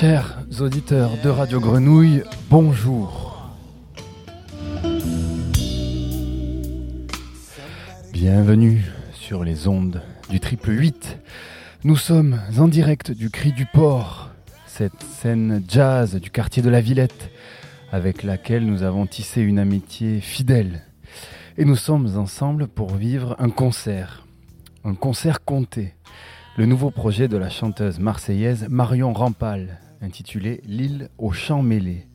Chers 0.00 0.38
auditeurs 0.60 1.10
de 1.24 1.28
Radio 1.28 1.58
Grenouille, 1.58 2.22
bonjour. 2.48 3.27
Bienvenue 8.30 8.84
sur 9.14 9.42
les 9.42 9.68
ondes 9.68 10.02
du 10.28 10.38
triple 10.38 10.72
8. 10.72 11.18
Nous 11.84 11.96
sommes 11.96 12.38
en 12.58 12.68
direct 12.68 13.10
du 13.10 13.30
Cri 13.30 13.52
du 13.52 13.64
Port, 13.64 14.28
cette 14.66 15.02
scène 15.02 15.64
jazz 15.66 16.14
du 16.16 16.28
quartier 16.30 16.62
de 16.62 16.68
la 16.68 16.82
Villette, 16.82 17.30
avec 17.90 18.22
laquelle 18.22 18.66
nous 18.66 18.82
avons 18.82 19.06
tissé 19.06 19.40
une 19.40 19.58
amitié 19.58 20.20
fidèle. 20.20 20.82
Et 21.56 21.64
nous 21.64 21.74
sommes 21.74 22.18
ensemble 22.18 22.68
pour 22.68 22.94
vivre 22.96 23.34
un 23.38 23.48
concert, 23.48 24.26
un 24.84 24.94
concert 24.94 25.42
compté. 25.42 25.94
Le 26.58 26.66
nouveau 26.66 26.90
projet 26.90 27.28
de 27.28 27.38
la 27.38 27.48
chanteuse 27.48 27.98
marseillaise 27.98 28.66
Marion 28.68 29.14
Rampal, 29.14 29.78
intitulé 30.02 30.60
L'île 30.66 31.08
aux 31.16 31.32
champs 31.32 31.62
mêlés. 31.62 32.06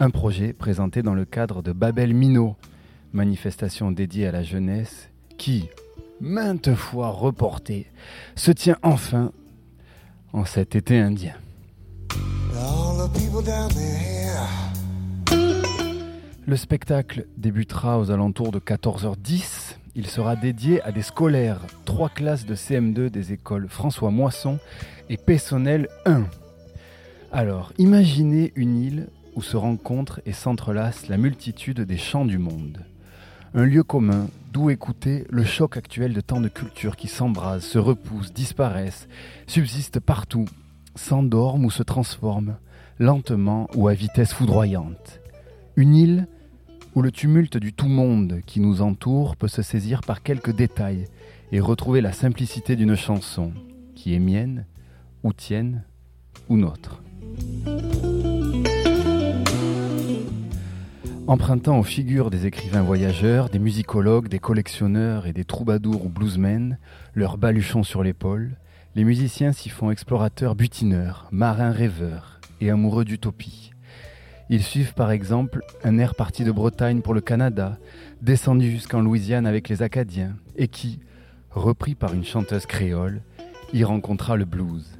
Un 0.00 0.08
projet 0.08 0.54
présenté 0.54 1.02
dans 1.02 1.14
le 1.14 1.26
cadre 1.26 1.60
de 1.60 1.72
Babel 1.72 2.14
Minot, 2.14 2.56
manifestation 3.12 3.92
dédiée 3.92 4.28
à 4.28 4.32
la 4.32 4.42
jeunesse 4.42 5.10
qui, 5.36 5.68
maintes 6.20 6.74
fois 6.74 7.08
reportée, 7.08 7.86
se 8.34 8.50
tient 8.50 8.78
enfin 8.82 9.32
en 10.32 10.44
cet 10.44 10.76
été 10.76 10.98
indien. 10.98 11.34
Le 16.46 16.56
spectacle 16.56 17.26
débutera 17.36 17.98
aux 17.98 18.10
alentours 18.10 18.52
de 18.52 18.60
14h10. 18.60 19.76
Il 19.94 20.06
sera 20.06 20.36
dédié 20.36 20.80
à 20.82 20.92
des 20.92 21.02
scolaires, 21.02 21.60
trois 21.84 22.08
classes 22.08 22.46
de 22.46 22.54
CM2 22.54 23.08
des 23.08 23.32
écoles 23.32 23.68
François 23.68 24.10
Moisson 24.10 24.58
et 25.08 25.16
Pessonnel 25.16 25.88
1. 26.04 26.24
Alors, 27.32 27.72
imaginez 27.78 28.52
une 28.54 28.78
île 28.80 29.08
où 29.34 29.42
se 29.42 29.56
rencontrent 29.56 30.20
et 30.24 30.32
s'entrelacent 30.32 31.08
la 31.08 31.16
multitude 31.16 31.80
des 31.80 31.98
chants 31.98 32.24
du 32.24 32.38
monde. 32.38 32.84
Un 33.58 33.64
lieu 33.64 33.82
commun 33.82 34.28
d'où 34.52 34.68
écouter 34.68 35.24
le 35.30 35.42
choc 35.42 35.78
actuel 35.78 36.12
de 36.12 36.20
tant 36.20 36.42
de 36.42 36.48
cultures 36.48 36.94
qui 36.94 37.08
s'embrasent, 37.08 37.64
se 37.64 37.78
repoussent, 37.78 38.34
disparaissent, 38.34 39.08
subsistent 39.46 39.98
partout, 39.98 40.44
s'endorment 40.94 41.64
ou 41.64 41.70
se 41.70 41.82
transforment, 41.82 42.58
lentement 42.98 43.66
ou 43.74 43.88
à 43.88 43.94
vitesse 43.94 44.34
foudroyante. 44.34 45.20
Une 45.74 45.96
île 45.96 46.28
où 46.94 47.00
le 47.00 47.10
tumulte 47.10 47.56
du 47.56 47.72
tout 47.72 47.88
monde 47.88 48.42
qui 48.44 48.60
nous 48.60 48.82
entoure 48.82 49.36
peut 49.36 49.48
se 49.48 49.62
saisir 49.62 50.02
par 50.02 50.22
quelques 50.22 50.54
détails 50.54 51.06
et 51.50 51.58
retrouver 51.58 52.02
la 52.02 52.12
simplicité 52.12 52.76
d'une 52.76 52.94
chanson, 52.94 53.54
qui 53.94 54.14
est 54.14 54.18
mienne, 54.18 54.66
ou 55.22 55.32
tienne, 55.32 55.82
ou 56.50 56.58
nôtre. 56.58 57.00
Empruntant 61.28 61.80
aux 61.80 61.82
figures 61.82 62.30
des 62.30 62.46
écrivains 62.46 62.82
voyageurs, 62.82 63.48
des 63.48 63.58
musicologues, 63.58 64.28
des 64.28 64.38
collectionneurs 64.38 65.26
et 65.26 65.32
des 65.32 65.44
troubadours 65.44 66.06
ou 66.06 66.08
bluesmen, 66.08 66.78
leurs 67.14 67.36
baluchons 67.36 67.82
sur 67.82 68.04
l'épaule, 68.04 68.56
les 68.94 69.02
musiciens 69.02 69.50
s'y 69.50 69.68
font 69.68 69.90
explorateurs 69.90 70.54
butineurs, 70.54 71.26
marins 71.32 71.72
rêveurs 71.72 72.40
et 72.60 72.70
amoureux 72.70 73.04
d'utopie. 73.04 73.72
Ils 74.50 74.62
suivent 74.62 74.94
par 74.94 75.10
exemple 75.10 75.62
un 75.82 75.98
air 75.98 76.14
parti 76.14 76.44
de 76.44 76.52
Bretagne 76.52 77.02
pour 77.02 77.12
le 77.12 77.20
Canada, 77.20 77.76
descendu 78.22 78.70
jusqu'en 78.70 79.00
Louisiane 79.00 79.48
avec 79.48 79.68
les 79.68 79.82
Acadiens, 79.82 80.36
et 80.54 80.68
qui, 80.68 81.00
repris 81.50 81.96
par 81.96 82.14
une 82.14 82.24
chanteuse 82.24 82.66
créole, 82.66 83.20
y 83.72 83.82
rencontra 83.82 84.36
le 84.36 84.44
blues. 84.44 84.96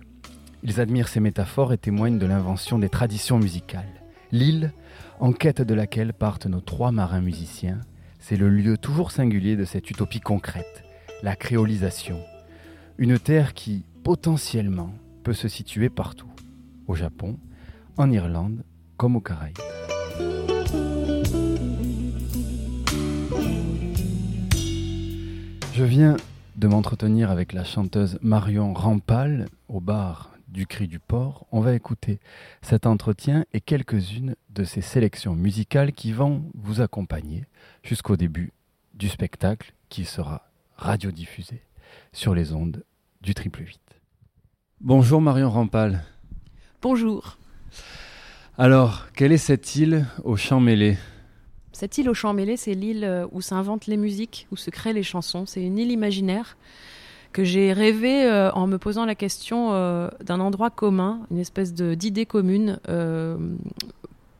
Ils 0.65 0.81
admirent 0.81 1.07
ces 1.07 1.21
métaphores 1.21 1.73
et 1.73 1.79
témoignent 1.79 2.19
de 2.19 2.27
l'invention 2.27 2.81
des 2.81 2.89
traditions 2.89 3.39
musicales. 3.39 3.85
L'île, 4.33 4.73
en 5.21 5.33
quête 5.33 5.63
de 5.63 5.75
laquelle 5.75 6.13
partent 6.13 6.47
nos 6.47 6.61
trois 6.61 6.93
marins 6.93 7.21
musiciens, 7.21 7.81
c'est 8.19 8.37
le 8.37 8.49
lieu 8.49 8.77
toujours 8.77 9.11
singulier 9.11 9.57
de 9.57 9.65
cette 9.65 9.91
utopie 9.91 10.21
concrète, 10.21 10.85
la 11.23 11.37
créolisation. 11.37 12.21
Une 12.99 13.19
terre 13.19 13.55
qui, 13.55 13.85
potentiellement, 14.05 14.93
peut 15.23 15.33
se 15.33 15.49
situer 15.49 15.89
partout, 15.89 16.31
au 16.87 16.95
Japon, 16.95 17.39
en 17.97 18.11
Irlande, 18.11 18.63
comme 18.97 19.17
aux 19.17 19.21
Caraïbes. 19.21 19.57
Je 25.75 25.85
viens 25.85 26.17
de 26.57 26.69
m'entretenir 26.69 27.31
avec 27.31 27.53
la 27.53 27.65
chanteuse 27.65 28.19
Marion 28.23 28.73
Rampal 28.73 29.47
au 29.69 29.81
bar 29.81 30.36
du 30.49 30.67
Cri 30.67 30.87
du 30.87 30.99
Port, 30.99 31.47
on 31.51 31.61
va 31.61 31.75
écouter 31.75 32.21
cet 32.63 32.87
entretien 32.87 33.45
et 33.53 33.61
quelques-unes 33.61 34.37
de 34.51 34.65
ces 34.65 34.81
sélections 34.81 35.35
musicales 35.35 35.93
qui 35.93 36.13
vont 36.13 36.45
vous 36.55 36.81
accompagner 36.81 37.45
jusqu'au 37.83 38.17
début 38.17 38.53
du 38.95 39.09
spectacle 39.09 39.75
qui 39.89 40.05
sera 40.05 40.49
radiodiffusé 40.77 41.63
sur 42.13 42.35
les 42.35 42.53
ondes 42.53 42.85
du 43.21 43.35
Triple 43.35 43.63
8. 43.63 43.81
Bonjour 44.81 45.21
Marion 45.21 45.51
Rampal. 45.51 46.05
Bonjour. 46.83 47.39
Alors, 48.59 49.07
quelle 49.13 49.33
est 49.33 49.39
cette 49.39 49.77
île 49.77 50.07
aux 50.25 50.37
champs 50.37 50.61
mêlés 50.61 50.97
Cette 51.73 51.99
île 51.99 52.09
aux 52.09 52.15
champs 52.15 52.33
mêlés, 52.33 52.57
c'est 52.57 52.75
l'île 52.75 53.27
où 53.33 53.41
s'inventent 53.41 53.87
les 53.87 53.97
musiques, 53.97 54.47
où 54.51 54.57
se 54.57 54.71
créent 54.71 54.93
les 54.93 55.03
chansons. 55.03 55.45
C'est 55.45 55.63
une 55.63 55.79
île 55.79 55.91
imaginaire 55.91 56.57
que 57.37 57.45
j'ai 57.45 57.75
rêvé 57.75 58.25
euh, 58.25 58.51
en 58.53 58.67
me 58.67 58.79
posant 58.79 59.05
la 59.05 59.15
question 59.15 59.75
euh, 59.75 60.09
d'un 60.25 60.41
endroit 60.41 60.71
commun, 60.71 61.21
une 61.31 61.37
espèce 61.39 61.75
d'idée 61.75 62.25
commune 62.25 62.81
euh, 62.89 63.37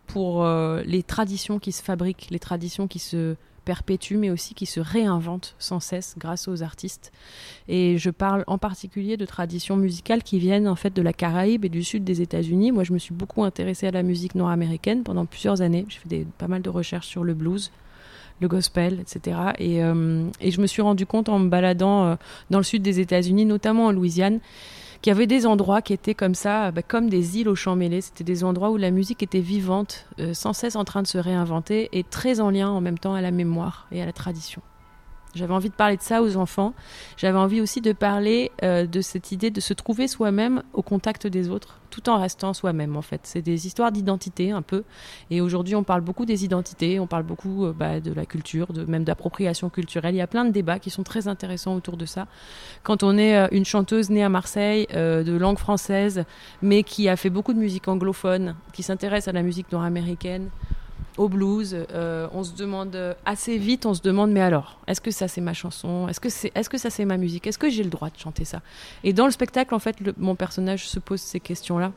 pour 0.07 0.47
les 0.47 1.03
traditions 1.03 1.59
qui 1.59 1.73
se 1.73 1.83
fabriquent, 1.83 2.29
les 2.31 2.39
traditions 2.39 2.89
qui 2.89 2.99
se 2.99 3.37
perpétuent, 3.67 4.17
mais 4.17 4.31
aussi 4.31 4.55
qui 4.55 4.65
se 4.65 4.81
réinventent 4.81 5.57
sans 5.59 5.79
cesse 5.79 6.15
grâce 6.17 6.49
aux 6.49 6.63
artistes. 6.63 7.13
Et 7.69 7.99
je 7.99 8.09
parle 8.09 8.45
en 8.47 8.57
particulier 8.57 9.19
de 9.19 9.27
traditions 9.27 9.77
musicales 9.77 10.23
qui 10.23 10.39
viennent 10.39 10.67
en 10.67 10.77
fait 10.77 10.95
de 10.95 11.03
la 11.03 11.13
Caraïbe 11.13 11.67
et 11.67 11.69
du 11.69 11.85
sud 11.85 12.03
des 12.03 12.23
États-Unis. 12.23 12.73
Moi, 12.73 12.85
je 12.85 12.95
me 12.95 12.99
suis 12.99 13.13
beaucoup 13.13 13.45
intéressée 13.45 13.87
à 13.89 13.91
la 13.91 14.03
musique 14.03 14.37
nord-américaine 14.37 15.03
pendant 15.03 15.27
plusieurs 15.27 15.61
années. 15.61 15.85
J'ai 15.91 15.99
fait 15.99 16.27
pas 16.39 16.49
mal 16.49 16.63
de 16.63 16.71
recherches 16.71 17.09
sur 17.09 17.25
le 17.25 17.35
blues, 17.35 17.73
le 18.41 18.49
gospel, 18.49 19.01
etc. 19.01 19.39
Et, 19.59 19.83
euh, 19.83 20.29
et, 20.41 20.51
je 20.51 20.61
me 20.61 20.67
suis 20.67 20.83
rendu 20.83 21.07
compte 21.07 21.29
en 21.29 21.39
me 21.39 21.49
baladant 21.49 22.05
euh, 22.05 22.15
dans 22.51 22.59
le 22.59 22.65
sud 22.65 22.83
des 22.83 23.01
États-Unis, 23.01 23.47
notamment 23.47 23.87
en 23.87 23.93
Louisiane, 23.93 24.41
qu'il 25.01 25.11
y 25.11 25.17
avait 25.17 25.27
des 25.27 25.47
endroits 25.47 25.83
qui 25.83 25.93
étaient 25.93 26.15
comme 26.15 26.35
ça, 26.35 26.71
bah, 26.71 26.83
comme 26.83 27.09
des 27.09 27.39
îles 27.39 27.49
aux 27.49 27.55
champs 27.55 27.77
mêlés. 27.77 28.01
C'était 28.01 28.25
des 28.25 28.45
endroits 28.45 28.71
où 28.71 28.77
la 28.77 28.91
musique 28.91 29.23
était 29.23 29.41
vivante, 29.41 30.07
euh, 30.21 30.35
sans 30.35 30.53
cesse 30.53 30.77
en 30.77 30.85
train 30.85 31.03
de 31.03 31.07
se 31.07 31.19
réinventer 31.19 31.89
et 31.93 32.05
très 32.05 32.41
en 32.41 32.51
lien 32.51 32.69
en 32.69 32.81
même 32.81 32.99
temps 32.99 33.15
à 33.15 33.21
la 33.21 33.31
mémoire 33.31 33.87
et 33.93 34.03
à 34.03 34.07
la 34.07 34.13
tradition. 34.13 34.63
J'avais 35.37 35.53
envie 35.53 35.69
de 35.69 35.75
parler 35.75 35.97
de 35.97 36.03
ça 36.03 36.23
aux 36.23 36.37
enfants. 36.37 36.73
J'avais 37.17 37.39
envie 37.39 37.61
aussi 37.61 37.81
de 37.81 37.93
parler 37.93 38.51
euh, 38.63 38.87
de 38.87 39.01
cette 39.01 39.33
idée 39.33 39.51
de 39.51 39.61
se 39.61 39.75
trouver 39.75 40.09
soi-même 40.09 40.63
au 40.73 40.83
contact 40.83 41.27
des 41.27 41.51
autres, 41.51 41.79
tout 41.91 42.09
en 42.09 42.19
restant 42.19 42.55
soi-même 42.55 42.97
en 42.97 43.03
fait. 43.03 43.21
C'est 43.25 43.43
des 43.43 43.67
histoires 43.67 43.93
d'identité 43.93 44.51
un 44.51 44.63
peu. 44.63 44.85
Et 45.31 45.41
aujourd'hui, 45.41 45.75
on 45.75 45.85
parle 45.85 46.01
beaucoup 46.01 46.25
des 46.25 46.45
identités, 46.45 46.99
on 46.99 47.07
parle 47.07 47.25
beaucoup 47.25 47.67
euh, 47.67 47.73
bah, 47.73 48.01
de 48.01 48.13
la 48.13 48.25
culture, 48.25 48.73
de, 48.73 48.85
même 48.85 49.05
d'appropriation 49.05 49.69
culturelle. 49.69 50.15
Il 50.15 50.19
y 50.19 50.23
a 50.23 50.27
plein 50.27 50.45
de 50.45 50.51
débats 50.51 50.79
qui 50.79 50.91
sont 50.91 51.03
très 51.03 51.29
intéressants 51.29 51.77
autour 51.77 51.97
de 51.97 52.07
ça. 52.07 52.27
Quand 52.83 53.03
on 53.03 53.19
est 53.19 53.37
euh, 53.37 53.49
une 53.53 53.65
chanteuse 53.65 54.11
née 54.11 54.25
à 54.25 54.29
Marseille, 54.29 54.87
de 54.97 55.37
langue 55.37 55.59
française, 55.59 56.25
mais 56.63 56.83
qui 56.83 57.09
a 57.09 57.17
fait 57.17 57.31
beaucoup 57.31 57.53
de 57.53 57.59
musique 57.59 57.89
anglophone, 57.89 58.55
qui 58.73 58.83
s'intéresse 58.83 59.29
à 59.29 59.33
la 59.33 59.43
musique 59.43 59.71
nord-américaine, 59.73 60.51
au 61.17 61.29
blues, 61.29 61.77
euh, 61.93 62.29
on 62.33 62.45
se 62.45 62.55
demande 62.55 63.17
assez 63.25 63.59
vite, 63.59 63.87
on 63.87 63.95
se 63.95 64.03
demande 64.03 64.31
mais 64.31 64.41
alors, 64.41 64.79
est-ce 64.87 65.01
que 65.01 65.11
ça 65.11 65.29
c'est 65.29 65.41
ma 65.41 65.55
chanson? 65.55 66.09
Est-ce 66.09 66.21
que 66.21 66.29
c'est, 66.29 66.53
est-ce 66.55 66.69
que 66.69 66.79
ça 66.79 66.91
c'est 66.91 67.05
ma 67.05 67.17
musique? 67.17 67.47
Est-ce 67.47 67.59
que 67.59 67.71
j'ai 67.71 67.83
le 67.83 67.91
droit 67.91 68.11
de 68.11 68.19
chanter 68.19 68.45
ça? 68.45 68.61
Et 69.03 69.13
dans 69.13 69.25
le 69.25 69.31
spectacle, 69.31 69.75
en 69.75 69.79
fait, 69.79 69.97
mon 70.19 70.35
personnage 70.35 70.89
se 70.89 70.99
pose 70.99 71.21
ces 71.21 71.41
questions-là. 71.41 71.93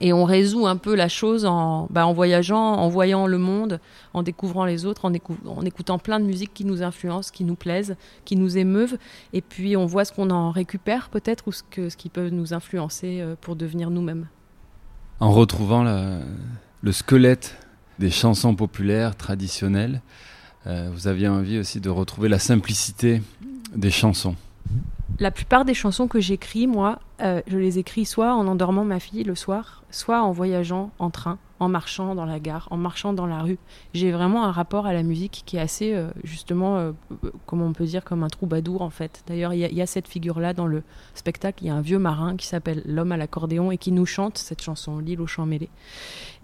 Et 0.00 0.12
on 0.12 0.24
résout 0.24 0.66
un 0.66 0.76
peu 0.76 0.94
la 0.94 1.08
chose 1.08 1.46
en, 1.46 1.86
bah, 1.90 2.06
en 2.06 2.12
voyageant, 2.12 2.74
en 2.74 2.88
voyant 2.88 3.26
le 3.26 3.38
monde, 3.38 3.80
en 4.12 4.22
découvrant 4.22 4.66
les 4.66 4.84
autres, 4.84 5.06
en, 5.06 5.12
en, 5.46 5.62
écoutant 5.62 5.98
plein 5.98 6.20
de 6.20 6.26
musiques 6.26 6.52
qui 6.52 6.66
nous 6.66 6.82
influencent, 6.82 7.30
qui 7.32 7.44
nous 7.44 7.54
plaisent, 7.54 7.96
qui 8.26 8.36
nous 8.36 8.58
émeuvent. 8.58 8.98
Et 9.32 9.40
puis 9.40 9.76
on 9.76 9.86
voit 9.86 10.04
ce 10.04 10.12
qu'on 10.12 10.28
en 10.30 10.50
récupère 10.50 11.08
peut-être 11.08 11.48
ou 11.48 11.52
ce, 11.52 11.62
que, 11.70 11.88
ce 11.88 11.96
qui 11.96 12.10
peut 12.10 12.28
nous 12.28 12.52
influencer 12.52 13.20
euh, 13.20 13.36
pour 13.40 13.56
devenir 13.56 13.88
nous-mêmes. 13.88 14.26
En 15.20 15.32
retrouvant 15.32 15.82
le 15.82 16.92
squelette 16.92 17.56
des 17.98 18.10
chansons 18.10 18.54
populaires 18.54 19.16
traditionnelles. 19.16 20.00
Euh, 20.66 20.90
vous 20.92 21.06
aviez 21.06 21.28
envie 21.28 21.58
aussi 21.58 21.80
de 21.80 21.88
retrouver 21.88 22.28
la 22.28 22.38
simplicité 22.38 23.22
des 23.74 23.90
chansons 23.90 24.36
la 25.18 25.30
plupart 25.30 25.64
des 25.64 25.74
chansons 25.74 26.08
que 26.08 26.20
j'écris, 26.20 26.66
moi, 26.66 26.98
euh, 27.22 27.40
je 27.46 27.56
les 27.56 27.78
écris 27.78 28.04
soit 28.04 28.34
en 28.34 28.46
endormant 28.46 28.84
ma 28.84 29.00
fille 29.00 29.24
le 29.24 29.34
soir, 29.34 29.82
soit 29.90 30.22
en 30.22 30.30
voyageant 30.30 30.90
en 30.98 31.10
train, 31.10 31.38
en 31.58 31.68
marchant 31.68 32.14
dans 32.14 32.26
la 32.26 32.38
gare, 32.38 32.68
en 32.70 32.76
marchant 32.76 33.14
dans 33.14 33.26
la 33.26 33.40
rue. 33.40 33.58
J'ai 33.94 34.12
vraiment 34.12 34.44
un 34.44 34.52
rapport 34.52 34.86
à 34.86 34.92
la 34.92 35.02
musique 35.02 35.42
qui 35.46 35.56
est 35.56 35.60
assez, 35.60 35.94
euh, 35.94 36.10
justement, 36.22 36.76
euh, 36.76 36.92
comment 37.46 37.66
on 37.66 37.72
peut 37.72 37.86
dire, 37.86 38.04
comme 38.04 38.22
un 38.22 38.28
troubadour 38.28 38.82
en 38.82 38.90
fait. 38.90 39.22
D'ailleurs, 39.26 39.54
il 39.54 39.60
y, 39.60 39.74
y, 39.74 39.82
a 39.82 39.86
cette 39.86 40.08
figure-là 40.08 40.52
dans 40.52 40.66
le 40.66 40.82
spectacle. 41.14 41.64
Il 41.64 41.68
y 41.68 41.70
a 41.70 41.74
un 41.74 41.80
vieux 41.80 41.98
marin 41.98 42.36
qui 42.36 42.46
s'appelle 42.46 42.82
L'homme 42.84 43.12
à 43.12 43.16
l'accordéon 43.16 43.70
et 43.70 43.78
qui 43.78 43.92
nous 43.92 44.06
chante 44.06 44.36
cette 44.36 44.60
chanson, 44.60 44.98
L'île 44.98 45.20
aux 45.20 45.26
champs 45.26 45.46
mêlés. 45.46 45.70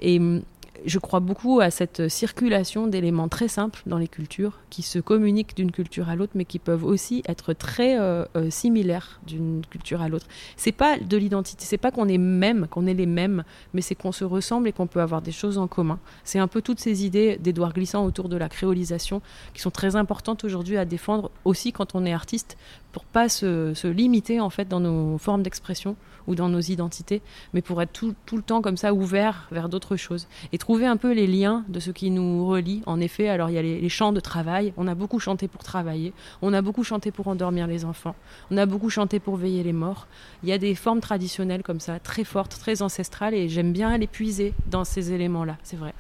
Et 0.01 0.19
hum, 0.19 0.43
je 0.85 0.99
crois 0.99 1.21
beaucoup 1.21 1.61
à 1.61 1.71
cette 1.71 2.09
circulation 2.09 2.87
d'éléments 2.87 3.29
très 3.29 3.49
simples 3.49 3.83
dans 3.87 3.99
les 3.99 4.09
cultures 4.09 4.59
qui 4.71 4.83
se 4.83 4.99
communiquent 4.99 5.57
d'une 5.57 5.71
culture 5.71 6.09
à 6.09 6.17
l'autre, 6.17 6.33
mais 6.35 6.45
qui 6.45 6.59
peuvent 6.59 6.85
aussi 6.85 7.23
être 7.27 7.53
très 7.53 7.99
euh, 7.99 8.25
euh, 8.37 8.51
similaires 8.51 9.21
d'une 9.27 9.63
culture 9.69 10.03
à 10.03 10.09
l'autre. 10.09 10.27
C'est 10.57 10.73
pas 10.73 10.99
de 10.99 11.17
l'identité, 11.17 11.65
c'est 11.65 11.79
pas 11.79 11.91
qu'on 11.91 12.09
est 12.09 12.19
même, 12.19 12.67
qu'on 12.69 12.87
est 12.87 12.95
les 12.95 13.07
mêmes, 13.07 13.45
mais 13.75 13.81
c'est 13.81 13.95
qu'on 13.95 14.13
se 14.13 14.25
ressemble 14.25 14.69
et 14.69 14.73
qu'on 14.73 14.87
peut 14.87 15.01
avoir 15.01 15.23
des 15.23 15.33
choses 15.33 15.59
en 15.59 15.67
commun. 15.67 15.99
C'est 16.25 16.39
un 16.39 16.49
peu 16.49 16.63
toutes 16.63 16.81
ces 16.81 17.05
idées 17.05 17.39
d'Edouard 17.39 17.73
Glissant 17.73 18.05
autour 18.05 18.29
de 18.29 18.37
la 18.37 18.49
créolisation 18.49 19.23
qui 19.55 19.61
sont 19.61 19.71
très 19.71 19.97
importantes 19.97 20.45
aujourd'hui 20.45 20.77
à 20.77 20.85
défendre 20.85 21.31
aussi 21.45 21.73
quand 21.73 21.95
on 21.95 22.05
est 22.05 22.13
artiste, 22.13 22.57
pour 22.93 23.05
pas 23.05 23.29
se, 23.29 23.73
se 23.75 23.89
limiter 23.89 24.41
en 24.41 24.51
fait 24.51 24.69
dans 24.69 24.81
nos 24.81 25.19
formes 25.19 25.43
d'expression 25.43 25.97
ou 26.27 26.35
dans 26.35 26.49
nos 26.49 26.61
identités, 26.61 27.23
mais 27.53 27.63
pour 27.63 27.81
être 27.83 27.93
tout, 27.93 28.15
le 28.33 28.43
temps 28.43 28.63
comme 28.63 28.77
ça 28.77 28.95
ouvert 28.95 29.49
vers 29.51 29.69
d'autres 29.69 29.97
choses 29.97 30.27
et 30.53 30.59
trouver 30.59 30.87
un 30.87 30.97
peu 30.97 31.13
les 31.13 31.27
liens 31.27 31.65
de 31.69 31.81
ce 31.81 31.91
qui 31.91 32.11
nous 32.11 32.47
relie. 32.47 32.83
En 32.87 33.01
effet, 33.01 33.29
alors 33.29 33.51
il 33.51 33.55
y 33.55 33.59
a 33.59 33.63
les, 33.63 33.89
chants 33.89 34.13
de 34.13 34.21
travail, 34.21 34.73
on 34.77 34.87
a 34.89 34.95
beaucoup 34.95 35.19
chanté 35.19 35.49
pour 35.49 35.63
travailler, 35.63 36.13
on 36.41 36.53
a 36.53 36.63
beaucoup 36.63 36.85
chanté 36.85 37.11
pour 37.11 37.29
endormir 37.29 37.67
les 37.67 37.85
enfants, 37.85 38.15
on 38.51 38.57
a 38.57 38.67
beaucoup 38.67 38.91
chanté 38.91 39.21
pour 39.21 39.37
veiller 39.37 39.63
les 39.63 39.73
morts. 39.73 40.07
Il 40.43 40.49
y 40.49 40.53
a 40.53 40.59
des 40.59 40.75
formes 40.75 41.01
traditionnelles 41.01 41.63
comme 41.63 41.81
ça, 41.81 41.99
très 41.99 42.25
fortes, 42.25 42.59
très 42.59 42.83
ancestrales, 42.83 43.35
et 43.35 43.49
j'aime 43.49 43.73
bien 43.73 43.97
les 43.99 44.07
puiser 44.07 44.55
dans 44.71 44.85
ces 44.85 45.13
éléments-là, 45.13 45.59
c'est 45.63 45.77
vrai. 45.77 45.95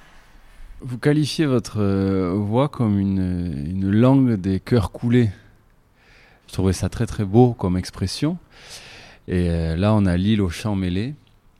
Vous 0.80 0.98
qualifiez 0.98 1.46
votre 1.46 1.80
euh, 1.80 2.32
voix 2.34 2.68
comme 2.68 2.98
une 2.98 3.90
langue 3.90 4.34
des 4.34 4.58
cœurs 4.58 4.90
coulés. 4.90 5.30
Je 6.52 6.56
trouvais 6.56 6.74
ça 6.74 6.90
très 6.90 7.06
très 7.06 7.24
beau 7.24 7.54
comme 7.54 7.78
expression. 7.78 8.36
Et 9.32 9.48
euh, 9.48 9.76
là, 9.76 9.94
on 9.94 10.04
a 10.04 10.18
l'île 10.18 10.42
aux 10.42 10.50
champs 10.50 10.76
mêlés. 10.76 11.14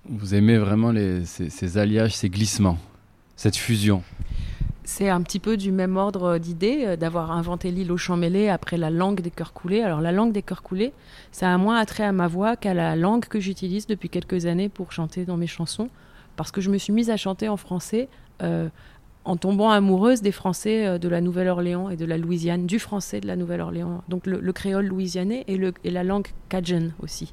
Vous 0.07 0.35
aimez 0.35 0.59
vraiment 0.59 0.93
ces, 1.25 1.79
alliages, 1.79 2.15
ces 2.15 2.29
glissements, 2.29 2.77
cette 3.35 3.57
fusion? 3.57 4.03
C'est 4.85 5.09
un 5.09 5.23
petit 5.23 5.39
peu 5.39 5.57
du 5.57 5.73
même 5.73 5.97
ordre 5.97 6.37
d'idée 6.37 6.85
euh, 6.85 6.97
d'avoir 6.97 7.31
inventé 7.31 7.71
l'île 7.71 7.91
aux 7.91 7.97
champs 7.97 8.19
mêlés 8.19 8.51
après 8.51 8.77
la 8.77 8.91
langue 8.91 9.23
des 9.23 9.31
cœurs 9.31 9.55
coulés. 9.55 9.81
Alors 9.81 10.03
la 10.03 10.13
langue 10.13 10.33
des 10.33 10.43
cœurs 10.43 10.63
coulés, 10.63 10.93
ça 11.31 11.51
a 11.51 11.57
moins 11.57 11.79
attrait 11.79 12.05
à 12.05 12.13
ma 12.13 12.29
voix 12.29 12.57
qu'à 12.57 12.75
la 12.75 12.95
langue 12.95 13.25
que 13.25 13.41
j'utilise 13.41 13.87
depuis 13.87 14.11
quelques 14.11 14.45
années 14.45 14.69
pour 14.69 14.93
chanter 14.93 15.25
dans 15.25 15.39
mes 15.39 15.47
chansons. 15.47 15.89
Parce 16.37 16.51
que 16.51 16.61
je 16.61 16.69
me 16.69 16.77
suis 16.77 16.93
mise 16.93 17.09
à 17.09 17.17
chanter 17.17 17.49
en 17.49 17.57
français 17.57 18.11
euh, 18.43 18.69
en 19.25 19.37
tombant 19.37 19.71
amoureuse 19.71 20.23
des 20.23 20.33
Français 20.33 20.99
de 20.99 21.09
la 21.09 21.21
Nouvelle-Orléans 21.21 21.91
et 21.91 21.97
de 21.97 22.05
la 22.05 22.19
Louisiane, 22.19 22.67
du 22.67 22.79
français 22.79 23.21
de 23.21 23.27
la 23.27 23.37
Nouvelle-Orléans, 23.37 24.03
donc 24.09 24.27
le, 24.27 24.41
le, 24.41 24.53
créole 24.53 24.87
louisianais 24.87 25.45
et 25.47 25.91
la 25.91 26.03
langue 26.03 26.27
cajun 26.49 26.91
aussi. 27.01 27.33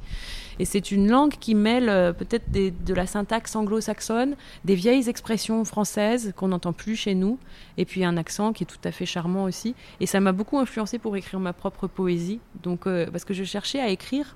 Et 0.60 0.66
c'est 0.66 0.92
une 0.92 1.10
langue 1.10 1.32
qui 1.40 1.56
mêle 1.56 1.90
euh, 1.90 2.12
peut-être 2.12 2.52
de 2.52 2.94
la 2.94 3.08
syntaxe 3.08 3.56
anglo-saxonne, 3.56 4.36
des 4.66 4.76
vieilles 4.76 5.08
expressions 5.10 5.64
françaises 5.64 6.34
qu'on 6.36 6.50
n'entend 6.50 6.74
plus 6.74 6.98
chez 6.98 7.16
nous, 7.16 7.40
et 7.78 7.86
puis 7.86 8.04
un 8.04 8.18
accent 8.18 8.52
qui 8.52 8.64
est 8.64 8.68
tout 8.68 8.78
à 8.84 8.92
fait 8.92 9.06
charmant 9.06 9.46
aussi. 9.46 9.74
Et 10.02 10.06
ça 10.06 10.20
m'a 10.20 10.34
beaucoup 10.34 10.60
influencé 10.60 11.00
pour 11.00 11.16
écrire 11.16 11.40
ma 11.40 11.54
propre 11.54 11.88
poésie, 11.88 12.40
donc 12.62 12.86
euh, 12.86 13.08
parce 13.10 13.24
que 13.24 13.34
je 13.34 13.46
cherchais 13.46 13.80
à 13.80 13.88
écrire 13.88 14.36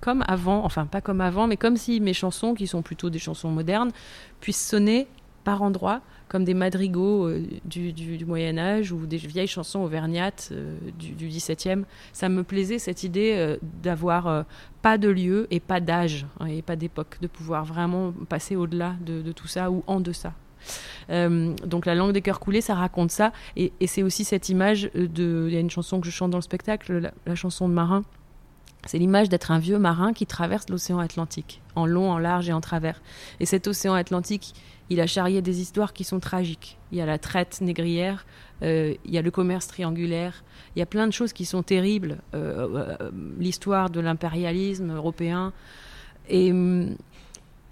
comme 0.00 0.24
avant, 0.28 0.64
enfin 0.64 0.86
pas 0.86 1.00
comme 1.00 1.20
avant, 1.20 1.48
mais 1.48 1.56
comme 1.56 1.76
si 1.76 2.00
mes 2.00 2.14
chansons, 2.14 2.54
qui 2.54 2.68
sont 2.68 2.82
plutôt 2.82 3.10
des 3.10 3.18
chansons 3.18 3.50
modernes, 3.50 3.90
puissent 4.40 4.64
sonner 4.64 5.08
par 5.46 5.62
endroits 5.62 6.00
comme 6.26 6.42
des 6.42 6.54
madrigaux 6.54 7.28
euh, 7.28 7.46
du, 7.64 8.24
Moyen 8.26 8.58
Âge 8.58 8.90
ou 8.90 9.06
des 9.06 9.16
vieilles 9.16 9.46
chansons 9.46 9.78
auvergnates 9.78 10.48
euh, 10.50 10.76
du, 10.98 11.28
XVIIe. 11.28 11.84
Ça 12.12 12.28
me 12.28 12.42
plaisait 12.42 12.80
cette 12.80 13.04
idée 13.04 13.34
euh, 13.36 13.56
d'avoir 13.62 14.44
pas 14.82 14.98
de 14.98 15.08
lieu 15.08 15.46
et 15.52 15.60
pas 15.60 15.78
d'âge 15.78 16.26
hein, 16.40 16.46
et 16.46 16.62
pas 16.62 16.74
d'époque, 16.74 17.18
de 17.22 17.28
pouvoir 17.28 17.64
vraiment 17.64 18.12
passer 18.28 18.56
au-delà 18.56 18.96
de, 19.00 19.30
tout 19.30 19.46
ça 19.46 19.70
ou 19.70 19.84
en 19.86 20.00
deçà. 20.00 20.32
Donc 21.08 21.86
la 21.86 21.94
langue 21.94 22.12
des 22.12 22.22
cœurs 22.22 22.40
coulés, 22.40 22.60
ça 22.60 22.74
raconte 22.74 23.12
ça, 23.12 23.32
et, 23.54 23.72
c'est 23.86 24.02
aussi 24.02 24.24
cette 24.24 24.48
image 24.48 24.90
de. 24.94 25.46
Il 25.48 25.54
y 25.54 25.56
a 25.56 25.60
une 25.60 25.70
chanson 25.70 26.00
que 26.00 26.06
je 26.06 26.10
chante 26.10 26.32
dans 26.32 26.38
le 26.38 26.42
spectacle, 26.42 27.12
la 27.24 27.34
chanson 27.36 27.68
de 27.68 27.74
marin. 27.74 28.02
C'est 28.86 28.98
l'image 28.98 29.28
d'être 29.28 29.50
un 29.50 29.58
vieux 29.58 29.78
marin 29.78 30.12
qui 30.12 30.26
traverse 30.26 30.68
l'océan 30.68 30.98
Atlantique, 30.98 31.60
en 31.74 31.86
long, 31.86 32.10
en 32.10 32.18
large 32.18 32.48
et 32.48 32.52
en 32.52 32.60
travers. 32.60 33.02
Et 33.40 33.46
cet 33.46 33.66
océan 33.66 33.94
Atlantique, 33.94 34.54
il 34.90 35.00
a 35.00 35.06
charrié 35.06 35.42
des 35.42 35.60
histoires 35.60 35.92
qui 35.92 36.04
sont 36.04 36.20
tragiques. 36.20 36.78
Il 36.92 36.98
y 36.98 37.00
a 37.00 37.06
la 37.06 37.18
traite 37.18 37.60
négrière, 37.60 38.26
euh, 38.62 38.94
il 39.04 39.12
y 39.12 39.18
a 39.18 39.22
le 39.22 39.30
commerce 39.30 39.66
triangulaire, 39.66 40.44
il 40.74 40.78
y 40.78 40.82
a 40.82 40.86
plein 40.86 41.06
de 41.06 41.12
choses 41.12 41.32
qui 41.32 41.44
sont 41.44 41.62
terribles. 41.62 42.18
Euh, 42.34 42.96
euh, 43.00 43.10
L'histoire 43.38 43.90
de 43.90 44.00
l'impérialisme 44.00 44.94
européen. 44.94 45.52
Et, 46.28 46.52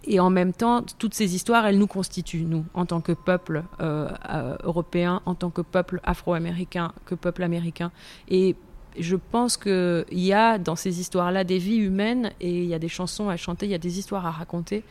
et, 0.05 0.20
en 0.20 0.31
même 0.31 0.52
temps, 0.52 0.84
toutes 0.99 1.14
ces 1.14 1.34
histoires, 1.34 1.66
elles 1.66 1.78
nous 1.78 1.88
constituent, 1.88 2.44
nous, 2.44 2.64
en 2.75 2.87
tant 2.87 3.00
que 3.00 3.11
peuple 3.11 3.64
européen, 4.62 5.22
en 5.26 5.34
tant 5.34 5.50
que 5.50 5.61
peuple 5.61 5.99
afro-américain, 6.05 6.93
que 7.05 7.16
peuple 7.16 7.43
américain. 7.43 7.90
Et 8.28 8.55
je 8.96 9.16
pense 9.16 9.56
qu'il 9.56 10.05
y 10.12 10.32
a 10.32 10.58
dans 10.58 10.76
ces 10.76 11.00
histoires-là 11.00 11.43
des 11.43 11.58
vies 11.58 11.78
humaines 11.78 12.31
et 12.40 12.62
il 12.62 12.66
y 12.66 12.75
a 12.75 12.78
des 12.78 12.88
chansons 12.88 13.28
à 13.28 13.37
chanter, 13.37 13.66
il 13.66 13.72
y 13.72 13.75
a 13.75 13.78
des 13.78 13.99
histoires 13.99 14.25
à 14.25 14.31
raconter 14.31 14.84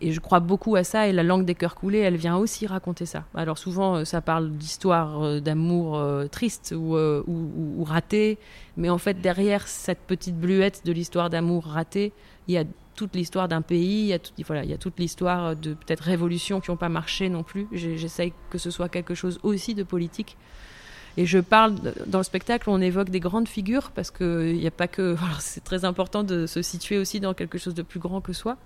et 0.00 0.12
je 0.12 0.20
crois 0.20 0.40
beaucoup 0.40 0.76
à 0.76 0.84
ça 0.84 1.08
et 1.08 1.12
la 1.12 1.22
langue 1.22 1.44
des 1.44 1.54
cœurs 1.54 1.74
coulés 1.74 1.98
elle 1.98 2.16
vient 2.16 2.36
aussi 2.36 2.66
raconter 2.66 3.06
ça. 3.06 3.24
Alors 3.34 3.58
souvent 3.58 4.04
ça 4.04 4.20
parle 4.20 4.50
d'histoire 4.50 5.40
d'amour 5.40 5.98
euh, 5.98 6.26
triste 6.26 6.74
ou, 6.76 6.96
euh, 6.96 7.22
ratée 7.82 8.38
mais 8.76 8.90
en 8.90 8.98
fait 8.98 9.20
derrière 9.20 9.68
cette 9.68 10.00
petite 10.00 10.36
bluette 10.36 10.82
de 10.84 10.92
l'histoire 10.92 11.30
d'amour 11.30 11.64
ratée 11.64 12.12
il 12.48 12.54
y 12.54 12.58
a 12.58 12.64
toute 12.94 13.14
l'histoire 13.14 13.48
d'un 13.48 13.62
pays 13.62 14.02
il 14.02 14.06
y 14.06 14.12
a 14.12 14.18
tout, 14.18 14.32
voilà 14.46 14.64
il 14.64 14.70
y 14.70 14.74
a 14.74 14.78
toute 14.78 14.98
l'histoire 14.98 15.56
de 15.56 15.74
peut-être 15.74 16.02
révolutions 16.02 16.60
qui 16.60 16.70
n'ont 16.70 16.76
pas 16.76 16.88
marché 16.88 17.28
non 17.28 17.42
plus. 17.42 17.66
J'essaye 17.72 18.32
que 18.50 18.58
ce 18.58 18.70
soit 18.70 18.88
quelque 18.88 19.14
chose 19.14 19.38
aussi 19.42 19.74
de 19.74 19.82
politique. 19.82 20.36
Et 21.16 21.26
je 21.26 21.38
parle 21.38 21.74
dans 22.06 22.18
le 22.18 22.24
spectacle 22.24 22.70
on 22.70 22.80
évoque 22.80 23.10
des 23.10 23.20
grandes 23.20 23.48
figures 23.48 23.90
parce 23.90 24.10
que 24.10 24.50
il 24.52 24.58
n'y 24.58 24.66
a 24.66 24.70
pas 24.70 24.88
que 24.88 25.16
c'est 25.40 25.64
très 25.64 25.84
important 25.84 26.22
de 26.22 26.46
se 26.46 26.62
situer 26.62 26.98
aussi 26.98 27.20
dans 27.20 27.34
quelque 27.34 27.58
chose 27.58 27.74
de 27.74 27.82
plus 27.82 28.00
grand 28.00 28.20
que 28.20 28.32
soi 28.32 28.56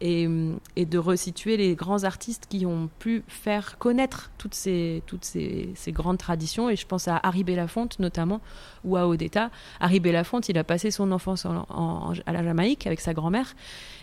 et, 0.00 0.26
de 0.26 0.98
resituer 0.98 1.56
les 1.56 1.74
grands 1.74 2.04
artistes 2.04 2.46
qui 2.48 2.66
ont 2.66 2.88
pu 2.98 3.22
faire 3.28 3.78
connaître 3.78 4.30
toutes 4.38 4.54
ces, 4.54 5.02
toutes 5.06 5.24
ces, 5.24 5.74
grandes 5.88 6.18
traditions. 6.18 6.70
Et 6.70 6.76
je 6.76 6.86
pense 6.86 7.08
à 7.08 7.16
Harry 7.22 7.44
Belafonte 7.44 7.98
notamment, 7.98 8.40
ou 8.84 8.96
à 8.96 9.06
Odetta. 9.06 9.50
Harry 9.80 10.00
Belafonte, 10.00 10.48
il 10.48 10.58
a 10.58 10.64
passé 10.64 10.90
son 10.90 11.12
enfance 11.12 11.44
en, 11.44 11.66
en, 11.68 12.12
à 12.26 12.32
la 12.32 12.42
Jamaïque 12.42 12.86
avec 12.86 13.00
sa 13.00 13.14
grand-mère. 13.14 13.54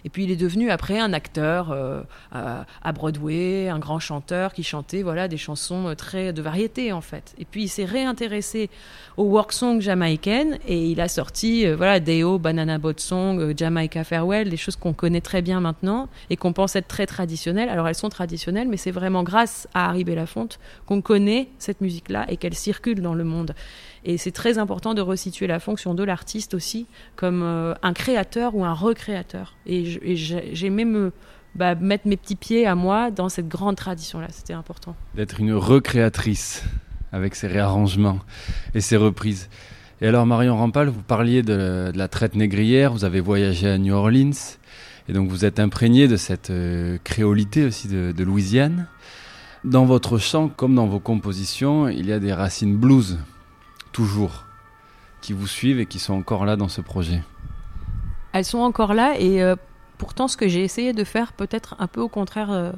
Et 0.06 0.10
puis 0.10 0.24
il 0.26 0.32
est 0.32 0.36
devenu 0.36 0.70
après 0.70 1.00
un 1.00 1.14
acteur 1.14 1.72
euh, 1.72 2.02
à, 2.32 2.92
Broadway, 2.92 3.70
un 3.70 3.80
grand 3.80 4.00
chanteur 4.00 4.54
qui 4.54 4.64
chantait 4.64 5.02
voilà, 5.02 5.28
des 5.28 5.38
chansons 5.38 5.94
très 5.98 6.34
de 6.34 6.42
variété 6.42 6.92
en 6.92 7.02
fait. 7.02 7.34
Et 7.38 7.46
puis 7.46 7.64
il 7.64 7.70
s'est 7.70 7.86
réintéressé 7.86 8.70
aux 9.18 9.24
work 9.24 9.54
songs 9.54 9.80
jamaïcaines 9.80 10.60
et 10.68 10.88
il 10.88 11.00
a 11.00 11.08
sorti 11.08 11.66
euh, 11.66 11.76
voilà, 11.76 12.00
Deo, 12.00 12.38
Banana 12.38 12.78
Boat 12.78 12.96
Song, 12.98 13.40
euh, 13.40 13.54
Jamaica 13.56 14.04
Farewell, 14.04 14.50
des 14.50 14.58
choses 14.58 14.76
qu'on 14.76 14.94
connaît 14.94 15.22
très 15.22 15.42
bien 15.42 15.62
maintenant 15.62 15.83
et 16.30 16.38
qu'on 16.38 16.54
pense 16.54 16.76
être 16.76 16.88
très 16.88 17.06
traditionnelles. 17.06 17.70
Alors 17.70 17.88
elles 17.88 17.96
sont 17.96 18.10
traditionnelles, 18.10 18.68
mais 18.68 18.78
c'est 18.78 18.92
vraiment 18.92 19.24
grâce 19.24 19.68
à 19.74 19.90
Harry 19.90 20.04
Belafonte 20.04 20.60
qu'on 20.86 21.02
connaît 21.02 21.50
cette 21.60 21.82
musique-là 21.82 22.26
et 22.30 22.38
qu'elle 22.38 22.56
circule 22.56 23.02
dans 23.02 23.14
le 23.14 23.24
monde. 23.24 23.54
Et 24.06 24.18
c'est 24.18 24.32
très 24.32 24.58
important 24.58 24.94
de 24.94 25.02
resituer 25.02 25.48
la 25.48 25.60
fonction 25.60 25.94
de 25.94 26.04
l'artiste 26.04 26.54
aussi 26.54 26.88
comme 27.16 27.42
euh, 27.44 27.74
un 27.82 27.94
créateur 27.94 28.56
ou 28.56 28.66
un 28.66 28.74
recréateur. 28.74 29.56
Et 29.66 30.16
j'aimais 30.16 30.86
me 30.86 31.12
bah, 31.56 31.76
mettre 31.76 32.08
mes 32.08 32.18
petits 32.18 32.36
pieds 32.36 32.66
à 32.66 32.76
moi 32.76 33.12
dans 33.12 33.30
cette 33.30 33.48
grande 33.48 33.76
tradition-là. 33.76 34.28
C'était 34.30 34.54
important. 34.54 34.96
D'être 35.16 35.40
une 35.40 35.54
recréatrice 35.54 36.64
avec 37.12 37.36
ses 37.36 37.48
réarrangements 37.48 38.20
et 38.74 38.82
ses 38.82 38.98
reprises. 38.98 39.50
Et 40.02 40.08
alors 40.08 40.26
Marion 40.26 40.58
Rampal, 40.58 40.90
vous 40.90 41.04
parliez 41.04 41.44
de, 41.44 41.92
de 41.94 41.98
la 41.98 42.08
traite 42.08 42.36
négrière, 42.36 42.92
vous 42.92 43.06
avez 43.06 43.22
voyagé 43.22 43.70
à 43.70 43.78
New 43.78 43.94
Orleans, 43.94 44.32
et 45.08 45.14
donc 45.14 45.30
vous 45.30 45.46
êtes 45.46 45.60
imprégné 45.60 46.08
de 46.08 46.18
cette 46.18 46.50
euh, 46.50 46.98
créolité 47.04 47.66
aussi 47.66 47.88
de, 47.88 48.24
Louisiane. 48.24 48.88
Dans 49.64 49.86
votre 49.86 50.18
chant, 50.18 50.50
comme 50.50 50.76
dans 50.76 50.88
vos 50.88 51.00
compositions, 51.00 51.88
il 51.88 52.06
y 52.06 52.14
a 52.14 52.20
des 52.20 52.34
racines 52.34 52.76
blues, 52.76 53.20
toujours, 53.92 54.46
qui 55.22 55.34
vous 55.34 55.48
suivent 55.48 55.80
et 55.80 55.86
qui 55.86 56.00
sont 56.00 56.14
encore 56.14 56.46
là 56.46 56.56
dans 56.56 56.68
ce 56.68 56.82
projet. 56.82 57.22
Elles 58.34 58.46
sont 58.46 58.60
encore 58.60 58.94
là 58.94 59.16
et 59.20 59.42
euh, 59.42 59.56
pourtant 59.98 60.28
ce 60.28 60.38
que 60.38 60.48
j'ai 60.48 60.64
essayé 60.64 60.94
de 60.94 61.04
faire, 61.04 61.34
peut-être 61.34 61.76
un 61.80 61.88
peu 61.88 62.02
au 62.02 62.10
contraire 62.10 62.52
euh, 62.52 62.72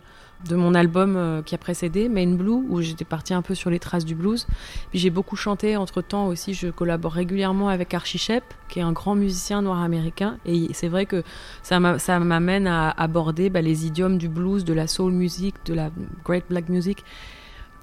de 0.48 0.56
mon 0.56 0.75
album 0.75 1.15
euh, 1.15 1.42
qui 1.42 1.56
a 1.56 1.58
précédé, 1.58 2.10
Main 2.10 2.36
Blue, 2.36 2.65
où 2.70 2.82
j'étais 2.82 3.06
partie 3.06 3.34
un 3.34 3.42
peu 3.42 3.56
sur 3.56 3.70
les 3.70 3.80
traces 3.80 4.06
du 4.06 4.15
blues. 4.15 4.46
Puis 4.89 5.00
j'ai 5.00 5.10
beaucoup 5.10 5.36
chanté 5.36 5.77
entre 5.77 6.01
temps 6.01 6.27
aussi, 6.27 6.54
je 6.54 6.68
collabore 6.68 7.13
régulièrement 7.13 7.70
avec 7.70 7.94
Archie 7.94 8.18
Shep, 8.18 8.44
qui 8.70 8.80
est 8.80 8.84
un 8.84 8.92
grand 8.92 9.15
musicien 9.15 9.62
noir 9.62 9.82
américain. 9.82 10.38
Et 10.46 10.70
c'est 10.74 10.88
vrai 10.88 11.06
que 11.06 11.24
ça 11.63 11.80
m'amène 11.80 12.68
à 12.68 12.92
aborder 12.92 13.50
bah, 13.50 13.62
les 13.62 13.86
idiomes 13.88 14.18
du 14.18 14.30
blues, 14.30 14.65
de 14.65 14.74
la 14.74 14.88
soul 14.88 15.13
music, 15.13 15.56
de 15.65 15.74
la 15.74 15.89
great 16.24 16.46
black 16.50 16.70
music. 16.70 17.04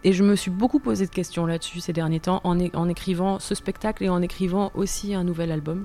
Et 0.05 0.13
je 0.13 0.25
me 0.25 0.35
suis 0.35 0.51
beaucoup 0.51 0.81
posé 0.81 1.07
de 1.07 1.13
questions 1.13 1.47
là-dessus 1.47 1.81
ces 1.81 1.93
derniers 1.93 2.21
temps 2.21 2.41
en, 2.45 2.59
en 2.75 2.89
écrivant 2.89 3.39
ce 3.39 3.55
spectacle 3.55 4.05
et 4.05 4.09
en 4.09 4.21
écrivant 4.21 4.73
aussi 4.75 5.15
un 5.15 5.25
nouvel 5.25 5.53
album. 5.53 5.85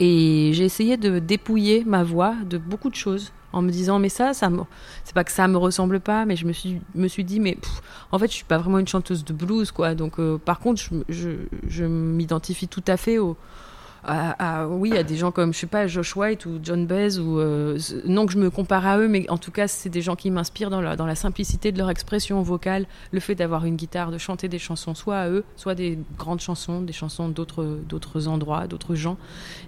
Et 0.00 0.50
j'ai 0.54 0.64
essayé 0.64 0.96
de 0.96 1.18
dépouiller 1.18 1.84
ma 1.84 2.02
voix 2.02 2.34
de 2.48 2.56
beaucoup 2.58 2.88
de 2.88 2.94
choses 2.94 3.32
en 3.52 3.62
me 3.62 3.70
disant 3.70 3.98
mais 3.98 4.08
ça 4.08 4.32
ça 4.34 4.48
c'est 5.04 5.14
pas 5.14 5.24
que 5.24 5.32
ça 5.32 5.48
me 5.48 5.56
ressemble 5.56 6.00
pas 6.00 6.24
mais 6.24 6.36
je 6.36 6.46
me 6.46 6.52
suis 6.52 6.80
me 6.94 7.08
suis 7.08 7.24
dit 7.24 7.40
mais 7.40 7.58
en 8.12 8.18
fait 8.18 8.28
je 8.28 8.34
suis 8.34 8.44
pas 8.44 8.58
vraiment 8.58 8.78
une 8.78 8.88
chanteuse 8.88 9.24
de 9.24 9.32
blues 9.32 9.70
quoi. 9.70 9.94
Donc 9.94 10.18
euh, 10.18 10.38
par 10.38 10.60
contre 10.60 10.80
je, 10.80 10.94
je, 11.08 11.30
je 11.66 11.84
m'identifie 11.84 12.68
tout 12.68 12.84
à 12.86 12.96
fait 12.96 13.18
au, 13.18 13.36
à, 14.02 14.66
oui, 14.68 14.96
à 14.96 15.02
des 15.02 15.16
gens 15.16 15.30
comme, 15.30 15.52
je 15.52 15.58
sais 15.58 15.66
pas, 15.66 15.86
Josh 15.86 16.16
White 16.16 16.46
ou 16.46 16.58
John 16.62 16.86
Baez, 16.86 17.18
ou, 17.18 17.38
euh, 17.38 17.78
non 18.06 18.26
que 18.26 18.32
je 18.32 18.38
me 18.38 18.50
compare 18.50 18.86
à 18.86 18.98
eux, 18.98 19.08
mais 19.08 19.28
en 19.28 19.38
tout 19.38 19.50
cas, 19.50 19.68
c'est 19.68 19.88
des 19.88 20.02
gens 20.02 20.16
qui 20.16 20.30
m'inspirent 20.30 20.70
dans 20.70 20.80
la, 20.80 21.14
simplicité 21.14 21.70
de 21.72 21.78
leur 21.78 21.90
expression 21.90 22.40
vocale, 22.42 22.86
le 23.12 23.20
fait 23.20 23.34
d'avoir 23.34 23.64
une 23.64 23.76
guitare, 23.76 24.10
de 24.10 24.18
chanter 24.18 24.48
des 24.48 24.58
chansons, 24.58 24.94
soit 24.94 25.18
à 25.18 25.28
eux, 25.28 25.44
soit 25.56 25.74
des 25.74 25.98
grandes 26.16 26.40
chansons, 26.40 26.80
des 26.80 26.92
chansons 26.92 27.28
d'autres, 27.28 27.78
d'autres 27.88 28.28
endroits, 28.28 28.66
d'autres 28.66 28.94
gens, 28.94 29.18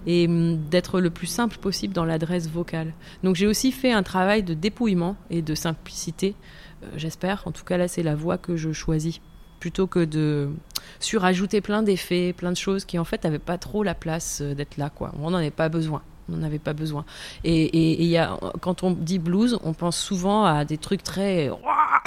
et 0.07 0.27
hum, 0.27 0.57
d'être 0.69 0.99
le 0.99 1.09
plus 1.09 1.27
simple 1.27 1.57
possible 1.57 1.93
dans 1.93 2.05
l'adresse 2.05 2.49
vocale. 2.49 2.93
Donc 3.23 3.35
j'ai 3.35 3.47
aussi 3.47 3.71
fait 3.71 3.91
un 3.91 4.03
travail 4.03 4.43
de 4.43 4.53
dépouillement 4.53 5.15
et 5.29 5.41
de 5.41 5.55
simplicité, 5.55 6.35
euh, 6.83 6.87
j'espère. 6.95 7.43
En 7.45 7.51
tout 7.51 7.63
cas, 7.63 7.77
là, 7.77 7.87
c'est 7.87 8.03
la 8.03 8.15
voix 8.15 8.37
que 8.37 8.55
je 8.55 8.71
choisis 8.71 9.21
plutôt 9.63 9.87
que 9.87 10.03
de 10.03 10.49
surajouter 10.99 11.61
plein 11.61 11.83
d'effets, 11.83 12.33
plein 12.33 12.51
de 12.51 12.57
choses 12.57 12.83
qui 12.83 12.99
en 12.99 13.05
fait 13.05 13.23
n'avaient 13.23 13.39
pas 13.39 13.57
trop 13.57 13.81
la 13.81 13.95
place 13.95 14.41
euh, 14.41 14.53
d'être 14.53 14.75
là. 14.75 14.89
Quoi. 14.89 15.13
On 15.21 15.31
n'en 15.31 15.37
avait 15.37 15.51
pas 15.51 15.69
besoin. 15.69 16.01
On 16.27 16.35
n'en 16.35 16.43
avait 16.45 16.59
pas 16.59 16.73
besoin. 16.73 17.05
Et, 17.45 18.03
y 18.05 18.17
a, 18.17 18.37
quand 18.59 18.83
on 18.83 18.91
dit 18.91 19.19
blues, 19.19 19.57
on 19.63 19.71
pense 19.71 19.97
souvent 19.97 20.43
à 20.43 20.65
des 20.65 20.77
trucs 20.77 21.01
très, 21.01 21.49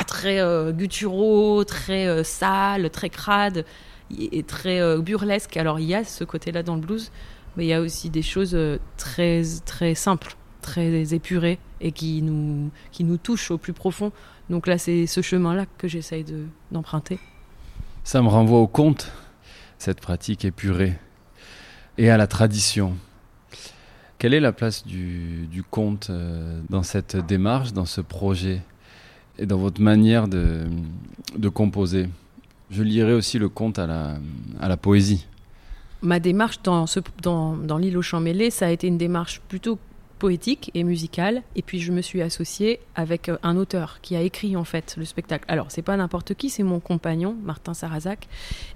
très 0.07 0.39
euh, 0.39 0.71
gutturaux, 0.71 1.65
très 1.65 2.07
euh, 2.07 2.25
sales, 2.25 2.91
très 2.91 3.09
crades 3.09 3.65
et 4.11 4.43
très 4.43 4.99
burlesques. 4.99 5.57
Alors 5.57 5.81
il 5.81 5.87
y 5.87 5.95
a 5.95 6.05
ce 6.05 6.25
côté-là 6.25 6.63
dans 6.63 6.75
le 6.75 6.83
blues, 6.83 7.11
mais 7.57 7.65
il 7.65 7.69
y 7.69 7.73
a 7.73 7.81
aussi 7.81 8.11
des 8.11 8.21
choses 8.21 8.55
très, 8.99 9.45
très 9.65 9.95
simples, 9.95 10.37
très 10.61 11.15
épurées 11.15 11.59
et 11.81 11.91
qui 11.91 12.21
nous, 12.21 12.71
qui 12.93 13.03
nous 13.03 13.17
touchent 13.17 13.51
au 13.51 13.57
plus 13.57 13.73
profond. 13.73 14.13
Donc 14.51 14.67
là, 14.67 14.77
c'est 14.77 15.07
ce 15.07 15.23
chemin-là 15.23 15.65
que 15.79 15.89
j'essaye 15.89 16.27
d'emprunter. 16.71 17.19
Ça 18.07 18.23
me 18.23 18.29
renvoie 18.29 18.61
au 18.61 18.69
conte, 18.69 19.11
cette 19.79 20.01
pratique 20.01 20.45
épurée, 20.45 20.97
et 21.99 22.09
à 22.09 22.17
la 22.17 22.29
tradition. 22.29 22.95
Quelle 24.19 24.33
est 24.33 24.39
la 24.39 24.53
place 24.53 24.87
du, 24.87 25.65
conte 25.73 26.11
euh, 26.11 26.61
dans 26.71 26.85
cette 26.85 27.17
démarche, 27.17 27.73
dans 27.73 27.85
ce 27.85 28.01
projet, 28.01 28.63
et 29.41 29.47
dans 29.47 29.59
votre 29.59 29.81
manière 29.81 30.29
de, 30.29 30.69
composer? 31.53 32.09
Je 32.71 32.85
lirai 32.85 33.13
aussi 33.13 33.41
le 33.41 33.49
conte 33.49 33.81
à 33.81 33.89
la, 33.89 34.77
poésie. 34.77 35.27
Ma 36.01 36.21
démarche 36.21 36.63
dans, 36.63 36.87
dans 37.25 37.77
l'île 37.77 37.99
aux 37.99 38.03
champs 38.03 38.21
mêlés, 38.21 38.53
ça 38.53 38.67
a 38.67 38.71
été 38.71 38.87
une 38.87 38.99
démarche 38.99 39.41
plutôt 39.49 39.81
poétique 40.19 40.71
et 40.75 40.85
musicale. 40.85 41.43
Et 41.55 41.63
puis 41.63 41.81
je 41.81 41.93
me 41.93 42.01
suis 42.01 42.23
associée 42.23 42.81
avec 42.95 43.29
euh, 43.29 43.37
un 43.43 43.57
auteur 43.57 43.99
qui 44.03 44.17
a 44.17 44.23
écrit 44.23 44.57
en 44.57 44.65
fait 44.65 44.97
le 44.97 45.05
spectacle. 45.05 45.45
Alors 45.49 45.67
c'est 45.71 45.83
pas 45.83 45.97
n'importe 45.97 46.35
qui, 46.35 46.51
c'est 46.51 46.63
mon 46.63 46.81
compagnon 46.81 47.37
Martin 47.43 47.75
Sarazac. 47.75 48.29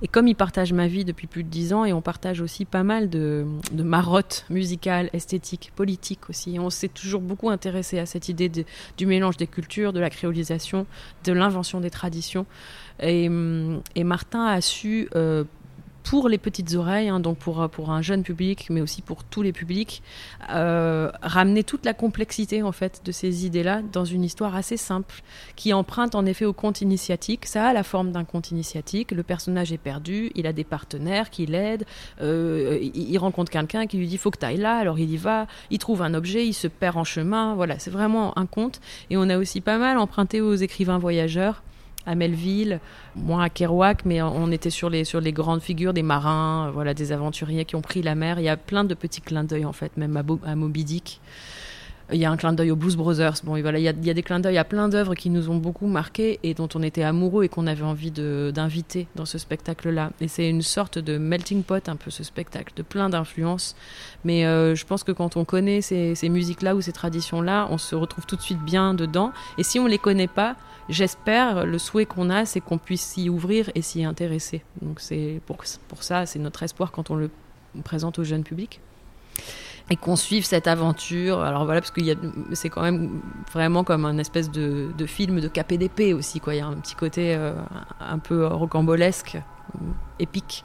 Et 0.02 0.08
comme 0.08 0.28
il 0.28 0.34
partage 0.34 0.72
ma 0.72 0.86
vie 0.86 1.04
depuis 1.04 1.26
plus 1.26 1.44
de 1.44 1.48
dix 1.48 1.72
ans 1.72 1.84
et 1.84 1.92
on 1.92 2.00
partage 2.00 2.40
aussi 2.40 2.64
pas 2.64 2.82
mal 2.82 3.10
de, 3.10 3.46
de 3.72 3.82
marottes 3.82 4.44
musicales, 4.50 5.10
esthétiques, 5.12 5.72
politiques 5.74 6.30
aussi. 6.30 6.58
On 6.58 6.70
s'est 6.70 6.88
toujours 6.88 7.20
beaucoup 7.20 7.50
intéressé 7.50 7.98
à 7.98 8.06
cette 8.06 8.28
idée 8.28 8.50
du 8.96 9.06
mélange 9.06 9.36
des 9.36 9.46
cultures, 9.46 9.92
de 9.92 10.00
la 10.00 10.10
créolisation, 10.10 10.86
de 11.24 11.32
l'invention 11.32 11.80
des 11.80 11.90
traditions. 11.90 12.46
Et, 13.02 13.28
hum, 13.28 13.80
Martin 13.96 14.44
a 14.46 14.60
su 14.60 15.08
euh, 15.14 15.44
pour 16.10 16.28
les 16.28 16.38
petites 16.38 16.74
oreilles, 16.74 17.08
hein, 17.08 17.20
donc 17.20 17.38
pour, 17.38 17.68
pour 17.70 17.90
un 17.92 18.02
jeune 18.02 18.24
public, 18.24 18.66
mais 18.68 18.80
aussi 18.80 19.00
pour 19.00 19.22
tous 19.22 19.42
les 19.42 19.52
publics, 19.52 20.02
euh, 20.50 21.08
ramener 21.22 21.62
toute 21.62 21.84
la 21.84 21.94
complexité 21.94 22.64
en 22.64 22.72
fait 22.72 23.02
de 23.04 23.12
ces 23.12 23.46
idées-là 23.46 23.80
dans 23.92 24.04
une 24.04 24.24
histoire 24.24 24.56
assez 24.56 24.76
simple, 24.76 25.22
qui 25.54 25.72
emprunte 25.72 26.16
en 26.16 26.26
effet 26.26 26.46
au 26.46 26.52
conte 26.52 26.80
initiatique. 26.80 27.46
Ça 27.46 27.68
a 27.68 27.72
la 27.72 27.84
forme 27.84 28.10
d'un 28.10 28.24
conte 28.24 28.50
initiatique. 28.50 29.12
Le 29.12 29.22
personnage 29.22 29.70
est 29.70 29.78
perdu, 29.78 30.32
il 30.34 30.48
a 30.48 30.52
des 30.52 30.64
partenaires 30.64 31.30
qui 31.30 31.46
l'aident, 31.46 31.84
euh, 32.20 32.76
il, 32.82 33.16
rencontre 33.18 33.52
quelqu'un 33.52 33.86
qui 33.86 33.96
lui 33.96 34.08
dit 34.08 34.18
faut 34.18 34.32
que 34.32 34.38
tu 34.40 34.46
ailles 34.46 34.56
là, 34.56 34.78
alors 34.78 34.98
il 34.98 35.12
y 35.12 35.16
va, 35.16 35.46
il 35.70 35.78
trouve 35.78 36.02
un 36.02 36.14
objet, 36.14 36.44
il 36.44 36.54
se 36.54 36.66
perd 36.66 36.96
en 36.96 37.04
chemin. 37.04 37.54
Voilà, 37.54 37.78
c'est 37.78 37.92
vraiment 37.92 38.36
un 38.36 38.46
conte. 38.46 38.80
Et 39.10 39.16
on 39.16 39.28
a 39.28 39.38
aussi 39.38 39.60
pas 39.60 39.78
mal 39.78 39.96
emprunté 39.96 40.40
aux 40.40 40.56
écrivains 40.56 40.98
voyageurs 40.98 41.62
à 42.06 42.14
Melville, 42.14 42.80
moins 43.16 43.44
à 43.44 43.50
Kerouac, 43.50 44.04
mais 44.04 44.22
on 44.22 44.50
était 44.50 44.70
sur 44.70 44.90
les, 44.90 45.04
sur 45.04 45.20
les 45.20 45.32
grandes 45.32 45.62
figures 45.62 45.92
des 45.92 46.02
marins, 46.02 46.68
euh, 46.68 46.70
voilà, 46.70 46.94
des 46.94 47.12
aventuriers 47.12 47.64
qui 47.64 47.76
ont 47.76 47.82
pris 47.82 48.02
la 48.02 48.14
mer. 48.14 48.38
Il 48.38 48.44
y 48.44 48.48
a 48.48 48.56
plein 48.56 48.84
de 48.84 48.94
petits 48.94 49.20
clins 49.20 49.44
d'œil, 49.44 49.64
en 49.64 49.72
fait, 49.72 49.96
même 49.96 50.16
à, 50.16 50.54
Moby 50.54 50.84
Dick. 50.84 51.20
Il 52.12 52.18
y 52.18 52.24
a 52.24 52.30
un 52.30 52.36
clin 52.36 52.52
d'œil 52.52 52.70
aux 52.72 52.76
Blues 52.76 52.96
Brothers. 52.96 53.34
Bon, 53.44 53.56
il 53.56 53.62
y 53.62 53.88
a, 53.88 53.92
des 53.92 54.22
clins 54.22 54.40
d'œil 54.40 54.58
à 54.58 54.64
plein 54.64 54.88
d'œuvres 54.88 55.14
qui 55.14 55.30
nous 55.30 55.48
ont 55.48 55.56
beaucoup 55.56 55.86
marqués 55.86 56.40
et 56.42 56.54
dont 56.54 56.68
on 56.74 56.82
était 56.82 57.04
amoureux 57.04 57.44
et 57.44 57.48
qu'on 57.48 57.66
avait 57.66 57.84
envie 57.84 58.10
d'inviter 58.10 59.06
dans 59.14 59.26
ce 59.26 59.38
spectacle-là. 59.38 60.10
Et 60.20 60.26
c'est 60.26 60.48
une 60.48 60.62
sorte 60.62 60.98
de 60.98 61.18
melting 61.18 61.62
pot, 61.62 61.88
un 61.88 61.96
peu 61.96 62.10
ce 62.10 62.24
spectacle, 62.24 62.72
de 62.74 62.82
plein 62.82 63.10
d'influences. 63.10 63.76
Mais 64.24 64.44
euh, 64.44 64.74
je 64.74 64.84
pense 64.86 65.04
que 65.04 65.12
quand 65.12 65.36
on 65.36 65.44
connaît 65.44 65.82
ces, 65.82 66.28
musiques-là 66.28 66.74
ou 66.74 66.80
ces 66.80 66.92
traditions-là, 66.92 67.68
on 67.70 67.78
se 67.78 67.94
retrouve 67.94 68.26
tout 68.26 68.36
de 68.36 68.42
suite 68.42 68.60
bien 68.60 68.94
dedans. 68.94 69.32
Et 69.56 69.62
si 69.62 69.78
on 69.78 69.86
les 69.86 69.98
connaît 69.98 70.28
pas, 70.28 70.56
j'espère, 70.88 71.64
le 71.64 71.78
souhait 71.78 72.06
qu'on 72.06 72.28
a, 72.30 72.44
c'est 72.44 72.60
qu'on 72.60 72.78
puisse 72.78 73.02
s'y 73.02 73.28
ouvrir 73.28 73.70
et 73.74 73.82
s'y 73.82 74.04
intéresser. 74.04 74.62
Donc 74.82 75.00
c'est 75.00 75.40
pour 75.46 76.02
ça, 76.02 76.26
c'est 76.26 76.40
notre 76.40 76.62
espoir 76.64 76.90
quand 76.90 77.10
on 77.10 77.14
le 77.14 77.30
présente 77.84 78.18
au 78.18 78.24
jeune 78.24 78.42
public. 78.42 78.80
Et 79.90 79.96
qu'on 79.96 80.16
suive 80.16 80.44
cette 80.44 80.68
aventure. 80.68 81.40
Alors 81.40 81.64
voilà, 81.64 81.80
parce 81.80 81.90
que 81.90 82.00
c'est 82.52 82.68
quand 82.68 82.82
même 82.82 83.20
vraiment 83.52 83.82
comme 83.82 84.04
un 84.04 84.18
espèce 84.18 84.50
de, 84.50 84.90
de, 84.96 85.06
film 85.06 85.40
de 85.40 85.48
KPDP 85.48 86.14
aussi. 86.14 86.38
Quoi. 86.40 86.54
Il 86.54 86.58
y 86.58 86.60
a 86.60 86.66
un 86.66 86.76
petit 86.76 86.94
côté 86.94 87.34
euh, 87.34 87.54
un 87.98 88.18
peu 88.18 88.46
rocambolesque, 88.46 89.38
épique. 90.20 90.64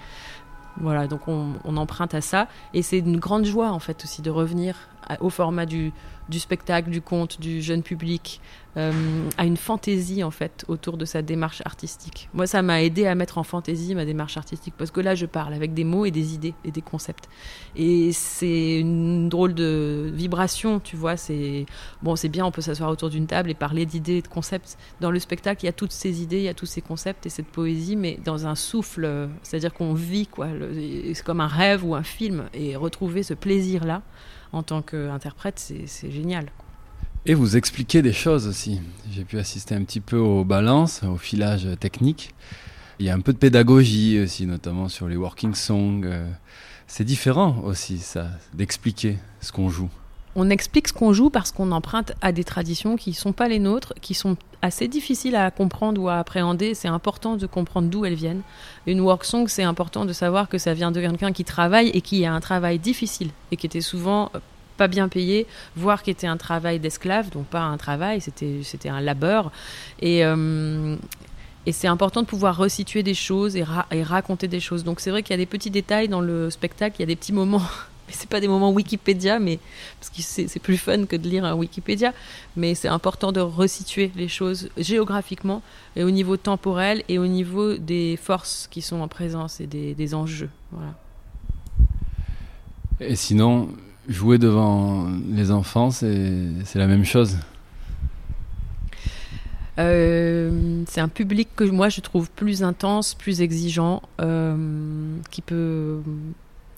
Voilà, 0.80 1.08
donc 1.08 1.28
on, 1.28 1.54
on, 1.64 1.78
emprunte 1.78 2.14
à 2.14 2.22
ça. 2.22 2.48
Et 2.74 2.82
c'est 2.82 3.00
une 3.00 3.18
grande 3.18 3.46
joie, 3.46 3.72
en 3.72 3.80
fait, 3.80 4.04
aussi 4.04 4.22
de 4.22 4.30
revenir 4.30 4.76
au 5.20 5.30
format 5.30 5.66
du, 5.66 5.92
du 6.30 6.40
spectacle, 6.40 6.90
du 6.90 7.02
conte, 7.02 7.40
du 7.40 7.62
jeune 7.62 7.84
public, 7.84 8.42
euh, 8.78 8.92
à 9.38 9.46
une 9.46 9.58
fantaisie 9.58 10.24
en 10.24 10.32
fait 10.32 10.66
autour 10.68 10.98
de 10.98 11.06
sa 11.06 11.22
démarche 11.22 11.62
artistique. 11.66 12.30
Moi, 12.34 12.48
ça 12.48 12.62
m'a 12.62 12.84
aidé 12.84 13.06
à 13.06 13.16
mettre 13.16 13.38
en 13.38 13.44
fantaisie 13.44 13.96
ma 13.96 14.06
démarche 14.06 14.38
artistique 14.38 14.74
parce 14.78 14.92
que 14.92 15.00
là, 15.00 15.16
je 15.16 15.26
parle 15.26 15.54
avec 15.54 15.74
des 15.74 15.84
mots 15.84 16.06
et 16.06 16.12
des 16.12 16.34
idées 16.34 16.54
et 16.64 16.72
des 16.72 16.82
concepts. 16.82 17.30
Et 17.76 18.12
c'est 18.12 18.80
une 18.80 19.30
drôle 19.30 19.54
de 19.54 20.12
vibration, 20.14 20.80
tu 20.80 20.96
vois. 20.96 21.18
C'est 21.18 21.66
bon, 22.04 22.16
c'est 22.16 22.30
bien, 22.30 22.46
on 22.46 22.52
peut 22.52 22.62
s'asseoir 22.62 22.90
autour 22.90 23.10
d'une 23.10 23.28
table 23.28 23.50
et 23.50 23.56
parler 23.56 23.86
d'idées 23.86 24.22
de 24.22 24.28
concepts. 24.28 24.78
Dans 25.00 25.12
le 25.12 25.20
spectacle, 25.20 25.64
il 25.64 25.68
y 25.68 25.70
a 25.70 25.74
toutes 25.74 25.94
ces 25.94 26.22
idées, 26.22 26.38
il 26.38 26.44
y 26.44 26.50
a 26.50 26.54
tous 26.54 26.66
ces 26.66 26.82
concepts 26.82 27.26
et 27.26 27.30
cette 27.30 27.48
poésie, 27.48 27.96
mais 27.96 28.20
dans 28.26 28.48
un 28.48 28.56
souffle, 28.56 29.30
c'est-à-dire 29.44 29.74
qu'on 29.74 29.94
vit 29.94 30.28
quoi. 30.28 30.48
C'est 31.14 31.24
comme 31.24 31.42
un 31.42 31.48
rêve 31.48 31.86
ou 31.86 31.96
un 31.96 32.04
film 32.04 32.50
et 32.54 32.76
retrouver 32.76 33.24
ce 33.24 33.34
plaisir 33.34 33.86
là 33.86 34.02
en 34.52 34.64
tant 34.64 34.82
qu'interprète, 34.82 35.60
c'est 35.60 36.12
génial. 36.12 36.50
Et 37.28 37.34
vous 37.34 37.58
expliquez 37.58 38.04
des 38.04 38.14
choses 38.14 38.48
aussi. 38.48 38.80
J'ai 39.12 39.24
pu 39.24 39.40
assister 39.40 39.74
un 39.74 39.84
petit 39.84 40.00
peu 40.00 40.18
aux 40.18 40.44
balances, 40.44 41.02
au 41.02 41.18
filage 41.18 41.68
technique. 41.80 42.36
Il 43.00 43.08
y 43.08 43.10
a 43.10 43.16
un 43.16 43.20
peu 43.20 43.34
de 43.34 43.40
pédagogie 43.40 44.20
aussi, 44.20 44.46
notamment 44.46 44.90
sur 44.90 45.08
les 45.08 45.16
working 45.16 45.56
songs. 45.56 46.04
Euh, 46.04 46.30
c'est 46.86 47.04
différent 47.04 47.62
aussi, 47.64 47.98
ça, 47.98 48.28
d'expliquer 48.54 49.18
ce 49.42 49.52
qu'on 49.52 49.70
joue. 49.70 49.90
On 50.36 50.52
explique 50.52 50.88
ce 50.88 50.94
qu'on 50.94 51.14
joue 51.14 51.32
parce 51.32 51.52
qu'on 51.52 51.72
emprunte 51.72 52.14
à 52.22 52.32
des 52.32 52.44
traditions 52.44 52.96
qui 52.96 53.10
ne 53.10 53.16
sont 53.16 53.34
pas 53.34 53.48
les 53.48 53.58
nôtres, 53.58 53.94
qui 54.02 54.14
sont 54.14 54.38
assez 54.62 54.88
difficiles 54.88 55.36
à 55.36 55.50
comprendre 55.50 56.00
ou 56.00 56.10
à 56.10 56.20
appréhender. 56.20 56.76
C'est 56.76 56.90
important 56.90 57.38
de 57.38 57.48
comprendre 57.48 57.90
d'où 57.90 58.06
elles 58.06 58.14
viennent. 58.14 58.42
Une 58.86 59.02
work 59.02 59.26
song, 59.26 59.48
c'est 59.48 59.64
important 59.64 60.06
de 60.06 60.14
savoir 60.14 60.48
que 60.48 60.60
ça 60.60 60.76
vient 60.76 60.92
de 60.92 61.02
quelqu'un 61.02 61.32
qui 61.32 61.44
travaille 61.44 61.88
et 61.88 62.02
qui 62.02 62.24
a 62.24 62.34
un 62.34 62.40
travail 62.40 62.78
difficile 62.78 63.32
et 63.52 63.58
qui 63.58 63.66
était 63.66 63.82
souvent 63.82 64.30
pas 64.78 64.88
bien 64.88 65.08
payé, 65.08 65.48
voire 65.76 66.04
qui 66.04 66.12
était 66.12 66.28
un 66.28 66.38
travail 66.38 66.80
d'esclave, 66.80 67.30
donc 67.30 67.46
pas 67.46 67.62
un 67.62 67.78
travail, 67.78 68.22
c'était 68.22 68.90
un 68.90 69.02
labeur. 69.02 69.52
Et, 70.02 70.26
euh, 70.26 70.96
et 71.66 71.72
c'est 71.72 71.88
important 71.88 72.22
de 72.22 72.28
pouvoir 72.28 72.58
resituer 72.58 73.04
des 73.04 73.14
choses 73.14 73.56
et, 73.56 73.66
et 73.92 74.04
raconter 74.04 74.48
des 74.48 74.60
choses. 74.60 74.84
Donc 74.84 75.00
c'est 75.00 75.10
vrai 75.10 75.24
qu'il 75.24 75.32
y 75.32 75.36
a 75.36 75.38
des 75.38 75.46
petits 75.46 75.72
détails 75.72 76.08
dans 76.08 76.22
le 76.22 76.50
spectacle, 76.50 76.98
il 77.00 77.02
y 77.02 77.04
a 77.04 77.08
des 77.08 77.16
petits 77.16 77.34
moments 77.34 77.64
mais 78.08 78.14
c'est 78.14 78.30
pas 78.30 78.40
des 78.40 78.48
moments 78.48 78.72
Wikipédia, 78.72 79.40
mais 79.40 79.60
parce 80.00 80.10
que 80.12 80.22
c'est 80.22 80.60
plus 80.60 80.78
fun 80.78 81.06
que 81.06 81.16
de 81.16 81.28
lire 81.28 81.44
un 81.44 81.56
Wikipédia, 81.56 82.14
mais 82.56 82.76
c'est 82.76 82.88
important 82.88 83.32
de 83.32 83.40
resituer 83.40 84.12
les 84.16 84.28
choses 84.28 84.70
géographiquement 84.78 85.64
et 85.96 86.04
au 86.04 86.12
niveau 86.12 86.38
temporel 86.38 87.04
et 87.10 87.18
au 87.18 87.26
niveau 87.26 87.78
des 87.78 88.18
forces 88.22 88.68
qui 88.70 88.82
sont 88.82 89.02
en 89.02 89.08
présence 89.08 89.60
et 89.60 89.66
des, 89.68 89.96
des 89.96 90.14
enjeux. 90.14 90.52
Voilà. 90.72 90.94
Et 93.00 93.16
sinon, 93.16 93.70
jouer 94.08 94.38
devant 94.38 95.08
les 95.32 95.52
enfants, 95.52 95.92
c'est 95.92 96.76
la 96.76 96.88
même 96.88 97.06
chose 97.06 97.38
euh, 99.78 100.84
c'est 100.88 101.02
un 101.02 101.10
public 101.10 101.50
que 101.56 101.66
moi 101.66 101.90
je 101.90 102.00
trouve 102.00 102.30
plus 102.32 102.64
intense, 102.64 103.14
plus 103.14 103.42
exigeant, 103.42 104.02
euh, 104.22 105.18
qui 105.32 105.42
peut. 105.42 106.00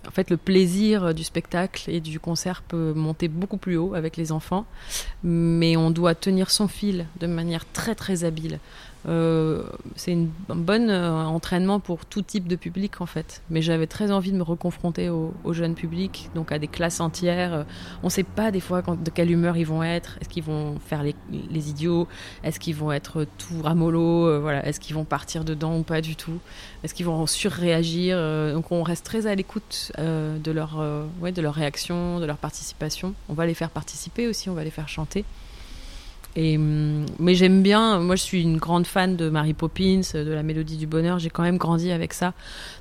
En 0.07 0.11
fait, 0.11 0.29
le 0.29 0.37
plaisir 0.37 1.13
du 1.13 1.23
spectacle 1.23 1.91
et 1.91 1.99
du 1.99 2.19
concert 2.19 2.61
peut 2.61 2.93
monter 2.95 3.27
beaucoup 3.27 3.57
plus 3.57 3.75
haut 3.75 3.93
avec 3.93 4.15
les 4.15 4.31
enfants, 4.31 4.65
mais 5.21 5.75
on 5.75 5.91
doit 5.91 6.15
tenir 6.15 6.49
son 6.49 6.69
fil 6.69 7.07
de 7.19 7.27
manière 7.27 7.65
très 7.71 7.93
très 7.93 8.23
habile. 8.23 8.59
Euh, 9.07 9.63
c'est 9.95 10.17
un 10.49 10.55
bon 10.55 10.89
euh, 10.89 11.23
entraînement 11.23 11.79
pour 11.79 12.05
tout 12.05 12.21
type 12.21 12.47
de 12.47 12.55
public 12.55 12.99
en 12.99 13.05
fait. 13.05 13.41
Mais 13.49 13.61
j'avais 13.61 13.87
très 13.87 14.11
envie 14.11 14.31
de 14.31 14.37
me 14.37 14.43
reconfronter 14.43 15.09
au, 15.09 15.33
jeune 15.53 15.75
public, 15.75 16.29
donc 16.35 16.51
à 16.51 16.59
des 16.59 16.67
classes 16.67 16.99
entières. 16.99 17.53
Euh, 17.53 17.63
on 18.03 18.07
ne 18.07 18.11
sait 18.11 18.23
pas 18.23 18.51
des 18.51 18.59
fois 18.59 18.81
de 18.81 19.09
quelle 19.09 19.31
humeur 19.31 19.55
ils 19.55 19.65
vont 19.65 19.81
être. 19.81 20.17
Est-ce 20.19 20.29
qu'ils 20.29 20.43
vont 20.43 20.77
faire 20.79 21.03
les, 21.03 21.15
idiots? 21.69 22.07
Est-ce 22.43 22.59
qu'ils 22.59 22.75
vont 22.75 22.91
être 22.91 23.25
tout 23.37 23.61
ramollo 23.63 24.41
Voilà. 24.41 24.65
Est-ce 24.65 24.79
qu'ils 24.79 24.95
vont 24.95 25.05
partir 25.05 25.43
dedans 25.43 25.77
ou 25.77 25.83
pas 25.83 26.01
du 26.01 26.15
tout? 26.15 26.39
Est-ce 26.83 26.93
qu'ils 26.93 27.05
vont 27.05 27.25
surréagir? 27.27 28.17
Donc 28.53 28.71
on 28.71 28.83
reste 28.83 29.05
très 29.05 29.27
à 29.27 29.35
l'écoute 29.35 29.91
de 29.97 30.51
leur, 30.51 30.83
ouais, 31.21 31.31
de 31.31 31.41
leur 31.41 31.53
réaction, 31.53 32.19
de 32.19 32.25
leur 32.25 32.37
participation. 32.37 33.13
On 33.29 33.33
va 33.33 33.45
les 33.45 33.53
faire 33.53 33.69
participer 33.69 34.27
aussi, 34.27 34.49
on 34.49 34.53
va 34.53 34.63
les 34.63 34.71
faire 34.71 34.89
chanter. 34.89 35.25
Hum, 36.37 37.07
mais 37.17 37.33
j'aime 37.33 37.63
bien, 37.63 37.99
moi 37.99 38.15
je 38.15 38.21
suis 38.21 38.43
une 38.43 38.57
grande 38.57 38.85
fan 38.85 39.15
de 39.15 39.27
Mary 39.27 39.53
Poppins, 39.55 40.01
de 40.13 40.31
la 40.31 40.43
Mélodie 40.43 40.77
du 40.77 40.85
Bonheur, 40.85 41.17
j'ai 41.17 41.31
quand 41.31 41.41
même 41.41 41.57
grandi 41.57 41.91
avec 41.91 42.13
ça. 42.13 42.33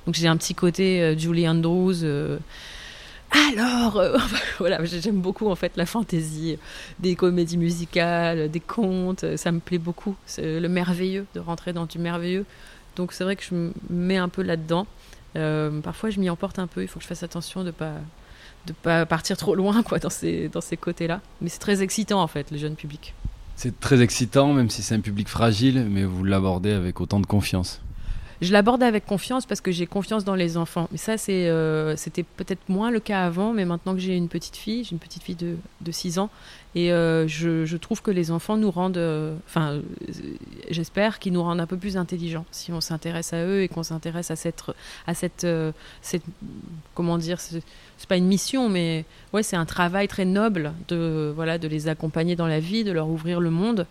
Donc 0.05 0.13
j'ai 0.13 0.27
un 0.27 0.37
petit 0.37 0.53
côté 0.53 1.01
euh, 1.01 1.17
Julie 1.17 1.49
Andrews. 1.49 2.03
Euh. 2.03 2.37
alors, 3.31 3.97
euh, 3.97 4.17
voilà, 4.59 4.85
j'aime 4.85 5.21
beaucoup 5.21 5.49
en 5.49 5.55
fait 5.55 5.71
la 5.75 5.87
fantaisie, 5.87 6.59
des 6.99 7.15
comédies 7.15 7.57
musicales, 7.57 8.51
des 8.51 8.59
contes, 8.59 9.25
ça 9.37 9.51
me 9.51 9.59
plaît 9.59 9.79
beaucoup. 9.79 10.15
C'est 10.27 10.59
le 10.59 10.69
merveilleux, 10.69 11.25
de 11.33 11.39
rentrer 11.39 11.73
dans 11.73 11.87
du 11.87 11.97
merveilleux. 11.97 12.45
Donc 12.95 13.11
c'est 13.11 13.23
vrai 13.23 13.35
que 13.35 13.43
je 13.43 13.55
me 13.55 13.73
mets 13.89 14.17
un 14.17 14.29
peu 14.29 14.43
là-dedans. 14.43 14.85
parfois 15.81 16.11
je 16.11 16.19
m'y 16.19 16.29
emporte 16.29 16.59
un 16.59 16.67
peu, 16.67 16.83
il 16.83 16.87
faut 16.87 16.99
que 16.99 17.03
je 17.03 17.09
fasse 17.09 17.23
attention 17.23 17.63
de 17.63 17.71
pas 17.71 17.93
de 18.67 18.73
pas 18.73 19.05
partir 19.05 19.37
trop 19.37 19.55
loin 19.55 19.81
quoi 19.81 19.97
dans 19.97 20.09
ces 20.11 20.47
dans 20.49 20.61
ces 20.61 20.77
côtés-là. 20.77 21.21
Mais 21.41 21.49
c'est 21.49 21.59
très 21.59 21.81
excitant 21.81 22.21
en 22.21 22.27
fait, 22.27 22.51
le 22.51 22.59
jeune 22.59 22.75
public. 22.75 23.15
C'est 23.57 23.79
très 23.79 24.03
excitant, 24.03 24.53
même 24.53 24.69
si 24.69 24.83
c'est 24.83 24.93
un 24.93 24.99
public 24.99 25.27
fragile, 25.27 25.87
mais 25.89 26.03
vous 26.03 26.23
l'abordez 26.23 26.71
avec 26.71 27.01
autant 27.01 27.19
de 27.19 27.25
confiance. 27.25 27.81
Je 28.39 28.53
l'aborde 28.53 28.83
avec 28.83 29.07
confiance 29.07 29.47
parce 29.47 29.61
que 29.61 29.71
j'ai 29.71 29.87
confiance 29.87 30.23
dans 30.23 30.35
les 30.35 30.57
enfants. 30.57 30.87
Mais 30.91 30.99
ça, 30.99 31.15
euh, 31.27 31.95
c'était 31.97 32.21
peut-être 32.21 32.69
moins 32.69 32.91
le 32.91 32.99
cas 32.99 33.25
avant, 33.25 33.53
mais 33.53 33.65
maintenant 33.65 33.95
que 33.95 33.99
j'ai 33.99 34.15
une 34.15 34.27
petite 34.27 34.57
fille, 34.57 34.83
j'ai 34.83 34.91
une 34.91 34.99
petite 34.99 35.23
fille 35.23 35.33
de, 35.33 35.55
de 35.81 35.91
6 35.91 36.19
ans, 36.19 36.29
et 36.77 36.91
euh, 36.91 37.27
je, 37.27 37.75
trouve 37.77 38.03
que 38.03 38.11
les 38.11 38.29
enfants 38.29 38.55
nous 38.55 38.69
rendent, 38.69 38.97
euh, 38.97 39.35
enfin, 39.47 39.81
j'espère 40.69 41.17
qu'ils 41.17 41.33
nous 41.33 41.41
rendent 41.41 41.59
un 41.59 41.65
peu 41.65 41.75
plus 41.75 41.97
intelligents 41.97 42.45
si 42.51 42.71
on 42.71 42.81
s'intéresse 42.81 43.33
à 43.33 43.43
eux 43.43 43.63
et 43.63 43.67
qu'on 43.67 43.81
s'intéresse 43.81 44.29
à 44.29 44.35
cette, 44.35 44.63
à 45.07 45.15
cette, 45.15 45.47
comment 46.93 47.17
dire, 47.17 47.39
c'est 47.39 47.63
pas 48.07 48.15
une 48.15 48.27
mission, 48.27 48.69
mais 48.69 49.05
ouais, 49.33 49.41
c'est 49.41 49.55
un 49.55 49.65
travail 49.65 50.07
très 50.07 50.23
noble 50.23 50.71
de 50.87 51.33
voilà 51.35 51.57
de 51.57 51.67
les 51.67 51.87
accompagner 51.87 52.35
dans 52.35 52.45
la 52.45 52.59
vie, 52.59 52.83
de 52.83 52.91
leur 52.91 53.09
ouvrir 53.09 53.39
le 53.39 53.49
monde. 53.49 53.87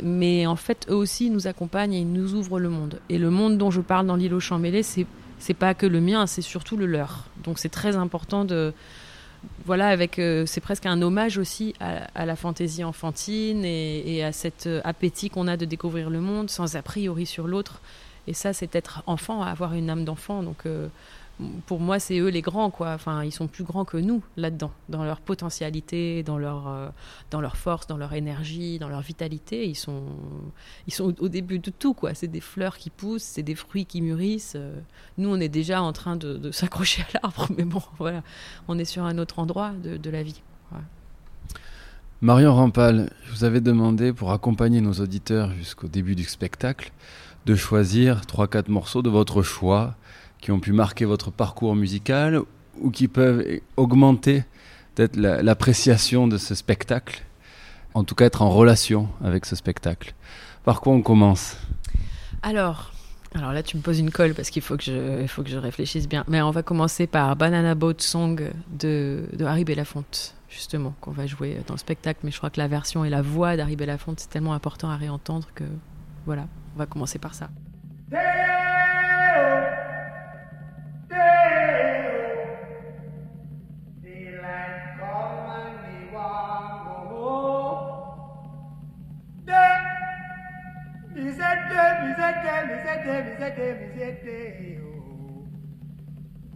Mais 0.00 0.46
en 0.46 0.54
fait, 0.54 0.86
eux 0.88 0.94
aussi 0.94 1.30
nous 1.30 1.48
accompagnent 1.48 1.94
et 1.94 1.98
ils 1.98 2.12
nous 2.12 2.34
ouvrent 2.34 2.60
le 2.60 2.68
monde. 2.68 3.00
Et 3.08 3.18
le 3.18 3.30
monde 3.30 3.58
dont 3.58 3.72
je 3.72 3.80
parle 3.80 4.06
dans 4.06 4.14
l'île 4.14 4.34
aux 4.34 4.40
champs 4.40 4.60
mêlés, 4.60 4.84
c'est 4.84 5.04
c'est 5.40 5.54
pas 5.54 5.74
que 5.74 5.86
le 5.86 6.00
mien, 6.00 6.26
c'est 6.28 6.42
surtout 6.42 6.76
le 6.76 6.86
leur. 6.86 7.24
Donc 7.42 7.58
c'est 7.58 7.70
très 7.70 7.96
important 7.96 8.44
de 8.44 8.72
voilà, 9.64 9.88
avec 9.88 10.18
euh, 10.18 10.46
c'est 10.46 10.60
presque 10.60 10.86
un 10.86 11.00
hommage 11.00 11.38
aussi 11.38 11.74
à, 11.80 12.26
la 12.26 12.36
fantaisie 12.36 12.84
enfantine 12.84 13.64
et, 13.64 14.22
à 14.24 14.32
cet 14.32 14.66
euh, 14.66 14.80
appétit 14.84 15.30
qu'on 15.30 15.48
a 15.48 15.56
de 15.56 15.64
découvrir 15.64 16.10
le 16.10 16.20
monde 16.20 16.50
sans 16.50 16.76
a 16.76 16.82
priori 16.82 17.26
sur 17.26 17.46
l'autre. 17.46 17.80
Et 18.26 18.34
ça, 18.34 18.52
c'est 18.52 18.74
être 18.74 19.02
enfant, 19.06 19.42
avoir 19.42 19.74
une 19.74 19.88
âme 19.90 20.04
d'enfant. 20.04 20.42
Donc 20.42 20.66
euh, 20.66 20.88
pour 21.66 21.80
moi, 21.80 21.98
c'est 21.98 22.18
eux 22.18 22.28
les 22.28 22.42
grands, 22.42 22.70
quoi. 22.70 22.92
Enfin, 22.92 23.24
ils 23.24 23.32
sont 23.32 23.46
plus 23.46 23.64
grands 23.64 23.84
que 23.84 23.96
nous 23.96 24.22
là-dedans, 24.36 24.72
dans 24.88 25.04
leur 25.04 25.20
potentialité, 25.20 26.22
dans 26.22 26.38
leur, 26.38 26.68
euh, 26.68 26.88
dans 27.30 27.40
leur 27.40 27.56
force, 27.56 27.86
dans 27.86 27.96
leur 27.96 28.12
énergie, 28.12 28.78
dans 28.78 28.88
leur 28.88 29.00
vitalité. 29.00 29.66
Ils 29.68 29.76
sont, 29.76 30.04
ils 30.86 30.92
sont 30.92 31.14
au, 31.18 31.28
début 31.28 31.58
de 31.58 31.70
tout, 31.70 31.94
quoi. 31.94 32.14
C'est 32.14 32.28
des 32.28 32.40
fleurs 32.40 32.76
qui 32.76 32.90
poussent, 32.90 33.22
c'est 33.22 33.42
des 33.42 33.54
fruits 33.54 33.86
qui 33.86 34.02
mûrissent. 34.02 34.54
Euh, 34.56 34.78
nous, 35.18 35.30
on 35.30 35.40
est 35.40 35.48
déjà 35.48 35.82
en 35.82 35.92
train 35.92 36.16
de, 36.16 36.50
s'accrocher 36.52 37.02
à 37.02 37.20
l'arbre, 37.22 37.48
mais 37.56 37.64
bon, 37.64 37.82
voilà, 37.98 38.22
on 38.68 38.78
est 38.78 38.84
sur 38.84 39.04
un 39.04 39.18
autre 39.18 39.38
endroit 39.38 39.72
de, 39.82 40.10
la 40.10 40.22
vie. 40.22 40.42
Marion 42.20 42.54
Rampal, 42.54 43.10
je 43.24 43.30
vous 43.30 43.44
avais 43.44 43.60
demandé 43.60 44.12
pour 44.12 44.32
accompagner 44.32 44.80
nos 44.80 44.92
auditeurs 44.94 45.52
jusqu'au 45.52 45.88
début 45.88 46.14
du 46.14 46.24
spectacle 46.24 46.92
de 47.46 47.54
choisir 47.54 48.20
3-4 48.22 48.70
morceaux 48.70 49.02
de 49.02 49.08
votre 49.08 49.42
choix 49.42 49.96
qui 50.40 50.50
ont 50.52 50.60
pu 50.60 50.72
marquer 50.72 51.04
votre 51.04 51.30
parcours 51.30 51.74
musical 51.74 52.40
ou 52.80 52.90
qui 52.90 53.08
peuvent 53.08 53.44
augmenter 53.76 54.44
peut-être 54.94 55.16
l'appréciation 55.16 56.28
de 56.28 56.38
ce 56.38 56.54
spectacle, 56.54 57.22
en 57.94 58.04
tout 58.04 58.14
cas 58.14 58.26
être 58.26 58.42
en 58.42 58.50
relation 58.50 59.08
avec 59.22 59.46
ce 59.46 59.56
spectacle. 59.56 60.14
Par 60.64 60.80
quoi 60.80 60.92
on 60.92 61.02
commence? 61.02 61.56
Alors, 62.42 62.92
alors 63.34 63.52
là 63.52 63.62
tu 63.62 63.76
me 63.76 63.82
poses 63.82 63.98
une 63.98 64.10
colle 64.10 64.34
parce 64.34 64.50
qu'il 64.50 64.62
faut 64.62 64.76
que 64.76 64.84
je, 64.84 65.20
il 65.20 65.28
faut 65.28 65.42
que 65.42 65.50
je 65.50 65.58
réfléchisse 65.58 66.08
bien. 66.08 66.24
Mais 66.28 66.40
on 66.42 66.50
va 66.50 66.62
commencer 66.62 67.06
par 67.06 67.36
Banana 67.36 67.74
Boat 67.74 67.94
Song 67.98 68.50
de, 68.78 69.24
de 69.32 69.44
Harry 69.44 69.64
Belafonte, 69.64 70.34
justement, 70.48 70.94
qu'on 71.00 71.12
va 71.12 71.26
jouer 71.26 71.58
dans 71.66 71.74
le 71.74 71.78
spectacle. 71.78 72.20
Mais 72.24 72.30
je 72.30 72.38
crois 72.38 72.50
que 72.50 72.60
la 72.60 72.68
version 72.68 73.04
et 73.04 73.10
la 73.10 73.22
voix 73.22 73.56
d'Harry 73.56 73.76
Belafonte, 73.76 74.20
c'est 74.20 74.30
tellement 74.30 74.54
important 74.54 74.88
à 74.90 74.96
réentendre 74.96 75.48
que 75.54 75.64
voilà, 76.26 76.46
on 76.74 76.78
va 76.78 76.86
commencer 76.86 77.18
par 77.18 77.34
ça. 77.34 77.50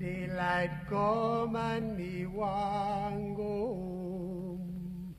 Daylight 0.05 0.89
come 0.89 1.57
and 1.57 1.97
me 1.97 2.27
want 2.27 3.37
go 3.37 3.43
home. 3.43 5.15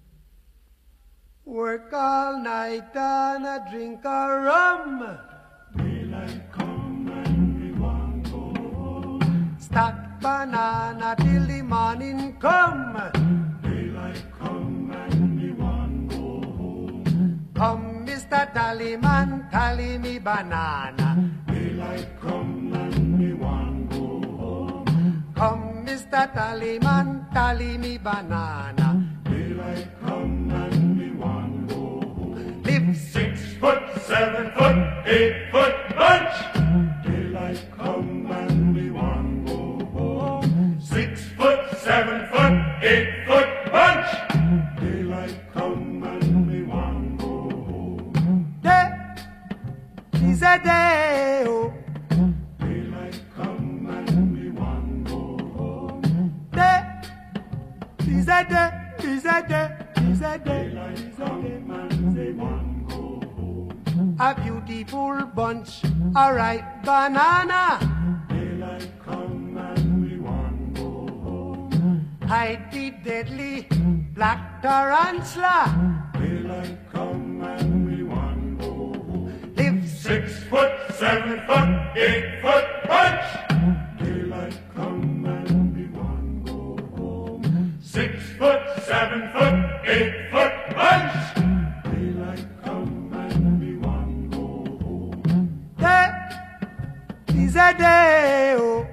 Work 1.46 1.94
all 1.94 2.40
night 2.42 2.96
and 2.96 3.46
a 3.46 3.66
drink 3.72 4.06
a 4.06 4.40
rum. 4.48 5.18
Daylight 5.78 6.52
come 6.52 7.12
and 7.26 7.60
me 7.60 7.72
want 7.80 8.24
go 8.32 8.54
home. 8.76 9.56
Stack 9.60 10.20
banana 10.22 11.16
till 11.20 11.46
the 11.48 11.62
morning 11.62 12.38
come. 12.40 12.94
Daylight 13.64 14.24
come 14.40 14.92
and 14.92 15.36
me 15.38 15.52
want 15.52 16.10
go 16.10 16.42
home. 16.58 17.50
Come 17.56 17.85
Mr. 18.36 18.52
Tallyman, 18.54 19.50
tally 19.50 19.98
me 19.98 20.20
banana. 20.20 21.32
Daylight 21.48 22.20
come 22.20 22.74
and 22.74 23.18
me 23.18 23.32
want 23.32 23.90
go 23.90 24.20
home. 24.36 25.24
Come, 25.38 25.86
Mr. 25.86 26.34
Tallyman, 26.36 27.32
tally 27.34 27.78
me 27.78 27.98
banana. 27.98 29.08
Daylight 29.24 29.88
come 30.02 30.52
and 30.52 30.98
me 31.00 31.12
want 31.12 31.70
go 31.70 31.76
home. 31.76 32.64
Live 32.64 32.98
six 32.98 33.54
foot, 33.54 33.82
seven 34.06 34.52
foot, 34.52 35.08
eight 35.08 35.50
foot 35.54 35.76
bunch. 35.96 36.55
Oh. 50.58 51.74
Daylight 52.60 53.20
come 53.36 53.88
and 53.90 54.38
we 54.38 54.50
go 55.04 55.38
home. 55.54 56.48
Day 56.54 56.82
is 58.08 58.28
a 58.30 58.46
day, 58.48 58.72
is 59.04 59.26
day, 59.44 59.76
is 60.10 60.22
and 62.40 62.88
go 62.88 63.20
home. 63.36 64.18
A 64.18 64.34
beautiful 64.34 65.26
bunch, 65.36 65.84
a 66.16 66.34
ripe 66.34 66.86
banana. 66.86 68.26
Daylight 68.30 68.88
come 69.04 69.58
and 69.58 70.10
we 70.10 70.18
want 70.20 70.74
go 70.74 71.08
home. 71.22 72.18
hide 72.26 72.72
the 72.72 72.92
deadly 73.04 73.68
black 74.14 74.62
tarantula. 74.62 76.05
Foot, 80.56 80.72
seven 80.96 81.42
foot, 81.48 81.98
eight 81.98 82.40
foot 82.42 82.66
punch. 82.88 83.26
Daylight 84.00 84.58
come 84.74 85.26
and 85.26 85.76
we 85.76 85.86
want 85.88 86.46
go 86.46 86.78
home. 86.96 87.78
Six 87.82 88.14
foot, 88.40 88.62
seven 88.84 89.22
foot, 89.34 89.58
eight 89.86 90.32
foot 90.32 90.54
punch. 90.78 91.16
Daylight 91.92 92.46
come 92.64 93.12
and 93.14 93.60
we 93.62 93.76
want 93.86 94.32
go 94.32 94.48
home. 94.84 95.68
day 95.78 96.08
is 97.36 97.56
a 97.58 97.74
day. 97.78 98.56
Oh, 98.58 98.88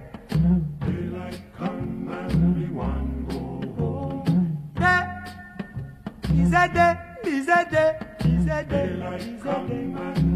Daylight 0.81 1.41
come 1.57 2.09
and 2.11 2.57
we 2.59 2.67
want 2.75 3.29
go 3.29 3.39
home. 3.79 4.59
day 4.75 6.43
is 6.43 6.53
a 6.53 6.67
day. 6.75 6.95
Is 7.25 7.47
a 7.47 7.65
day. 7.71 7.99
Is 8.25 8.47
a 8.47 8.65
day. 8.65 8.87
Daylight 8.89 9.41
come 9.41 9.69
day. 9.69 10.03
and 10.03 10.32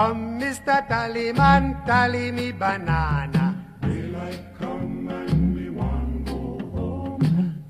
Come, 0.00 0.40
Mr. 0.40 0.88
Tallyman, 0.88 1.84
tally 1.84 2.32
me 2.32 2.52
banana. 2.52 3.52
Daylight 3.82 4.56
come 4.58 5.06
and 5.12 5.54
we 5.54 5.68
want 5.68 6.24
go 6.24 6.56
home. 6.72 7.20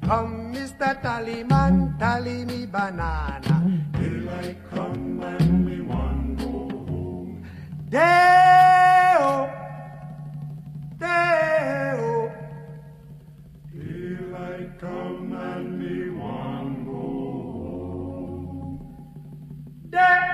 Come, 0.07 0.55
Mr. 0.55 0.95
Tallyman, 1.03 1.99
tally 1.99 2.45
me 2.45 2.67
banana. 2.67 3.83
Daylight 3.99 4.59
come 4.71 5.21
and 5.27 5.67
we 5.67 5.81
want 5.81 6.39
go 6.39 6.71
home. 6.87 7.43
Day-o, 7.91 9.51
day-o. 11.03 12.31
Daylight 13.75 14.79
come 14.79 15.33
and 15.35 15.83
we 15.83 16.11
want 16.11 16.87
go 16.87 17.03
home. 18.23 18.79
Day. 19.91 20.30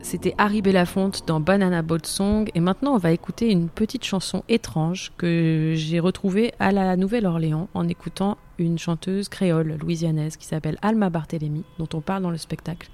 C'était 0.00 0.34
Harry 0.38 0.62
Belafonte 0.62 1.26
dans 1.26 1.40
Banana 1.40 1.82
Boat 1.82 2.04
Song. 2.04 2.48
Et 2.54 2.60
maintenant, 2.60 2.94
on 2.94 2.98
va 2.98 3.10
écouter 3.10 3.50
une 3.50 3.68
petite 3.68 4.04
chanson 4.04 4.44
étrange 4.48 5.12
que 5.16 5.72
j'ai 5.74 5.98
retrouvée 5.98 6.54
à 6.60 6.70
la 6.70 6.96
Nouvelle-Orléans 6.96 7.68
en 7.74 7.88
écoutant 7.88 8.38
une 8.58 8.78
chanteuse 8.78 9.28
créole 9.28 9.76
louisianaise 9.80 10.36
qui 10.36 10.46
s'appelle 10.46 10.78
Alma 10.82 11.10
Barthélémy, 11.10 11.64
dont 11.80 11.88
on 11.94 12.00
parle 12.00 12.22
dans 12.22 12.30
le 12.30 12.36
spectacle. 12.36 12.88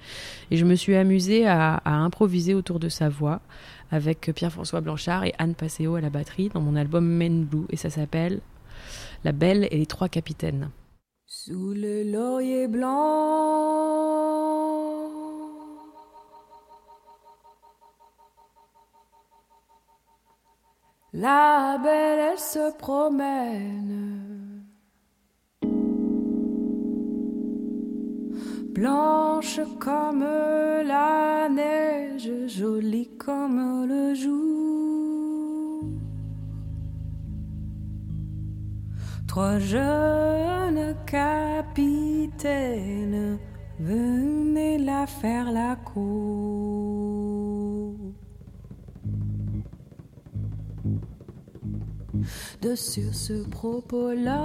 Et 0.51 0.57
je 0.57 0.65
me 0.65 0.75
suis 0.75 0.97
amusée 0.97 1.47
à 1.47 1.83
improviser 1.85 2.55
autour 2.55 2.81
de 2.81 2.89
sa 2.89 3.11
voix 3.11 3.43
avec 3.91 4.31
Pierre-François 4.35 4.81
Blanchard 4.81 5.25
et 5.25 5.35
Anne 5.39 5.55
Passeo 5.55 5.95
à 5.97 6.01
la 6.01 6.11
batterie 6.11 6.49
dans 6.49 6.61
mon 6.61 6.77
album 6.77 7.07
Men 7.07 7.45
Blue. 7.45 7.67
Et 7.71 7.77
ça 7.77 7.91
s'appelle 7.91 8.41
La 9.25 9.33
Belle 9.33 9.69
et 9.71 9.79
les 9.79 9.87
Trois 9.87 10.09
Capitaines. 10.09 10.71
Sous 11.27 11.73
le 11.75 12.03
laurier 12.11 12.67
blanc, 12.67 12.89
la 21.13 21.79
belle, 21.83 22.33
elle 22.33 22.39
se 22.39 22.77
promène. 22.77 24.50
Blanche 28.81 29.61
comme 29.79 30.25
la 30.25 31.51
neige, 31.51 32.31
jolie 32.47 33.11
comme 33.19 33.85
le 33.87 34.15
jour. 34.15 35.85
Trois 39.29 39.59
jeunes 39.59 40.97
capitaines 41.05 42.49
venaient 43.79 44.79
la 44.79 45.07
faire 45.07 45.53
la 45.53 45.77
cour. 45.77 46.95
De 52.63 52.75
sur 52.75 53.15
ce 53.15 53.47
propos-là, 53.47 54.41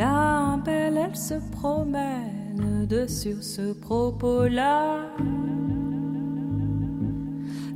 la 0.00 0.58
belle 0.64 0.96
elle 0.96 1.16
se 1.16 1.34
promène. 1.56 2.86
De 2.88 3.06
sur 3.06 3.42
ce 3.42 3.72
propos-là, 3.72 5.06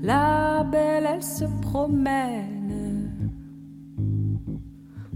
la 0.02 0.64
belle 0.64 1.06
elle 1.14 1.22
se 1.22 1.44
promène. 1.60 3.12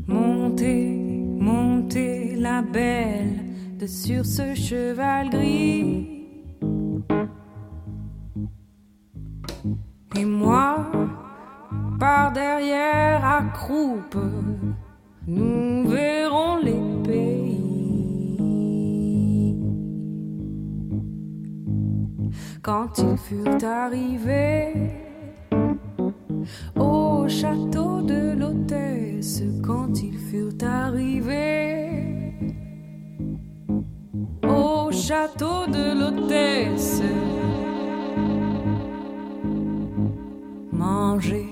Montez, 0.07 1.25
montez 1.51 2.37
la 2.37 2.61
belle 2.63 3.39
de 3.79 3.87
sur 3.87 4.25
ce 4.25 4.55
cheval 4.55 5.31
gris. 5.31 6.07
Et 10.17 10.25
moi, 10.25 10.91
par 11.99 12.33
derrière 12.33 13.25
à 13.25 13.43
nous 15.27 15.87
verrons 15.87 16.57
les 16.63 16.78
Quand 22.69 22.99
ils 22.99 23.17
furent 23.17 23.65
arrivés 23.65 24.75
au 26.77 27.27
château 27.27 28.03
de 28.03 28.39
l'hôtesse, 28.39 29.43
quand 29.65 30.03
ils 30.03 30.19
furent 30.19 30.63
arrivés 30.63 32.35
au 34.47 34.93
château 34.93 35.67
de 35.67 35.99
l'hôtesse, 35.99 37.01
mangez, 40.71 41.49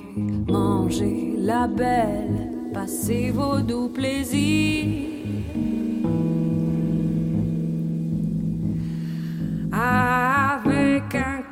mangez 0.47 1.35
la 1.39 1.67
belle, 1.67 2.51
passez 2.75 3.31
vos 3.31 3.61
doux 3.61 3.89
plaisirs. 3.89 5.07
Un 9.73 10.36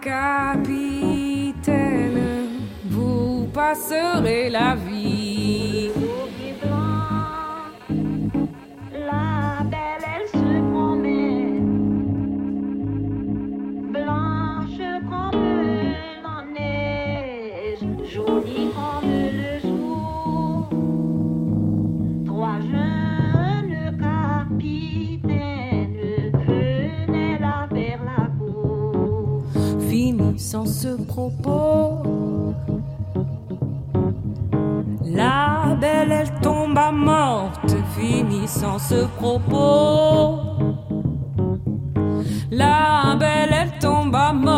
capitaine, 0.04 1.54
vous 2.84 3.48
passerez 3.54 4.50
la 4.50 4.74
vie. 4.74 4.93
La 35.04 35.76
belle 35.80 36.12
elle 36.12 36.40
tomba 36.40 36.90
morte. 36.90 37.74
Finissant 37.96 38.78
ce 38.78 39.06
propos, 39.16 40.40
la 42.50 43.16
belle 43.18 43.54
elle 43.60 43.78
tomba 43.80 44.32
morte. 44.32 44.53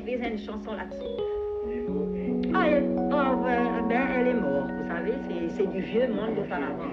Faisait 0.00 0.30
une 0.32 0.38
chanson 0.38 0.72
là-dessus. 0.74 1.02
Ah, 2.54 2.64
elle, 2.68 2.90
ah, 3.12 3.34
ben, 3.88 4.02
elle 4.16 4.28
est 4.28 4.34
morte, 4.34 4.70
vous 4.70 4.88
savez, 4.88 5.14
c'est- 5.56 5.66
du 5.66 5.80
vieux 5.80 6.08
monde 6.08 6.36
d'auparavant. 6.36 6.92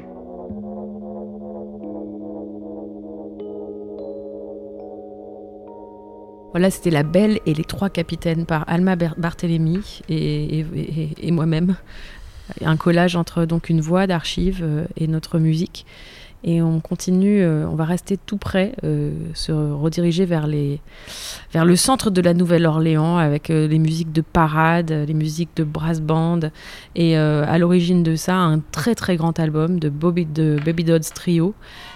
Voilà, 6.52 6.70
c'était 6.70 6.90
La 6.90 7.04
Belle 7.04 7.40
et 7.46 7.54
les 7.54 7.64
Trois 7.64 7.90
Capitaines 7.90 8.46
par 8.46 8.66
Alma 8.68 8.96
Ber- 8.98 9.16
Barthélémy 9.18 10.02
et, 10.10 10.60
et- 10.60 10.66
et- 10.78 11.28
et 11.28 11.32
moi-même. 11.32 11.76
Un 12.66 12.76
collage 12.76 13.16
entre 13.16 13.46
donc 13.46 13.70
une 13.70 13.80
voix 13.80 14.06
d'archives 14.08 14.60
euh, 14.62 14.84
et 14.98 15.08
notre 15.08 15.40
musique. 15.40 15.86
Et 16.44 16.62
on 16.62 16.80
continue, 16.80 17.44
euh, 17.44 17.68
on 17.70 17.76
va 17.76 17.86
rester 17.86 18.18
tout 18.18 18.38
près, 18.38 18.74
euh, 18.84 19.12
se 19.36 19.52
rediriger 19.52 20.26
vers, 20.26 20.48
les, 20.48 20.80
vers 21.54 21.66
le 21.66 21.76
centre 21.76 22.10
de 22.10 22.20
la 22.20 22.34
Nouvelle-Orléans 22.34 23.18
avec 23.18 23.52
euh, 23.52 23.68
les 23.68 23.78
musiques 23.78 24.12
de 24.12 24.22
parade, 24.22 24.92
les 24.92 25.14
musiques 25.14 25.56
de 25.56 25.64
brass 25.64 26.02
band. 26.02 26.40
Et 26.96 27.16
à 27.16 27.58
l'origine 27.58 28.04
de 28.04 28.16
ça, 28.16 28.36
un 28.36 28.60
très 28.60 28.96
très 28.96 29.16
grand 29.16 29.40
album 29.40 29.80
de, 29.80 29.90
Bobby, 29.90 30.26
de 30.26 30.58
Baby 30.66 30.84
Dodds 30.84 31.14
Trio 31.14 31.54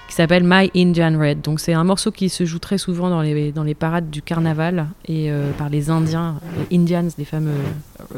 qui 0.08 0.14
s'appelle 0.14 0.44
My 0.46 0.70
Indian 0.76 1.18
Red. 1.20 1.42
Donc 1.42 1.60
c'est 1.60 1.74
un 1.74 1.84
morceau 1.84 2.12
qui 2.12 2.30
se 2.30 2.46
joue 2.46 2.60
très 2.60 2.78
souvent 2.78 3.10
dans 3.10 3.22
les, 3.22 3.52
dans 3.52 3.64
les 3.64 3.74
parades 3.74 4.10
du 4.10 4.22
carnaval 4.22 4.88
et 5.08 5.32
par 5.58 5.70
les 5.70 5.90
Indiens, 5.90 6.40
les 6.70 6.78
Indians, 6.78 7.08
les 7.18 7.26
fameux 7.26 7.52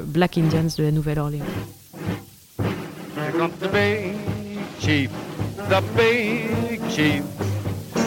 Black 0.05 0.37
Indians 0.37 0.67
de 0.77 0.83
la 0.83 0.91
Nouvelle-Orléans. 0.91 1.45
Here 4.79 5.07
comes 5.07 5.67
the 5.67 5.81
big 5.81 5.99
chief, 5.99 6.69
the 6.77 6.77
big 6.77 6.89
chief. 6.91 7.23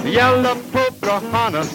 The 0.02 0.10
yellow 0.10 0.54
polka 0.72 1.20
hunters, 1.30 1.70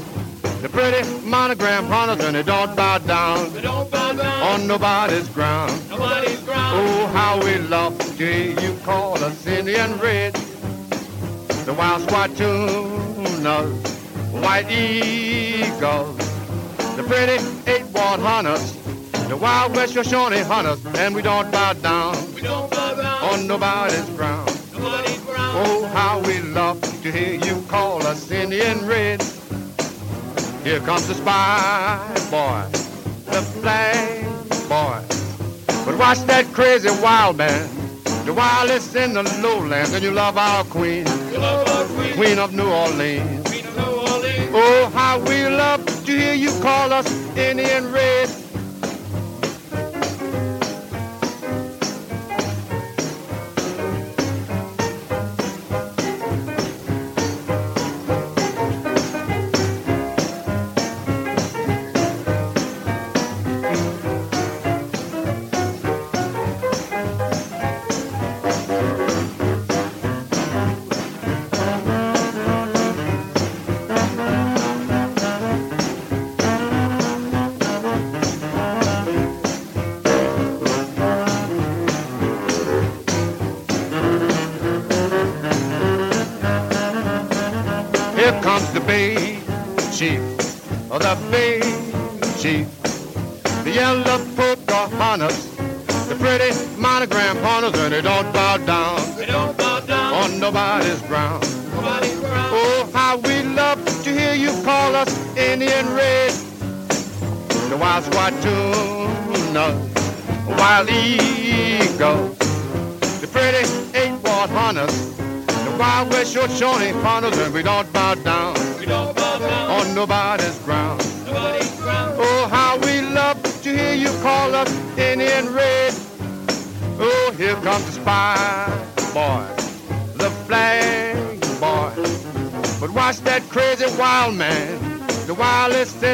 the 0.61 0.69
pretty 0.69 1.07
monogram 1.25 1.85
hunters, 1.85 2.25
and 2.25 2.35
they 2.35 2.43
don't 2.43 2.75
bow 2.75 2.97
down, 2.99 3.53
They 3.53 3.61
don't 3.61 3.89
bow 3.91 4.13
down. 4.13 4.41
on 4.61 4.67
nobody's 4.67 5.27
ground. 5.29 5.71
Nobody's 5.89 6.39
ground. 6.39 6.79
Oh, 6.79 7.07
how 7.07 7.39
we 7.43 7.57
love 7.59 7.97
to 7.99 8.25
hear 8.25 8.59
you 8.59 8.77
call 8.83 9.23
us 9.23 9.45
Indian 9.45 9.97
Red. 9.99 10.33
The 11.65 11.73
wild 11.73 12.01
squattooners, 12.07 13.83
the 14.31 14.39
white 14.39 14.69
eagles, 14.71 16.17
the 16.95 17.03
pretty 17.03 17.43
eight-ward 17.69 18.19
hunters, 18.19 18.73
the 19.27 19.37
wild 19.37 19.75
west 19.75 19.93
Shoshone 19.93 20.37
hunters, 20.43 20.83
and 20.97 21.13
we 21.15 21.21
don't 21.21 21.51
bow 21.51 21.73
down 21.73 22.15
We 22.33 22.41
don't 22.41 22.69
bow 22.71 22.93
down. 22.95 23.23
on 23.33 23.47
nobody's 23.47 24.09
ground. 24.11 24.51
Oh, 24.87 25.89
how 25.93 26.19
we 26.19 26.39
love 26.41 26.79
to 27.01 27.11
hear 27.11 27.33
you 27.33 27.63
call 27.67 28.05
us 28.05 28.29
Indian 28.29 28.85
Red. 28.85 29.21
Here 30.63 30.79
comes 30.79 31.07
the 31.07 31.15
spy 31.15 32.13
boy, 32.29 32.69
the 33.31 33.41
flag 33.41 34.25
boy. 34.69 35.01
But 35.85 35.97
watch 35.97 36.19
that 36.27 36.45
crazy 36.53 36.89
wild 37.01 37.37
man, 37.37 37.67
the 38.25 38.33
wildest 38.33 38.95
in 38.95 39.13
the 39.13 39.23
lowlands, 39.41 39.93
and 39.93 40.03
you 40.03 40.11
love 40.11 40.37
our 40.37 40.63
queen, 40.65 41.05
love 41.33 41.67
our 41.67 41.85
queen. 41.85 42.13
queen 42.13 42.39
of 42.39 42.53
New 42.53 42.69
Orleans. 42.69 43.47
Queen 43.49 43.65
of 43.65 43.75
New 43.77 44.13
Orleans. 44.13 44.51
Oh, 44.53 44.91
how 44.93 45.17
we 45.19 45.47
love 45.47 45.83
to 46.05 46.11
hear 46.11 46.33
you 46.33 46.51
call 46.61 46.93
us 46.93 47.07
Indian 47.35 47.91
Red. 47.91 48.44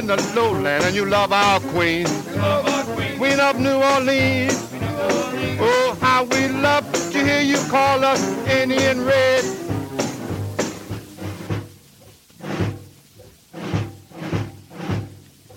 In 0.02 0.08
the 0.08 0.18
lowland, 0.36 0.84
and 0.84 0.96
you 0.96 1.06
love 1.06 1.32
our 1.32 1.60
queen, 1.60 2.06
Love 2.36 2.66
our 2.68 2.84
queen. 2.96 3.18
queen 3.20 3.40
of 3.40 3.60
New 3.60 3.78
Orleans. 3.94 4.58
Oh, 5.60 5.96
how 6.02 6.24
we 6.24 6.48
love 6.48 6.86
to 7.12 7.20
hear 7.24 7.42
you 7.42 7.58
call 7.70 8.04
us 8.04 8.22
Indian 8.48 9.06
Red. 9.06 9.46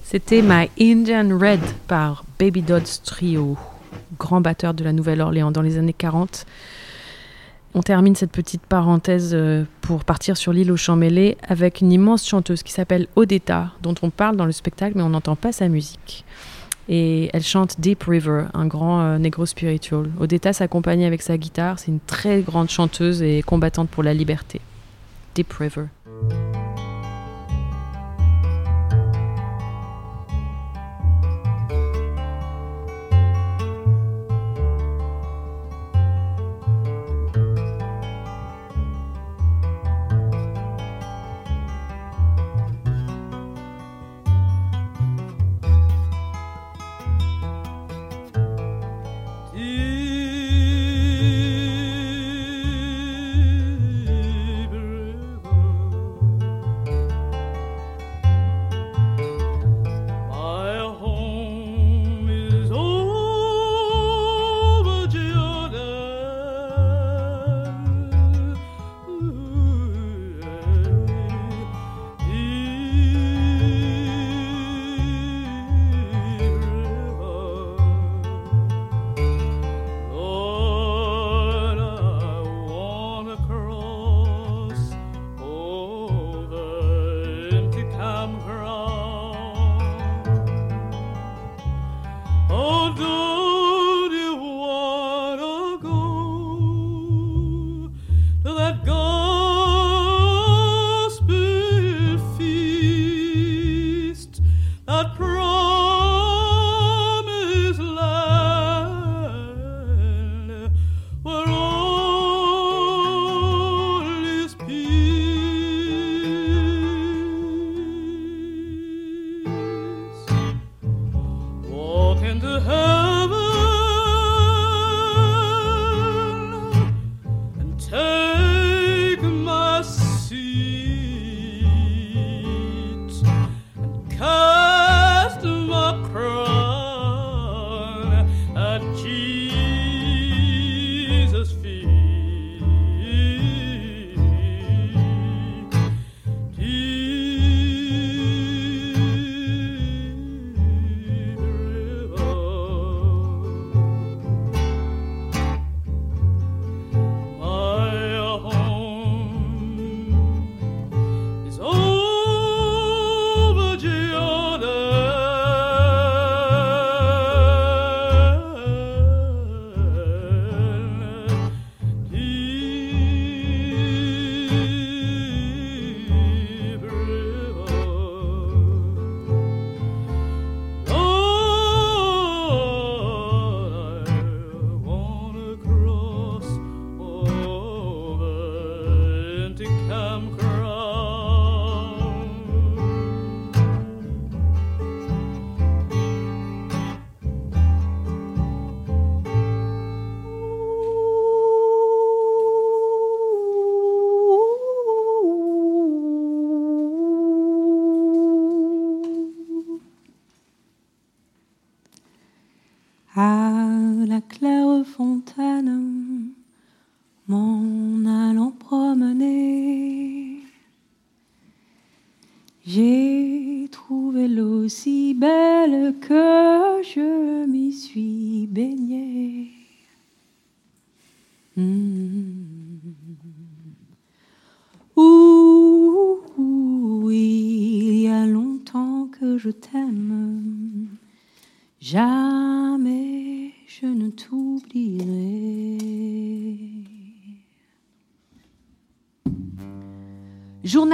C'était 0.02 0.42
My 0.42 0.70
Indian 0.78 1.36
Red 1.38 1.60
par 1.88 2.24
Baby 2.38 2.62
Dodds 2.62 3.00
Trio, 3.04 3.56
grand 4.18 4.40
batteur 4.40 4.74
de 4.74 4.84
la 4.84 4.92
Nouvelle-Orléans 4.92 5.50
dans 5.50 5.62
les 5.62 5.78
années 5.78 5.92
40. 5.94 6.46
On 7.76 7.82
termine 7.82 8.14
cette 8.14 8.30
petite 8.30 8.62
parenthèse 8.62 9.32
euh, 9.34 9.64
pour 9.80 10.04
partir 10.04 10.36
sur 10.36 10.52
l'île 10.52 10.70
aux 10.70 10.76
champs 10.76 10.94
mêlés 10.94 11.36
avec 11.42 11.80
une 11.80 11.90
immense 11.90 12.26
chanteuse 12.26 12.62
qui 12.62 12.72
s'appelle 12.72 13.08
Odetta, 13.16 13.72
dont 13.82 13.96
on 14.02 14.10
parle 14.10 14.36
dans 14.36 14.46
le 14.46 14.52
spectacle 14.52 14.92
mais 14.96 15.02
on 15.02 15.10
n'entend 15.10 15.34
pas 15.34 15.50
sa 15.50 15.68
musique. 15.68 16.24
Et 16.88 17.30
elle 17.32 17.42
chante 17.42 17.80
Deep 17.80 18.04
River, 18.04 18.44
un 18.54 18.66
grand 18.66 19.00
euh, 19.00 19.18
negro 19.18 19.44
spiritual. 19.44 20.10
Odetta 20.20 20.52
s'accompagne 20.52 21.04
avec 21.04 21.22
sa 21.22 21.36
guitare, 21.36 21.80
c'est 21.80 21.90
une 21.90 22.00
très 22.00 22.42
grande 22.42 22.70
chanteuse 22.70 23.22
et 23.22 23.42
combattante 23.42 23.88
pour 23.88 24.04
la 24.04 24.14
liberté. 24.14 24.60
Deep 25.34 25.52
River. 25.54 25.86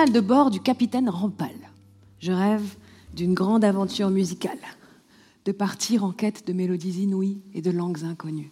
De 0.06 0.20
bord 0.20 0.50
du 0.50 0.60
capitaine 0.60 1.10
Rampal. 1.10 1.54
Je 2.20 2.32
rêve 2.32 2.74
d'une 3.14 3.34
grande 3.34 3.64
aventure 3.64 4.08
musicale, 4.08 4.58
de 5.44 5.52
partir 5.52 6.04
en 6.04 6.10
quête 6.10 6.46
de 6.46 6.54
mélodies 6.54 7.02
inouïes 7.02 7.42
et 7.52 7.60
de 7.60 7.70
langues 7.70 8.02
inconnues. 8.04 8.50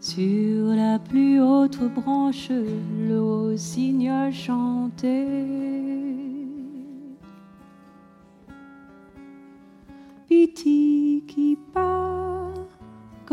Sur 0.00 0.66
la 0.74 0.98
plus 0.98 1.40
haute 1.40 1.80
branche, 1.94 2.50
le 2.50 3.22
rossignol 3.22 4.34
chantait. 4.34 5.57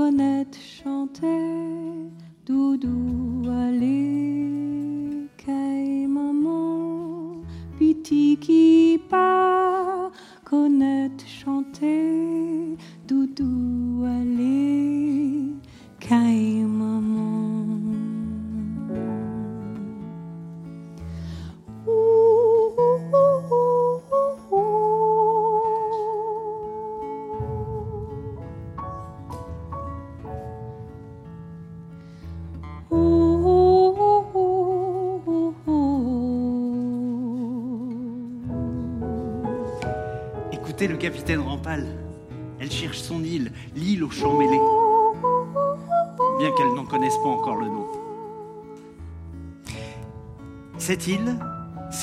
Connaître 0.06 0.60
chantait. 0.62 2.12
Doudou 2.45 3.49
allez, 3.49 5.28
caille 5.36 6.06
maman. 6.06 7.41
Piti 7.80 8.38
qui 8.39 9.01
pas 9.10 10.12
connaître 10.43 11.26
chanter. 11.28 12.78
Doudou 13.08 14.06
allez, 14.06 14.95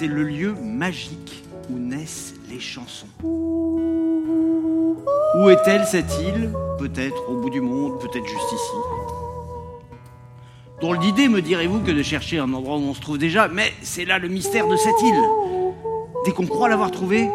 c'est 0.02 0.08
le 0.08 0.24
lieu 0.24 0.56
magique 0.60 1.44
où 1.70 1.78
naissent 1.78 2.34
les 2.50 2.58
chansons. 2.58 3.06
Où 5.36 5.48
est-elle 5.48 5.86
cette 5.86 6.12
île 6.20 6.50
Peut-être 6.76 7.30
au 7.30 7.36
bout 7.40 7.50
du 7.50 7.60
monde, 7.60 8.00
peut-être 8.00 8.26
juste 8.26 8.52
ici. 8.52 8.74
Drôle 10.80 10.98
d'idée, 10.98 11.28
me 11.28 11.40
direz-vous, 11.40 11.82
que 11.82 11.92
de 11.92 12.02
chercher 12.02 12.40
un 12.40 12.52
endroit 12.52 12.78
où 12.78 12.80
on 12.80 12.94
se 12.94 13.00
trouve 13.00 13.16
déjà, 13.16 13.46
mais 13.46 13.72
c'est 13.82 14.04
là 14.04 14.18
le 14.18 14.26
mystère 14.26 14.66
de 14.66 14.74
cette 14.74 15.00
île. 15.02 15.22
Dès 16.24 16.32
qu'on 16.32 16.46
croit 16.46 16.68
l'avoir 16.68 16.90
trouvée, 16.90 17.30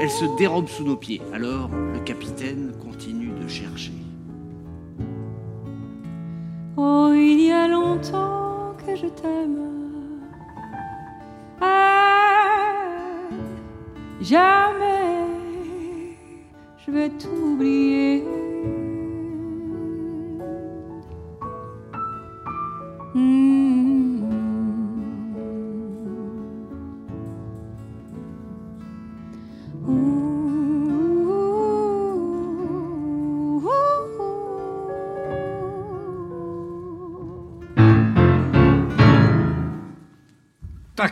elle 0.00 0.10
se 0.10 0.24
dérobe 0.38 0.68
sous 0.68 0.84
nos 0.84 0.94
pieds. 0.94 1.20
Alors, 1.34 1.70
le 1.92 1.98
capitaine 2.04 2.72
continue 2.80 3.32
de 3.32 3.48
chercher. 3.48 3.90
Oh, 6.76 7.10
il 7.16 7.48
y 7.48 7.50
a 7.50 7.66
longtemps 7.66 8.76
que 8.86 8.94
je 8.94 9.06
t'aime. 9.08 9.81
Jamais 14.22 16.16
je 16.86 16.90
vais 16.90 17.10
t'oublier. 17.10 18.24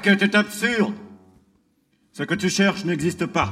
Quête 0.02 0.22
est 0.22 0.34
absurde. 0.34 0.99
Ce 2.20 2.24
que 2.26 2.34
tu 2.34 2.50
cherches 2.50 2.84
n'existe 2.84 3.24
pas. 3.24 3.50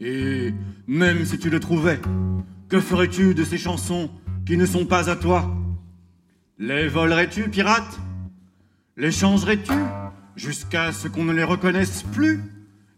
Et 0.00 0.52
même 0.86 1.24
si 1.24 1.38
tu 1.38 1.48
le 1.48 1.58
trouvais, 1.58 1.98
que 2.68 2.78
ferais-tu 2.78 3.34
de 3.34 3.42
ces 3.42 3.56
chansons 3.56 4.10
qui 4.44 4.58
ne 4.58 4.66
sont 4.66 4.84
pas 4.84 5.08
à 5.08 5.16
toi? 5.16 5.56
Les 6.58 6.88
volerais-tu, 6.88 7.48
pirate 7.48 7.98
Les 8.98 9.10
changerais-tu? 9.10 9.72
Jusqu'à 10.36 10.92
ce 10.92 11.08
qu'on 11.08 11.24
ne 11.24 11.32
les 11.32 11.42
reconnaisse 11.42 12.02
plus? 12.12 12.42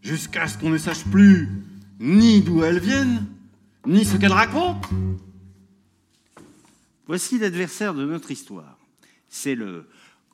Jusqu'à 0.01 0.49
ce 0.49 0.57
qu'on 0.57 0.69
ne 0.69 0.77
sache 0.77 1.05
plus 1.05 1.47
ni 2.01 2.41
d'où 2.41 2.61
elles 2.65 2.79
viennent, 2.79 3.25
ni 3.87 4.03
ce 4.03 4.17
qu'elles 4.17 4.33
racontent? 4.33 4.89
Voici 7.07 7.39
l'adversaire 7.39 7.93
de 7.93 8.03
notre 8.03 8.31
histoire. 8.31 8.77
C'est 9.29 9.55
le 9.55 9.87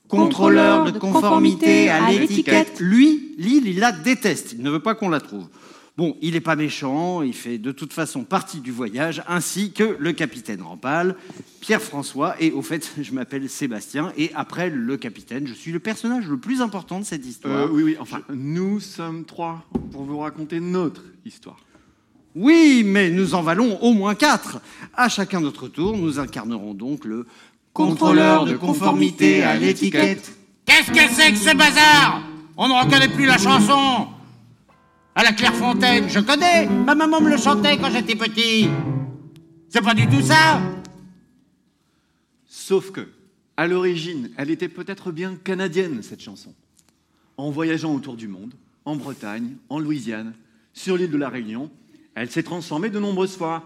contrôleur 0.08 0.91
de 0.91 0.97
conformité 0.97 1.89
à 1.89 2.10
l'étiquette. 2.10 2.80
Lui, 2.80 3.36
l'île, 3.38 3.68
il 3.68 3.80
la 3.80 3.91
déteste. 3.91 4.53
Il 4.53 4.64
ne 4.64 4.70
veut 4.70 4.80
pas 4.80 4.95
qu'on 4.95 5.10
la 5.10 5.20
trouve. 5.20 5.47
Bon, 5.97 6.16
il 6.22 6.34
n'est 6.34 6.41
pas 6.41 6.55
méchant, 6.55 7.24
il 7.24 7.34
fait 7.34 7.58
de 7.58 7.72
toute 7.72 7.91
façon 7.91 8.24
partie 8.24 8.60
du 8.60 8.72
voyage, 8.72 9.24
ainsi 9.28 9.72
que 9.72 9.97
le 9.99 10.12
capitaine 10.12 10.62
Rampal, 10.62 11.16
Pierre-François, 11.60 12.36
et 12.39 12.51
au 12.51 12.62
fait, 12.62 12.93
je 13.01 13.12
m'appelle 13.14 13.49
Sébastien, 13.49 14.14
et 14.16 14.30
après 14.36 14.70
le 14.70 14.95
capitaine, 14.97 15.47
je 15.47 15.55
suis 15.55 15.72
le 15.72 15.80
personnage 15.80 16.28
le 16.28 16.38
plus 16.38 16.62
important 16.62 16.99
de 16.99 17.03
cette 17.03 17.26
histoire. 17.26 17.66
Euh, 17.66 17.70
Oui, 17.72 17.82
oui, 17.82 17.97
enfin, 17.99 18.22
nous 18.32 18.80
sommes 18.80 19.26
trois 19.26 19.66
pour 19.91 20.03
vous 20.03 20.20
raconter 20.20 20.60
notre 20.60 21.01
histoire. 21.26 21.58
Oui, 22.36 22.84
mais 22.86 23.10
nous 23.10 23.34
en 23.34 23.41
valons 23.41 23.82
au 23.82 23.93
moins 23.93 24.14
quatre. 24.14 24.60
À 24.93 25.10
chacun 25.10 25.41
notre 25.41 25.68
tour, 25.68 25.97
nous 25.97 26.20
incarnerons 26.20 26.76
donc 26.76 27.05
le 27.05 27.26
contrôleur 27.78 28.45
de 28.45 28.55
conformité 28.55 29.43
à 29.43 29.55
l'étiquette. 29.55 30.36
Qu'est-ce 30.65 30.91
que 30.91 31.13
c'est 31.13 31.32
que 31.32 31.38
ce 31.38 31.55
bazar? 31.55 32.23
On 32.57 32.67
ne 32.67 32.73
reconnaît 32.73 33.07
plus 33.07 33.28
la 33.28 33.38
chanson 33.38 34.07
À 35.13 35.23
la 35.23 35.32
Clairefontaine, 35.32 36.09
je 36.09 36.19
connais 36.19 36.65
Ma 36.65 36.95
maman 36.95 37.21
me 37.21 37.30
le 37.30 37.38
chantait 37.38 37.78
quand 37.78 37.91
j'étais 37.91 38.15
petit 38.15 38.67
C'est 39.69 39.84
pas 39.84 39.93
du 39.93 40.07
tout 40.07 40.23
ça 40.23 40.59
Sauf 42.47 42.91
que, 42.91 43.07
à 43.55 43.67
l'origine, 43.67 44.32
elle 44.38 44.49
était 44.49 44.69
peut-être 44.69 45.11
bien 45.11 45.36
canadienne, 45.36 46.01
cette 46.01 46.21
chanson. 46.21 46.53
En 47.38 47.51
voyageant 47.51 47.93
autour 47.93 48.15
du 48.15 48.28
monde, 48.28 48.55
en 48.86 48.95
Bretagne, 48.95 49.55
en 49.69 49.80
Louisiane, 49.80 50.34
sur 50.73 50.97
l'île 50.97 51.11
de 51.11 51.17
la 51.17 51.30
Réunion, 51.30 51.69
elle 52.15 52.32
s'est 52.32 52.43
transformée 52.43 52.89
de 52.89 52.99
nombreuses 52.99 53.38
fois. 53.38 53.63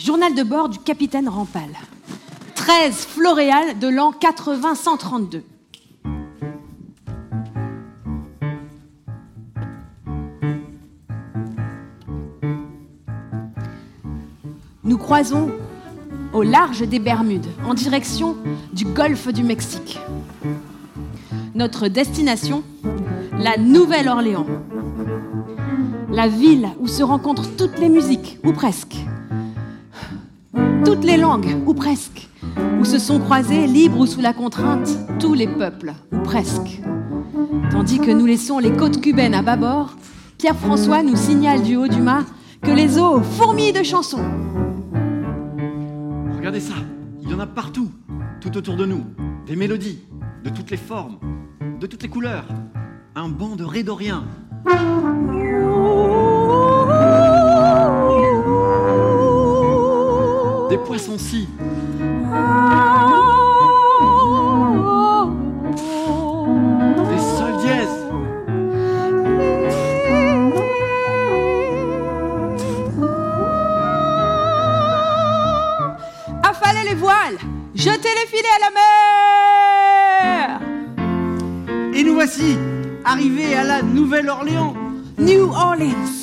Journal 0.00 0.34
de 0.34 0.42
bord 0.42 0.70
du 0.70 0.78
capitaine 0.78 1.28
Rampal. 1.28 1.70
13 2.66 2.94
Floréal 2.94 3.78
de 3.78 3.88
l'an 3.88 4.10
80-132. 4.18 5.42
Nous 14.82 14.96
croisons 14.96 15.50
au 16.32 16.42
large 16.42 16.88
des 16.88 16.98
Bermudes, 16.98 17.44
en 17.66 17.74
direction 17.74 18.34
du 18.72 18.86
golfe 18.86 19.28
du 19.28 19.42
Mexique. 19.42 20.00
Notre 21.54 21.88
destination, 21.88 22.64
la 23.38 23.58
Nouvelle-Orléans. 23.58 24.46
La 26.10 26.28
ville 26.28 26.70
où 26.80 26.88
se 26.88 27.02
rencontrent 27.02 27.56
toutes 27.58 27.78
les 27.78 27.90
musiques, 27.90 28.38
ou 28.42 28.52
presque. 28.52 28.96
Toutes 30.86 31.04
les 31.04 31.18
langues, 31.18 31.58
ou 31.66 31.74
presque. 31.74 32.23
Où 32.80 32.84
se 32.84 32.98
sont 32.98 33.18
croisés, 33.18 33.66
libres 33.66 34.00
ou 34.00 34.06
sous 34.06 34.20
la 34.20 34.32
contrainte, 34.32 34.88
tous 35.18 35.34
les 35.34 35.46
peuples, 35.46 35.92
ou 36.12 36.18
presque. 36.18 36.80
Tandis 37.70 37.98
que 37.98 38.10
nous 38.10 38.26
laissons 38.26 38.58
les 38.58 38.72
côtes 38.72 39.00
cubaines 39.00 39.34
à 39.34 39.42
bâbord, 39.42 39.96
Pierre-François 40.38 41.02
nous 41.02 41.16
signale 41.16 41.62
du 41.62 41.76
haut 41.76 41.88
du 41.88 42.00
mât 42.00 42.24
que 42.62 42.70
les 42.70 42.98
eaux 42.98 43.20
fourmillent 43.20 43.72
de 43.72 43.82
chansons. 43.82 44.24
Regardez 46.36 46.60
ça, 46.60 46.74
il 47.22 47.30
y 47.30 47.34
en 47.34 47.40
a 47.40 47.46
partout, 47.46 47.90
tout 48.40 48.56
autour 48.56 48.76
de 48.76 48.84
nous. 48.84 49.04
Des 49.46 49.56
mélodies, 49.56 50.00
de 50.44 50.50
toutes 50.50 50.70
les 50.70 50.76
formes, 50.76 51.18
de 51.80 51.86
toutes 51.86 52.02
les 52.02 52.08
couleurs. 52.08 52.46
Un 53.16 53.28
banc 53.28 53.56
de 53.56 53.64
rédoriens. 53.64 54.24
Des 60.68 60.78
poissons-ci. 60.78 61.43
Arrivés 83.14 83.54
à 83.54 83.62
la 83.62 83.80
Nouvelle-Orléans. 83.80 84.74
New 85.18 85.44
Orleans. 85.52 86.13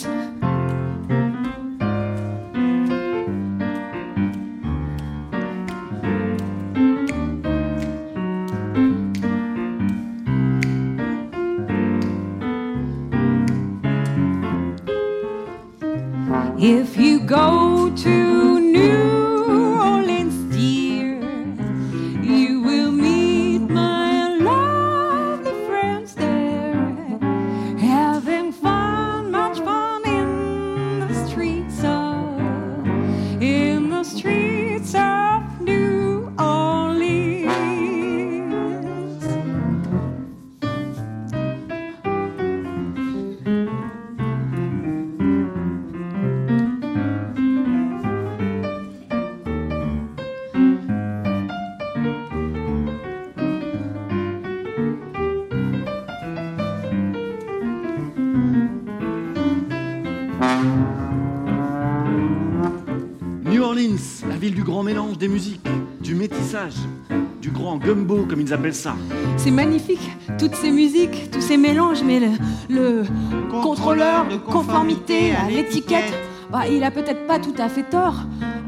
Ça. 68.70 68.95
C'est 69.38 69.49
magnifique, 69.49 70.12
toutes 70.38 70.55
ces 70.55 70.72
musiques, 70.72 71.32
tous 71.32 71.41
ces 71.41 71.57
mélanges, 71.57 72.03
mais 72.03 72.20
le, 72.20 72.30
le 72.70 73.03
contrôleur 73.49 74.28
de 74.28 74.38
conformité 74.38 75.34
à 75.36 75.49
l'étiquette, 75.49 76.14
bah, 76.51 76.68
il 76.68 76.84
a 76.84 76.91
peut-être 76.91 77.26
pas 77.26 77.39
tout 77.39 77.55
à 77.57 77.70
fait 77.70 77.89
tort. 77.89 78.16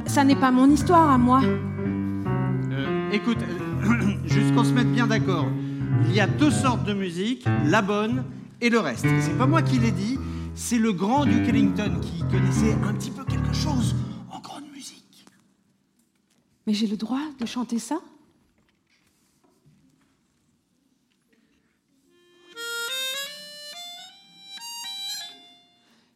Ça 0.07 0.23
n'est 0.23 0.35
pas 0.35 0.51
mon 0.51 0.69
histoire 0.69 1.11
à 1.11 1.17
moi. 1.17 1.41
Euh, 1.43 3.11
écoute, 3.11 3.37
euh, 3.41 4.17
juste 4.25 4.55
qu'on 4.55 4.63
se 4.63 4.71
mette 4.71 4.91
bien 4.91 5.05
d'accord, 5.05 5.47
il 6.05 6.15
y 6.15 6.19
a 6.19 6.27
deux 6.27 6.51
sortes 6.51 6.83
de 6.85 6.93
musique, 6.93 7.45
la 7.65 7.81
bonne 7.81 8.23
et 8.61 8.69
le 8.69 8.79
reste. 8.79 9.05
C'est 9.21 9.37
pas 9.37 9.47
moi 9.47 9.61
qui 9.61 9.77
l'ai 9.77 9.91
dit, 9.91 10.17
c'est 10.55 10.77
le 10.79 10.91
grand 10.93 11.25
Duke 11.25 11.47
Ellington 11.47 11.99
qui 12.01 12.23
connaissait 12.31 12.75
un 12.83 12.93
petit 12.93 13.11
peu 13.11 13.23
quelque 13.25 13.53
chose 13.53 13.95
en 14.31 14.39
grande 14.39 14.65
musique. 14.73 15.25
Mais 16.65 16.73
j'ai 16.73 16.87
le 16.87 16.97
droit 16.97 17.21
de 17.39 17.45
chanter 17.45 17.79
ça? 17.79 17.99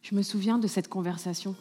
Je 0.08 0.14
me 0.14 0.22
souviens 0.22 0.56
de 0.56 0.66
cette 0.66 0.88
conversation. 0.88 1.54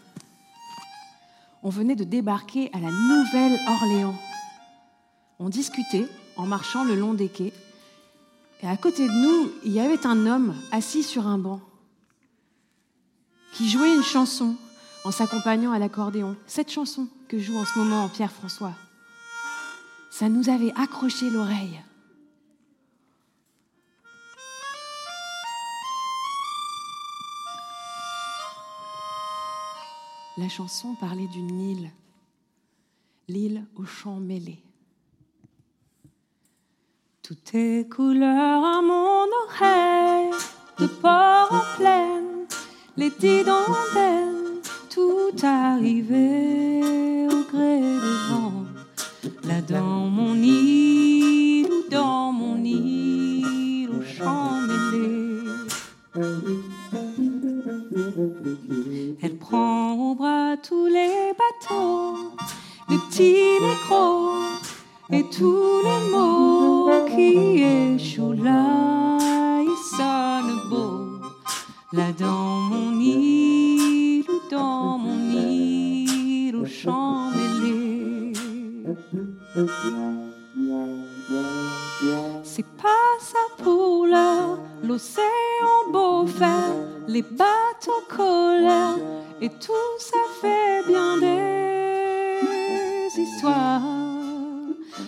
On 1.64 1.70
venait 1.70 1.98
de 1.98 2.06
débarquer 2.06 2.70
à 2.72 2.80
la 2.80 2.90
Nouvelle-Orléans. 2.92 4.16
On 5.40 5.50
discutait 5.50 6.08
en 6.38 6.46
marchant 6.46 6.86
le 6.86 6.96
long 6.96 7.14
des 7.14 7.28
quais. 7.28 7.52
Et 8.64 8.68
à 8.68 8.78
côté 8.78 9.06
de 9.06 9.12
nous, 9.12 9.52
il 9.66 9.74
y 9.74 9.82
avait 9.82 10.08
un 10.08 10.26
homme 10.26 10.56
assis 10.72 11.04
sur 11.04 11.28
un 11.28 11.38
banc 11.38 11.60
qui 13.52 13.68
jouait 13.68 13.94
une 13.94 14.04
chanson 14.04 14.56
en 15.04 15.12
s'accompagnant 15.12 15.74
à 15.74 15.80
l'accordéon. 15.80 16.38
Cette 16.46 16.72
chanson 16.72 17.10
que 17.28 17.40
joue 17.40 17.58
en 17.58 17.66
ce 17.66 17.78
moment 17.78 18.08
Pierre 18.08 18.32
François. 18.32 18.76
Ça 20.10 20.30
nous 20.30 20.48
avait 20.48 20.74
accroché 20.78 21.30
l'oreille. 21.30 21.82
La 30.38 30.50
chanson 30.50 30.94
parlait 30.94 31.26
d'une 31.26 31.60
île, 31.60 31.92
l'île 33.28 33.66
aux 33.76 33.86
champs 33.86 34.20
mêlés. 34.20 34.62
Tout 37.24 37.38
est 37.54 37.90
couleur 37.90 38.64
à 38.64 38.82
mon 38.84 39.26
oreille, 39.46 40.30
de 40.78 40.86
port 40.86 41.50
en 41.52 41.78
plaine, 41.78 42.46
les 42.98 43.10
didondelles, 43.10 44.62
tout 44.92 45.36
arrivé 45.42 46.84
au 47.26 47.44
gré 47.52 47.80
des 47.80 48.18
vents. 48.30 48.66
Là 49.44 49.62
dans 49.62 50.08
mon 50.08 50.36
île, 50.36 50.87
Elle 59.22 59.38
prend 59.38 59.94
au 59.94 60.16
bras 60.16 60.58
tous 60.58 60.88
les 60.88 61.34
bateaux, 61.38 62.16
les 62.90 62.98
petits, 62.98 63.60
les 63.62 63.78
gros, 63.88 64.32
et 65.12 65.24
tous 65.30 65.82
les 65.84 66.12
mots 66.12 66.90
qui 67.06 67.62
échouent 67.62 68.44
là, 68.44 69.18
ils 69.62 69.78
sonnent 69.96 70.70
beau. 70.70 71.20
Là 71.94 72.12
dans 72.18 72.60
mon 72.72 73.00
île, 73.00 74.26
dans 74.50 74.98
mon 74.98 75.20
île, 75.40 76.56
aux 76.56 76.66
champs 76.66 77.30
mêlés. 77.30 78.34
C'est 82.44 82.66
pas 82.82 83.20
ça 83.20 83.64
pour 83.64 84.08
l'océan 84.84 85.92
beau 85.92 86.26
faire, 86.26 86.97
les 87.08 87.22
bateaux 87.22 88.04
colères, 88.10 88.98
et 89.42 89.50
tout 89.50 89.98
ça 90.00 90.18
fait 90.42 90.84
bien 90.88 91.18
des 91.18 92.42
histoires. 93.22 93.82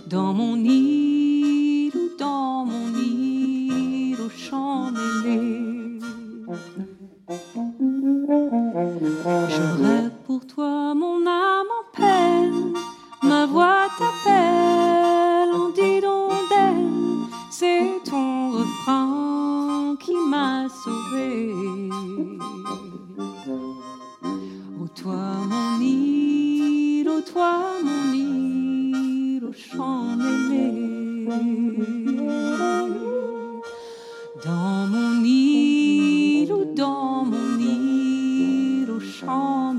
Dans 0.07 0.33
mon 0.33 0.55
île 0.55 1.91
ou 1.95 2.17
dans 2.17 2.65
mon 2.65 2.95
île 2.97 4.17
aux 4.21 4.29
champs 4.29 4.91
mêlés. 4.91 5.99
Je 9.49 9.61
rêve 9.83 10.11
pour 10.25 10.45
toi, 10.47 10.93
mon 10.95 11.25
âme 11.27 11.67
en 11.79 11.85
peine, 11.95 12.73
ma 13.23 13.45
voix 13.45 13.87
t'appelle 13.97 15.51
en 15.53 15.69
didondelle, 15.69 17.27
c'est 17.51 18.01
ton 18.05 18.51
refrain 18.51 19.28
m'a 20.29 20.67
sauvé. 20.69 21.51
Ô 24.81 24.87
toi 24.95 25.23
mon 25.51 25.81
île, 25.81 27.09
ô 27.09 27.21
toi 27.21 27.53
mon 27.83 28.13
île, 28.13 29.45
aux 29.45 29.53
champs 29.53 30.15
mêlés. 30.15 31.27
Dans 34.45 34.87
mon 34.93 35.23
île 35.23 36.53
ou 36.53 36.63
dans 36.75 37.25
mon 37.25 37.59
île, 37.59 38.91
aux 38.91 38.99
champs 38.99 39.73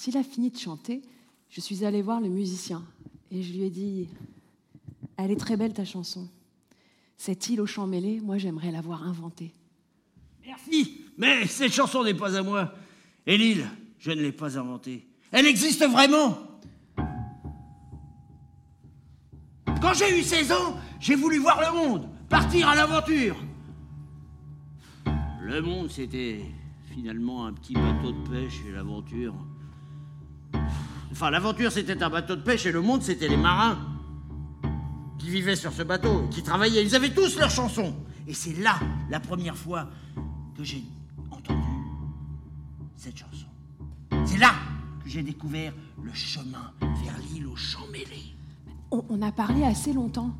Quand 0.00 0.06
il 0.06 0.16
a 0.16 0.22
fini 0.22 0.48
de 0.48 0.56
chanter, 0.56 1.02
je 1.50 1.60
suis 1.60 1.84
allée 1.84 2.00
voir 2.00 2.22
le 2.22 2.30
musicien 2.30 2.82
et 3.30 3.42
je 3.42 3.52
lui 3.52 3.64
ai 3.64 3.70
dit 3.70 4.08
Elle 5.18 5.30
est 5.30 5.36
très 5.36 5.58
belle 5.58 5.74
ta 5.74 5.84
chanson. 5.84 6.26
Cette 7.18 7.50
île 7.50 7.60
aux 7.60 7.66
champs 7.66 7.86
mêlés, 7.86 8.18
moi 8.18 8.38
j'aimerais 8.38 8.70
l'avoir 8.70 9.02
inventée. 9.02 9.52
Merci, 10.46 11.02
mais 11.18 11.46
cette 11.46 11.74
chanson 11.74 12.02
n'est 12.02 12.14
pas 12.14 12.34
à 12.34 12.42
moi. 12.42 12.72
Et 13.26 13.36
l'île, 13.36 13.68
je 13.98 14.12
ne 14.12 14.22
l'ai 14.22 14.32
pas 14.32 14.58
inventée. 14.58 15.06
Elle 15.32 15.44
existe 15.44 15.84
vraiment. 15.84 16.38
Quand 19.82 19.92
j'ai 19.92 20.18
eu 20.18 20.22
16 20.22 20.52
ans, 20.52 20.78
j'ai 20.98 21.14
voulu 21.14 21.36
voir 21.40 21.60
le 21.60 21.76
monde, 21.78 22.08
partir 22.30 22.70
à 22.70 22.74
l'aventure. 22.74 23.36
Le 25.42 25.60
monde, 25.60 25.90
c'était 25.90 26.40
finalement 26.86 27.44
un 27.44 27.52
petit 27.52 27.74
bateau 27.74 28.12
de 28.12 28.28
pêche 28.30 28.60
et 28.66 28.72
l'aventure. 28.72 29.34
Enfin, 31.12 31.30
l'aventure, 31.30 31.72
c'était 31.72 32.02
un 32.02 32.10
bateau 32.10 32.36
de 32.36 32.42
pêche 32.42 32.66
et 32.66 32.72
le 32.72 32.80
monde, 32.80 33.02
c'était 33.02 33.28
les 33.28 33.36
marins 33.36 33.78
qui 35.18 35.28
vivaient 35.28 35.56
sur 35.56 35.72
ce 35.72 35.82
bateau, 35.82 36.28
qui 36.30 36.42
travaillaient. 36.42 36.84
Ils 36.84 36.94
avaient 36.94 37.12
tous 37.12 37.38
leurs 37.38 37.50
chansons. 37.50 37.94
Et 38.26 38.34
c'est 38.34 38.56
là, 38.58 38.78
la 39.10 39.20
première 39.20 39.56
fois, 39.56 39.88
que 40.56 40.64
j'ai 40.64 40.84
entendu 41.30 41.66
cette 42.96 43.16
chanson. 43.16 43.46
C'est 44.24 44.38
là 44.38 44.52
que 45.02 45.08
j'ai 45.08 45.22
découvert 45.22 45.72
le 46.02 46.12
chemin 46.12 46.72
vers 46.80 47.18
l'île 47.30 47.46
aux 47.46 47.56
champs 47.56 47.86
mêlés. 47.92 48.34
On, 48.90 49.22
a 49.22 49.32
parlé 49.32 49.64
assez 49.64 49.92
longtemps. 49.92 50.32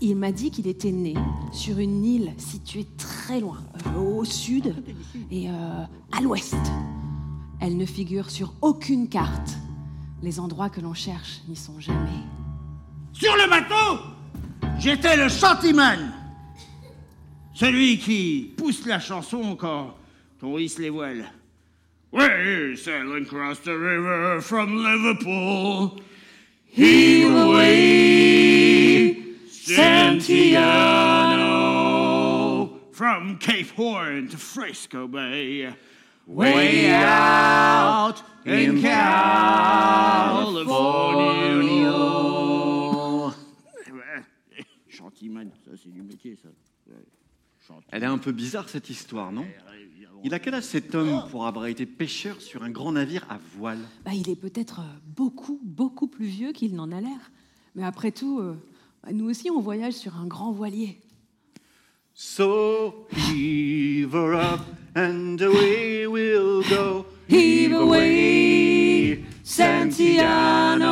Il 0.00 0.16
m'a 0.16 0.32
dit 0.32 0.50
qu'il 0.50 0.66
était 0.66 0.92
né 0.92 1.14
sur 1.52 1.78
une 1.78 2.04
île 2.04 2.32
située 2.36 2.86
très 2.96 3.40
loin, 3.40 3.58
euh, 3.86 4.00
au 4.00 4.24
sud 4.24 4.74
et 5.30 5.48
euh, 5.50 5.84
à 6.12 6.20
l'ouest. 6.20 6.56
Elle 7.60 7.76
ne 7.76 7.86
figure 7.86 8.30
sur 8.30 8.52
aucune 8.62 9.08
carte. 9.08 9.58
Les 10.22 10.40
endroits 10.40 10.68
que 10.68 10.80
l'on 10.80 10.94
cherche 10.94 11.40
n'y 11.48 11.56
sont 11.56 11.78
jamais. 11.80 12.24
Sur 13.12 13.36
le 13.36 13.48
bateau, 13.48 14.02
j'étais 14.78 15.16
le 15.16 15.28
chantiman. 15.28 16.12
Celui 17.54 17.98
qui 17.98 18.52
pousse 18.56 18.84
la 18.86 18.98
chanson 19.00 19.56
quand 19.56 19.94
on 20.42 20.58
hisse 20.58 20.78
les 20.78 20.90
voiles. 20.90 21.30
We're 22.10 22.74
sailing 22.76 23.26
across 23.26 23.58
the 23.60 23.76
river 23.76 24.40
from 24.40 24.82
Liverpool. 24.82 26.00
Heave 26.64 27.34
away, 27.34 29.16
Santiano. 29.50 30.58
From 32.92 33.38
Cape 33.38 33.70
Horn 33.76 34.28
to 34.28 34.36
Frisco 34.36 35.06
Bay. 35.06 35.68
Way 36.28 36.92
out 36.92 38.22
in 38.44 38.82
California. 38.82 40.52
Chantiman, 44.90 45.50
ça 45.64 45.70
c'est 45.82 45.90
du 45.90 46.02
métier 46.02 46.36
ça. 46.36 46.50
Elle 47.90 48.02
est 48.02 48.06
un 48.06 48.18
peu 48.18 48.32
bizarre 48.32 48.68
cette 48.68 48.90
histoire, 48.90 49.32
non? 49.32 49.46
Il 50.22 50.34
a 50.34 50.38
quel 50.38 50.52
âge 50.54 50.64
cet 50.64 50.94
homme 50.94 51.24
pour 51.30 51.46
avoir 51.46 51.64
été 51.64 51.86
pêcheur 51.86 52.42
sur 52.42 52.62
un 52.62 52.70
grand 52.70 52.92
navire 52.92 53.24
à 53.30 53.38
voile? 53.56 53.80
Bah, 54.04 54.12
il 54.12 54.28
est 54.28 54.36
peut-être 54.36 54.80
euh, 54.80 54.98
beaucoup, 55.06 55.58
beaucoup 55.62 56.08
plus 56.08 56.26
vieux 56.26 56.52
qu'il 56.52 56.74
n'en 56.74 56.92
a 56.92 57.00
l'air. 57.00 57.30
Mais 57.74 57.84
après 57.84 58.10
tout, 58.10 58.40
euh, 58.40 58.54
bah, 59.02 59.12
nous 59.12 59.30
aussi, 59.30 59.50
on 59.50 59.60
voyage 59.60 59.94
sur 59.94 60.16
un 60.16 60.26
grand 60.26 60.52
voilier. 60.52 61.00
So 62.14 63.06
heave 63.12 64.12
her 64.12 64.34
up 64.34 64.60
and 64.94 65.40
away 65.40 66.06
we'll 66.06 66.62
go. 66.64 67.06
Heave 67.26 67.72
away, 67.72 69.24
Santiano. 69.44 70.88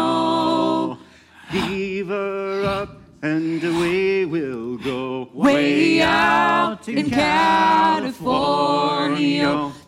Heave 1.50 2.08
her 2.08 2.64
up 2.64 3.00
and 3.22 3.62
away 3.64 4.24
we'll 4.24 4.76
go. 4.78 5.30
Way 5.32 6.02
out 6.02 6.88
in 6.88 7.10
California. 7.10 8.12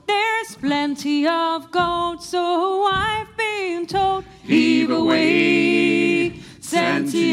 There's 0.07 0.55
plenty 0.57 1.27
of 1.27 1.71
gold, 1.71 2.23
so 2.23 2.85
I've 2.85 3.37
been 3.37 3.87
told. 3.87 4.25
Heave 4.43 4.91
away, 4.91 6.41
Santiano. 6.61 7.31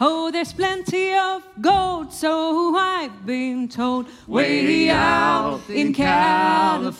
Oh, 0.00 0.30
there's 0.30 0.52
plenty 0.52 1.12
of 1.12 1.42
gold, 1.60 2.12
so 2.12 2.76
I've 2.76 3.26
been 3.26 3.68
told. 3.68 4.06
Way 4.28 4.90
out 4.90 5.68
in 5.68 5.92
California. 5.92 6.94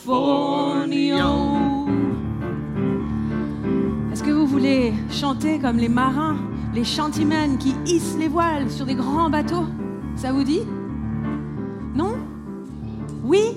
Est-ce 4.11 4.21
que 4.21 4.31
vous 4.31 4.45
voulez 4.45 4.93
chanter 5.09 5.59
comme 5.59 5.77
les 5.77 5.87
marins, 5.87 6.39
les 6.73 6.83
chantimans 6.83 7.55
qui 7.57 7.73
hissent 7.85 8.17
les 8.19 8.27
voiles 8.27 8.69
sur 8.69 8.85
des 8.85 8.95
grands 8.95 9.29
bateaux? 9.29 9.67
Ça 10.17 10.33
vous 10.33 10.43
dit? 10.43 10.63
Non? 11.95 12.17
Oui? 13.23 13.55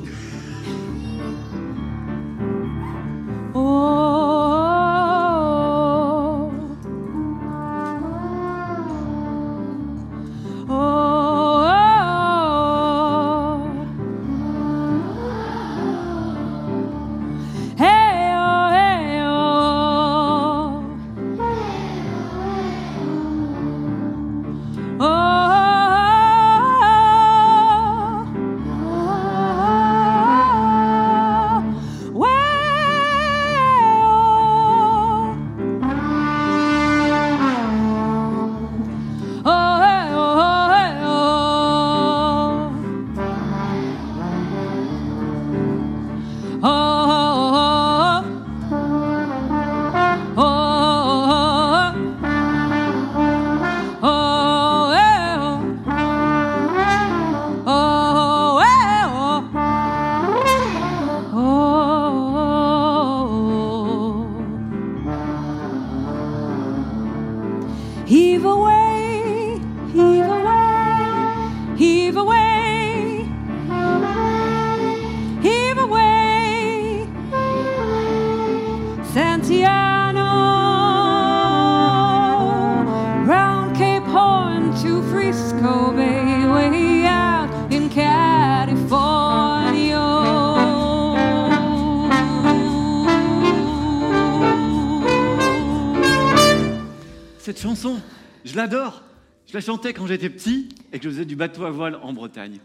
Cette 97.53 97.61
chanson, 97.61 98.00
je 98.46 98.57
l'adore. 98.57 99.03
Je 99.46 99.53
la 99.53 99.61
chantais 99.61 99.92
quand 99.92 100.07
j'étais 100.07 100.30
petit 100.30 100.70
et 100.90 100.98
que 100.98 101.05
je 101.05 101.11
faisais 101.11 101.26
du 101.26 101.36
bateau 101.36 101.64
à 101.66 101.70
voile 101.70 101.98
en 102.03 102.14
Bretagne. 102.14 102.61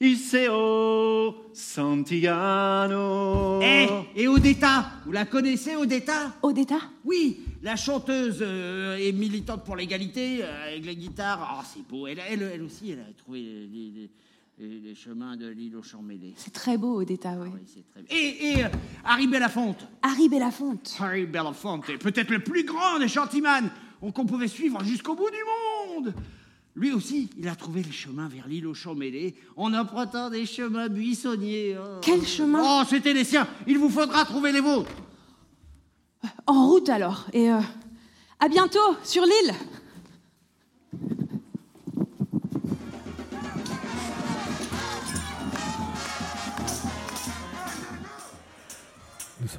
Iseo 0.00 1.36
Santiano. 1.52 2.90
Eh, 3.62 3.86
et 4.16 4.26
Odetta, 4.26 4.90
vous 5.06 5.12
la 5.12 5.26
connaissez, 5.26 5.76
Odetta? 5.76 6.34
Odetta? 6.42 6.80
Oui, 7.04 7.38
la 7.62 7.76
chanteuse 7.76 8.38
euh, 8.40 8.96
et 8.96 9.12
militante 9.12 9.62
pour 9.64 9.76
l'égalité, 9.76 10.40
euh, 10.42 10.70
avec 10.72 10.84
la 10.84 10.94
guitare. 10.94 11.38
Ah, 11.60 11.62
c'est 11.72 11.86
beau. 11.86 12.08
Elle, 12.08 12.18
elle, 12.28 12.42
elle 12.52 12.62
aussi, 12.64 12.90
elle 12.90 12.98
a 12.98 13.12
trouvé 13.16 13.42
les, 13.42 13.92
les- 13.94 14.10
les- 14.58 14.80
les 14.80 14.94
chemins 14.94 15.36
de 15.36 15.46
l'île 15.48 15.76
aux 15.76 15.82
champs 15.82 16.02
mêlés. 16.02 16.34
C'est 16.36 16.52
très 16.52 16.76
beau, 16.76 17.00
Odetta, 17.00 17.34
oui. 17.40 17.50
Et, 18.10 18.48
et 18.52 18.64
euh, 18.64 18.68
Harry 19.04 19.26
Belafonte. 19.26 19.86
Harry 20.02 20.28
Belafonte. 20.28 20.96
Harry 21.00 21.26
Belafonte 21.26 21.88
est 21.90 21.98
peut-être 21.98 22.30
le 22.30 22.40
plus 22.40 22.64
grand 22.64 22.98
des 22.98 23.08
chantimans 23.08 23.68
qu'on 24.14 24.26
pouvait 24.26 24.48
suivre 24.48 24.82
jusqu'au 24.84 25.14
bout 25.14 25.30
du 25.30 25.96
monde. 26.04 26.14
Lui 26.76 26.92
aussi, 26.92 27.28
il 27.36 27.48
a 27.48 27.56
trouvé 27.56 27.82
les 27.82 27.90
chemins 27.90 28.28
vers 28.28 28.46
l'île 28.46 28.66
aux 28.66 28.74
champs 28.74 28.94
mêlés 28.94 29.34
en 29.56 29.74
empruntant 29.74 30.30
des 30.30 30.46
chemins 30.46 30.88
buissonniers. 30.88 31.76
Oh. 31.76 31.98
Quel 32.02 32.24
chemin 32.24 32.62
Oh, 32.64 32.82
c'était 32.88 33.12
les 33.12 33.24
siens. 33.24 33.48
Il 33.66 33.78
vous 33.78 33.88
faudra 33.90 34.24
trouver 34.24 34.52
les 34.52 34.60
vôtres. 34.60 34.90
En 36.46 36.68
route 36.68 36.88
alors. 36.88 37.26
Et 37.32 37.50
euh, 37.50 37.58
à 38.40 38.48
bientôt 38.48 38.78
sur 39.02 39.24
l'île. 39.24 39.54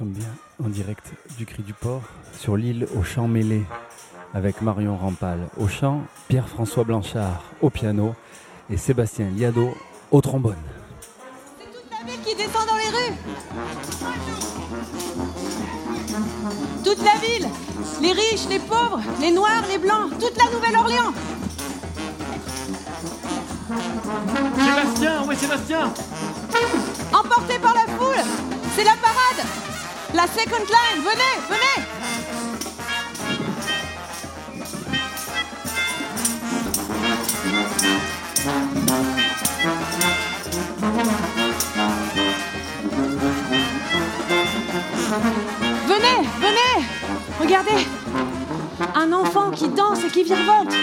Sommes 0.00 0.12
bien 0.12 0.34
en 0.64 0.68
direct 0.70 1.12
du 1.36 1.44
Cri 1.44 1.62
du 1.62 1.74
Port 1.74 2.00
sur 2.32 2.56
l'île 2.56 2.88
aux 2.96 3.02
champs 3.02 3.28
mêlés 3.28 3.66
avec 4.32 4.62
Marion 4.62 4.96
Rampal 4.96 5.50
au 5.58 5.68
chant, 5.68 6.00
Pierre-François 6.28 6.84
Blanchard 6.84 7.44
au 7.60 7.68
piano 7.68 8.14
et 8.70 8.78
Sébastien 8.78 9.28
Liado 9.28 9.74
au 10.10 10.22
trombone. 10.22 10.56
La 11.90 12.10
ville 12.10 12.20
qui 12.22 12.34
descend 12.34 12.66
dans 12.66 12.76
les 12.76 12.88
rues. 12.88 13.14
Toute 16.82 17.04
la 17.04 17.16
ville, 17.20 17.46
les 18.00 18.12
riches, 18.12 18.48
les 18.48 18.58
pauvres, 18.58 19.02
les 19.20 19.30
noirs, 19.30 19.64
les 19.68 19.76
blancs, 19.76 20.12
toute 20.18 20.38
la 20.38 20.50
Nouvelle-Orléans. 20.50 21.12
Sébastien, 24.56 25.30
est 25.30 25.36
Sébastien? 25.36 25.92
Emporté 27.12 27.58
par 27.58 27.74
la 27.74 27.86
foule, 27.98 28.24
c'est 28.74 28.84
la 28.84 28.96
parade. 28.96 29.46
La 30.12 30.26
second 30.26 30.64
line, 30.68 31.02
venez, 31.04 31.36
venez. 31.48 31.86
Venez, 45.86 46.28
venez. 46.40 46.86
Regardez. 47.40 47.86
Un 48.94 49.12
enfant 49.12 49.50
qui 49.50 49.68
danse 49.68 50.04
et 50.04 50.08
qui 50.08 50.24
virevolte. 50.24 50.74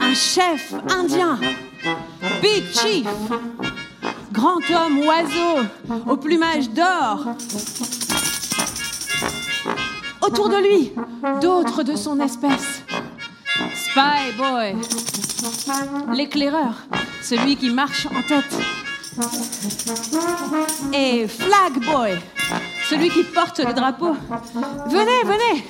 Un 0.00 0.14
chef 0.14 0.74
indien. 0.88 1.38
Big 2.40 2.64
Chief 2.72 3.06
Grand 4.32 4.60
homme 4.70 4.98
oiseau 5.06 5.66
au 6.08 6.16
plumage 6.16 6.70
d'or 6.70 7.26
Autour 10.22 10.48
de 10.48 10.56
lui, 10.56 10.92
d'autres 11.40 11.82
de 11.82 11.94
son 11.94 12.18
espèce 12.20 12.82
Spy 13.74 14.32
Boy 14.38 14.74
L'éclaireur, 16.14 16.74
celui 17.22 17.56
qui 17.56 17.70
marche 17.70 18.06
en 18.06 18.22
tête 18.22 18.58
et 20.94 21.28
Flag 21.28 21.84
Boy, 21.84 22.18
celui 22.88 23.10
qui 23.10 23.24
porte 23.24 23.58
le 23.58 23.74
drapeau. 23.74 24.16
Venez, 24.88 25.22
venez. 25.24 25.64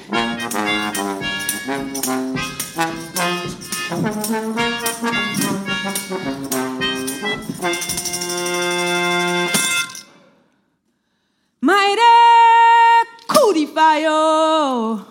Cudifayo. 13.93 15.05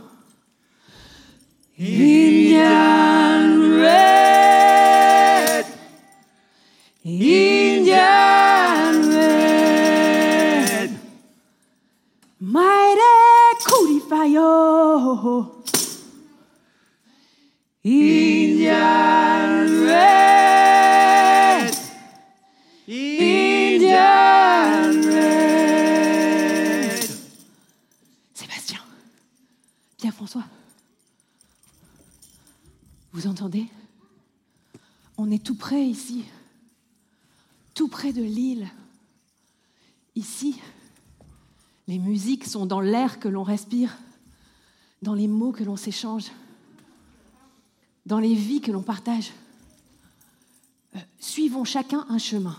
Indian 1.78 3.44
Red. 3.80 5.66
Indian 7.06 8.94
Red. 9.14 10.90
Mighty 12.40 13.12
Cudifayo. 13.70 14.52
Indian 17.84 18.41
Vous 33.22 33.28
entendez? 33.28 33.68
On 35.16 35.30
est 35.30 35.44
tout 35.44 35.54
près 35.54 35.86
ici. 35.86 36.24
Tout 37.76 37.88
près 37.88 38.14
de 38.14 38.24
l'île. 38.24 38.68
Ici, 40.16 40.60
les 41.88 42.00
musiques 42.00 42.48
sont 42.48 42.66
dans 42.66 42.80
l'air 42.80 43.20
que 43.20 43.28
l'on 43.28 43.44
respire, 43.44 43.96
dans 45.04 45.14
les 45.14 45.28
mots 45.28 45.52
que 45.52 45.64
l'on 45.64 45.76
s'échange, 45.76 46.32
dans 48.08 48.18
les 48.18 48.34
vies 48.34 48.60
que 48.60 48.72
l'on 48.72 48.82
partage. 48.82 49.32
Euh, 50.96 51.00
suivons 51.20 51.64
chacun 51.64 52.08
un 52.10 52.18
chemin. 52.18 52.58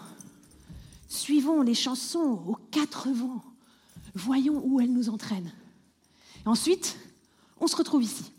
Suivons 1.08 1.62
les 1.62 1.74
chansons 1.74 2.40
aux 2.46 2.58
quatre 2.70 3.10
vents. 3.10 3.42
Voyons 4.14 4.62
où 4.64 4.80
elles 4.80 4.92
nous 4.92 5.08
entraînent. 5.08 5.52
Ensuite, 6.46 6.96
on 7.58 7.66
se 7.66 7.74
retrouve 7.74 8.04
ici. 8.04 8.30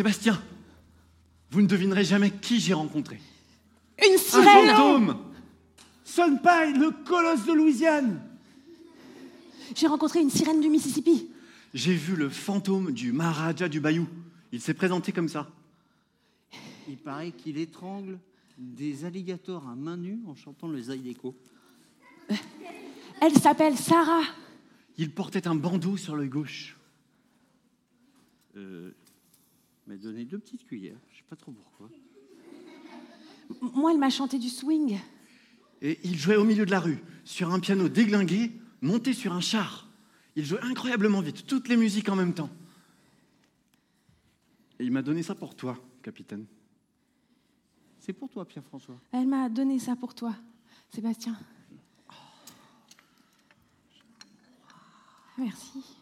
Sébastien, 0.00 0.42
vous 1.50 1.60
ne 1.60 1.66
devinerez 1.66 2.04
jamais 2.04 2.30
qui 2.30 2.58
j'ai 2.58 2.72
rencontré. 2.72 3.20
Une 3.98 4.14
Un 4.14 4.16
sirène 4.16 4.74
fantôme 4.74 5.18
Sunpine, 6.04 6.80
le 6.80 7.04
colosse 7.04 7.44
de 7.44 7.52
Louisiane 7.52 8.22
J'ai 9.76 9.86
rencontré 9.86 10.22
une 10.22 10.30
sirène 10.30 10.62
du 10.62 10.70
Mississippi. 10.70 11.28
J'ai 11.74 11.92
vu 11.92 12.16
le 12.16 12.30
fantôme 12.30 12.92
du 12.92 13.12
Maharaja 13.12 13.68
du 13.68 13.78
Bayou. 13.78 14.08
Il 14.52 14.62
s'est 14.62 14.72
présenté 14.72 15.12
comme 15.12 15.28
ça. 15.28 15.50
Il 16.88 16.96
paraît 16.96 17.32
qu'il 17.32 17.58
étrangle 17.58 18.18
des 18.56 19.04
alligators 19.04 19.68
à 19.68 19.74
main 19.74 19.98
nue 19.98 20.20
en 20.26 20.34
chantant 20.34 20.68
le 20.68 20.80
Zydeco. 20.80 21.36
Elle 23.20 23.34
s'appelle 23.38 23.76
Sarah. 23.76 24.24
Il 24.96 25.10
portait 25.10 25.46
un 25.46 25.56
bandeau 25.56 25.98
sur 25.98 26.16
l'œil 26.16 26.30
gauche. 26.30 26.78
Euh, 28.56 28.92
m'a 29.90 29.96
donné 29.96 30.24
deux 30.24 30.38
petites 30.38 30.64
cuillères, 30.64 31.00
je 31.10 31.16
sais 31.16 31.24
pas 31.28 31.34
trop 31.34 31.50
pourquoi. 31.50 31.90
Moi, 33.60 33.92
elle 33.92 33.98
m'a 33.98 34.08
chanté 34.08 34.38
du 34.38 34.48
swing. 34.48 35.00
Et 35.82 35.98
il 36.04 36.16
jouait 36.16 36.36
au 36.36 36.44
milieu 36.44 36.64
de 36.64 36.70
la 36.70 36.78
rue, 36.78 37.02
sur 37.24 37.52
un 37.52 37.58
piano 37.58 37.88
déglingué, 37.88 38.52
monté 38.82 39.12
sur 39.12 39.32
un 39.32 39.40
char. 39.40 39.88
Il 40.36 40.44
jouait 40.44 40.60
incroyablement 40.62 41.20
vite, 41.20 41.44
toutes 41.44 41.66
les 41.66 41.76
musiques 41.76 42.08
en 42.08 42.14
même 42.14 42.34
temps. 42.34 42.50
Et 44.78 44.84
il 44.84 44.92
m'a 44.92 45.02
donné 45.02 45.24
ça 45.24 45.34
pour 45.34 45.56
toi, 45.56 45.76
capitaine. 46.02 46.46
C'est 47.98 48.12
pour 48.12 48.28
toi, 48.28 48.44
Pierre-François. 48.44 49.00
Elle 49.10 49.26
m'a 49.26 49.48
donné 49.48 49.80
ça 49.80 49.96
pour 49.96 50.14
toi, 50.14 50.36
Sébastien. 50.94 51.36
Merci. 55.36 55.99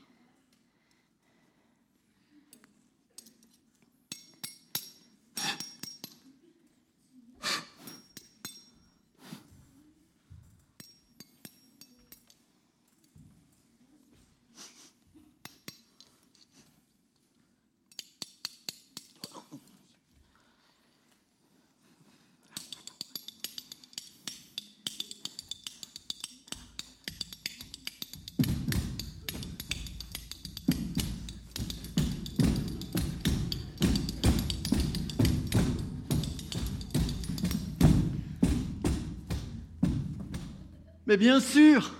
Mais 41.09 41.17
bien 41.17 41.41
sûr, 41.41 41.91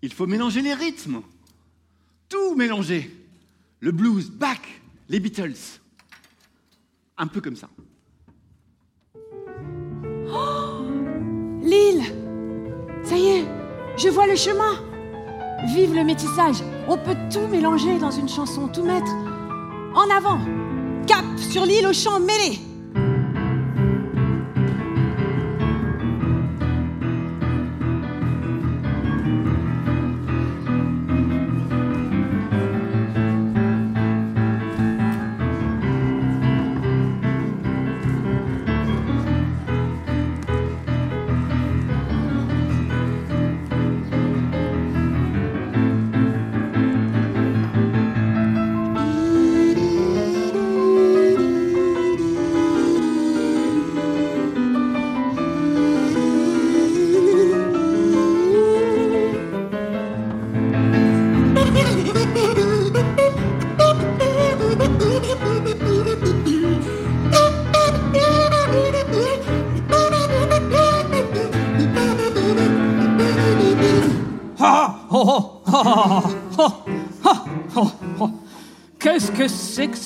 il 0.00 0.10
faut 0.10 0.26
mélanger 0.26 0.62
les 0.62 0.72
rythmes, 0.72 1.20
tout 2.30 2.54
mélanger. 2.54 3.14
Le 3.80 3.92
blues, 3.92 4.30
back, 4.30 4.80
les 5.10 5.20
Beatles. 5.20 5.80
Un 7.18 7.26
peu 7.26 7.42
comme 7.42 7.56
ça. 7.56 7.68
Oh 10.30 10.82
L'île 11.62 12.04
Ça 13.04 13.18
y 13.18 13.26
est, 13.26 13.44
je 13.98 14.08
vois 14.08 14.26
le 14.26 14.34
chemin 14.34 14.82
Vive 15.74 15.94
le 15.94 16.04
métissage 16.04 16.62
On 16.88 16.96
peut 16.96 17.16
tout 17.30 17.46
mélanger 17.48 17.98
dans 17.98 18.10
une 18.10 18.28
chanson, 18.28 18.66
tout 18.66 18.84
mettre. 18.84 19.12
En 19.94 20.08
avant 20.10 20.40
Cap 21.06 21.24
sur 21.38 21.66
l'île 21.66 21.86
aux 21.86 21.92
champs 21.92 22.18
mêlés 22.18 22.58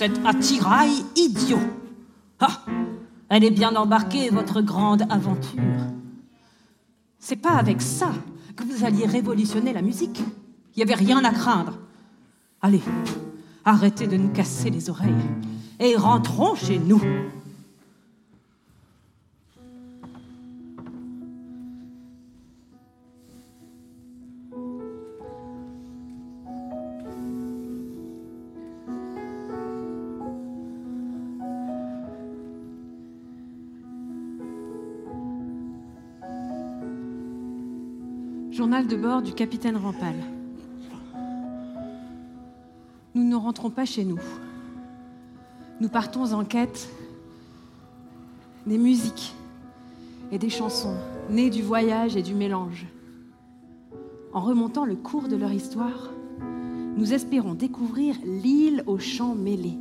cet 0.02 0.18
attirail 0.26 1.04
idiot 1.14 1.60
Ah 2.40 2.64
Elle 3.28 3.44
est 3.44 3.52
bien 3.52 3.76
embarquée, 3.76 4.30
votre 4.30 4.60
grande 4.60 5.02
aventure. 5.08 5.60
C'est 7.20 7.36
pas 7.36 7.52
avec 7.52 7.80
ça 7.80 8.10
que 8.56 8.64
vous 8.64 8.84
alliez 8.84 9.06
révolutionner 9.06 9.72
la 9.72 9.80
musique. 9.80 10.18
Il 10.74 10.78
n'y 10.78 10.82
avait 10.82 11.00
rien 11.00 11.24
à 11.24 11.30
craindre. 11.30 11.78
Allez, 12.60 12.82
arrêtez 13.64 14.08
de 14.08 14.16
nous 14.16 14.30
casser 14.30 14.70
les 14.70 14.90
oreilles 14.90 15.14
et 15.78 15.94
rentrons 15.94 16.56
chez 16.56 16.80
nous. 16.80 17.00
De 38.72 38.96
bord 38.96 39.20
du 39.20 39.34
capitaine 39.34 39.76
Rampal. 39.76 40.14
Nous 43.14 43.22
ne 43.22 43.36
rentrons 43.36 43.68
pas 43.68 43.84
chez 43.84 44.02
nous. 44.02 44.18
Nous 45.78 45.90
partons 45.90 46.32
en 46.32 46.42
quête 46.42 46.88
des 48.66 48.78
musiques 48.78 49.34
et 50.32 50.38
des 50.38 50.48
chansons 50.48 50.96
nées 51.28 51.50
du 51.50 51.60
voyage 51.62 52.16
et 52.16 52.22
du 52.22 52.34
mélange. 52.34 52.86
En 54.32 54.40
remontant 54.40 54.86
le 54.86 54.96
cours 54.96 55.28
de 55.28 55.36
leur 55.36 55.52
histoire, 55.52 56.10
nous 56.96 57.12
espérons 57.12 57.52
découvrir 57.52 58.16
l'île 58.24 58.84
aux 58.86 58.98
champs 58.98 59.34
mêlés, 59.34 59.78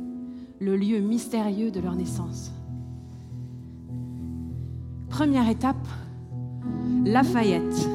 le 0.60 0.76
lieu 0.76 1.00
mystérieux 1.00 1.70
de 1.70 1.80
leur 1.80 1.94
naissance. 1.94 2.52
Première 5.08 5.48
étape, 5.48 5.88
Lafayette, 7.06 7.88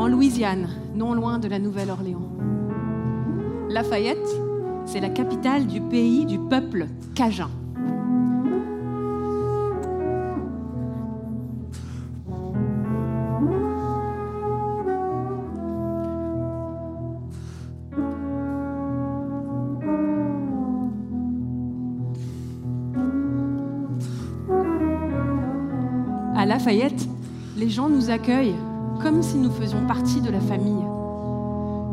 en 0.00 0.08
Louisiane, 0.08 0.66
non 0.94 1.12
loin 1.12 1.38
de 1.38 1.46
la 1.46 1.58
Nouvelle-Orléans. 1.58 2.26
Lafayette, 3.68 4.16
c'est 4.86 4.98
la 4.98 5.10
capitale 5.10 5.66
du 5.66 5.82
pays 5.82 6.24
du 6.24 6.38
peuple 6.38 6.86
cajun. 7.14 7.50
À 26.34 26.46
Lafayette, 26.46 27.06
les 27.58 27.68
gens 27.68 27.90
nous 27.90 28.08
accueillent 28.08 28.54
comme 29.02 29.22
si 29.22 29.36
nous 29.36 29.50
faisions 29.50 29.86
partie 29.86 30.20
de 30.20 30.30
la 30.30 30.40
famille. 30.40 30.84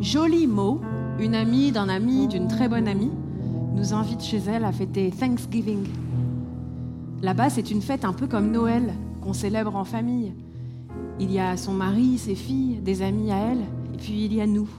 Jolie 0.02 0.48
Mo, 0.48 0.82
une 1.20 1.36
amie 1.36 1.72
d'un 1.72 1.88
ami 1.88 2.28
d'une 2.28 2.48
très 2.48 2.68
bonne 2.68 2.88
amie, 2.88 3.12
nous 3.76 3.94
invite 3.94 4.22
chez 4.22 4.40
elle 4.48 4.66
à 4.66 4.72
fêter 4.72 5.12
Thanksgiving. 5.12 5.86
Là-bas, 7.22 7.50
c'est 7.50 7.72
une 7.72 7.82
fête 7.82 8.04
un 8.04 8.14
peu 8.14 8.28
comme 8.28 8.52
Noël, 8.52 8.94
qu'on 9.22 9.34
célèbre 9.34 9.76
en 9.76 9.86
famille. 9.86 10.34
Il 11.20 11.32
y 11.32 11.40
a 11.40 11.56
son 11.56 11.74
mari, 11.74 12.18
ses 12.18 12.36
filles, 12.36 12.80
des 12.82 13.02
amis 13.02 13.32
à 13.32 13.38
elle, 13.38 13.62
et 13.94 13.98
puis 13.98 14.26
il 14.26 14.34
y 14.34 14.42
a 14.42 14.48
nous. 14.48 14.70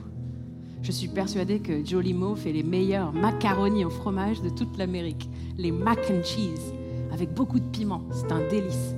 Je 0.83 0.93
suis 0.93 1.09
persuadée 1.09 1.61
que 1.61 1.85
Jolie 1.85 2.15
Mo 2.15 2.37
fait 2.37 2.53
les 2.53 2.63
meilleurs 2.63 3.13
macaronis 3.13 3.85
au 3.85 3.91
fromage 3.91 4.43
de 4.43 4.51
toute 4.51 4.77
l'Amérique, 4.77 5.29
les 5.57 5.73
mac 5.73 5.99
and 6.11 6.23
cheese, 6.25 6.73
avec 7.11 7.33
beaucoup 7.33 7.59
de 7.59 7.65
piment. 7.65 8.03
C'est 8.13 8.31
un 8.33 8.47
délice. 8.49 8.95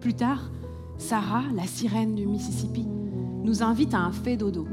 Plus 0.00 0.14
tard, 0.14 0.50
Sarah, 0.98 1.42
la 1.54 1.64
sirène 1.64 2.14
du 2.14 2.26
Mississippi, 2.26 2.86
nous 3.42 3.62
invite 3.62 3.92
à 3.94 3.98
un 3.98 4.12
fait 4.12 4.36
dodo. 4.36 4.66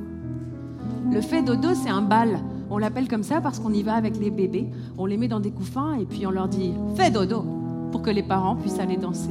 Le 1.12 1.22
fait 1.22 1.44
dodo, 1.44 1.70
c'est 1.74 1.90
un 1.90 2.02
bal. 2.02 2.40
On 2.70 2.78
l'appelle 2.78 3.08
comme 3.08 3.24
ça 3.24 3.42
parce 3.42 3.60
qu'on 3.60 3.74
y 3.74 3.84
va 3.84 3.94
avec 3.94 4.18
les 4.18 4.32
bébés. 4.32 4.70
On 4.98 5.06
les 5.06 5.18
met 5.18 5.28
dans 5.28 5.42
des 5.42 5.52
couffins 5.52 5.96
et 6.00 6.06
puis 6.06 6.26
on 6.26 6.32
leur 6.32 6.48
dit 6.48 6.74
fait 6.96 7.12
dodo 7.12 7.46
pour 7.92 8.02
que 8.02 8.10
les 8.10 8.24
parents 8.24 8.56
puissent 8.56 8.80
aller 8.80 8.98
danser. 8.98 9.30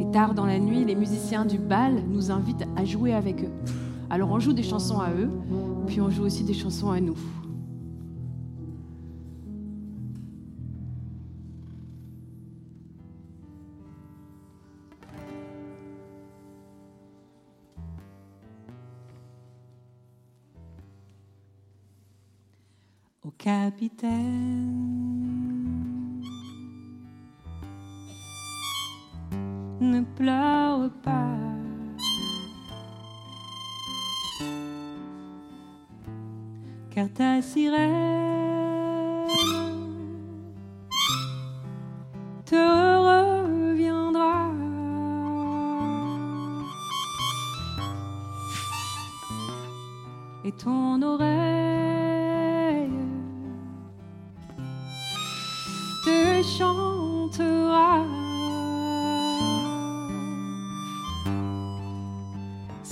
Et 0.00 0.10
tard 0.10 0.34
dans 0.34 0.44
la 0.44 0.58
nuit, 0.58 0.84
les 0.84 0.96
musiciens 0.96 1.46
du 1.46 1.56
bal 1.56 2.02
nous 2.10 2.30
invitent 2.30 2.66
à 2.76 2.84
jouer 2.84 3.14
avec 3.14 3.42
eux. 3.44 3.52
Alors 4.10 4.30
on 4.30 4.40
joue 4.40 4.52
des 4.52 4.64
chansons 4.64 4.98
à 4.98 5.10
eux, 5.10 5.30
puis 5.86 6.00
on 6.00 6.10
joue 6.10 6.24
aussi 6.24 6.42
des 6.42 6.54
chansons 6.54 6.90
à 6.90 7.00
nous. 7.00 7.16
Capitaine. 23.46 24.10
Ne 29.80 30.00
pleure 30.16 30.90
pas. 31.04 31.36
Car 36.90 37.08
ta 37.14 37.40
sirène 37.40 39.28
te 42.44 42.64
reviendra. 43.10 44.50
Et 50.44 50.52
ton 50.52 51.00
oreille 51.02 51.35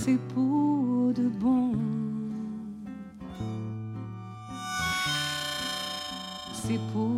C'est 0.05 0.19
pour 0.35 1.13
de 1.15 1.27
bon. 1.29 1.71
C'est 6.53 6.79
pour 6.93 7.14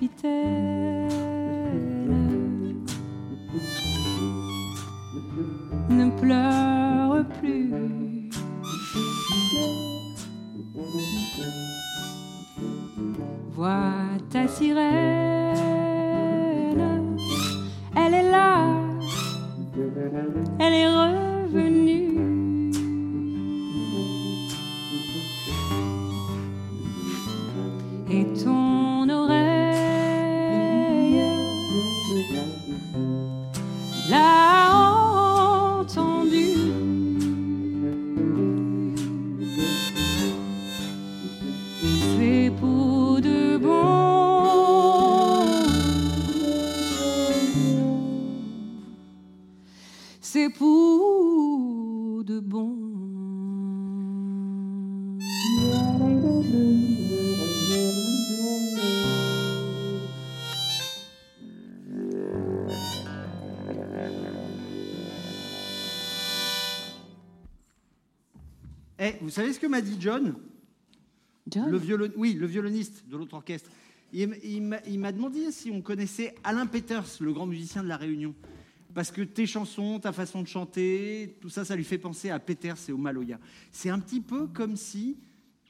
Oh 0.00 0.97
vous 69.28 69.34
savez 69.34 69.52
ce 69.52 69.60
que 69.60 69.66
m'a 69.66 69.82
dit 69.82 69.96
John 70.00 70.36
John 71.50 71.70
le 71.70 71.76
violon... 71.76 72.08
Oui, 72.16 72.32
le 72.32 72.46
violoniste 72.46 73.06
de 73.06 73.14
l'autre 73.18 73.34
orchestre. 73.34 73.70
Il, 74.10 74.62
m'a 74.62 75.12
demandé 75.12 75.52
si 75.52 75.70
on 75.70 75.82
connaissait 75.82 76.34
Alain 76.44 76.64
Peters, 76.64 77.04
le 77.20 77.30
grand 77.30 77.44
musicien 77.44 77.82
de 77.82 77.88
La 77.88 77.98
Réunion. 77.98 78.34
Parce 78.94 79.10
que 79.10 79.20
tes 79.20 79.46
chansons, 79.46 80.00
ta 80.00 80.12
façon 80.12 80.40
de 80.40 80.46
chanter, 80.48 81.36
tout 81.42 81.50
ça, 81.50 81.66
ça 81.66 81.76
lui 81.76 81.84
fait 81.84 81.98
penser 81.98 82.30
à 82.30 82.38
Peters 82.38 82.78
et 82.88 82.92
au 82.92 82.96
Maloya. 82.96 83.38
C'est 83.70 83.90
un 83.90 83.98
petit 83.98 84.22
peu 84.22 84.46
comme 84.46 84.76
si 84.76 85.18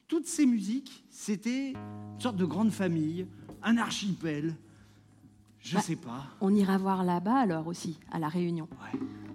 toutes 0.06 0.26
ces 0.26 0.46
musiques, 0.46 1.04
c'était 1.10 1.72
une 1.72 2.20
sorte 2.20 2.36
de 2.36 2.44
grande 2.44 2.70
famille, 2.70 3.26
un 3.64 3.76
archipel. 3.76 4.54
Je 5.58 5.74
Bah, 5.74 5.82
sais 5.82 5.96
pas. 5.96 6.26
On 6.40 6.54
ira 6.54 6.78
voir 6.78 7.02
là-bas 7.02 7.38
alors 7.40 7.66
aussi, 7.66 7.98
à 8.12 8.20
La 8.20 8.28
Réunion. 8.28 8.68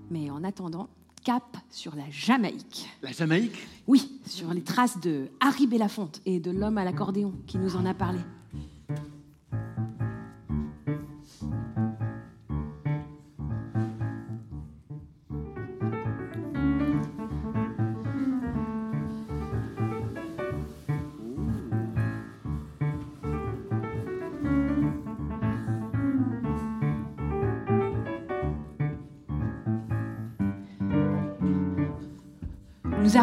Mais 0.09 0.29
en 0.29 0.45
attendant, 0.45 0.87
cap 1.23 1.57
sur 1.69 1.95
la 1.95 2.03
Jamaïque. 2.09 2.89
La 3.01 3.11
Jamaïque? 3.11 3.67
Oui, 3.87 4.19
sur 4.25 4.53
les 4.53 4.63
traces 4.63 4.99
de 4.99 5.29
Harry 5.39 5.67
Belafonte 5.67 6.21
et 6.25 6.39
de 6.39 6.51
l'homme 6.51 6.77
à 6.77 6.83
l'accordéon 6.83 7.33
qui 7.47 7.57
nous 7.57 7.75
en 7.75 7.85
a 7.85 7.93
parlé. 7.93 8.19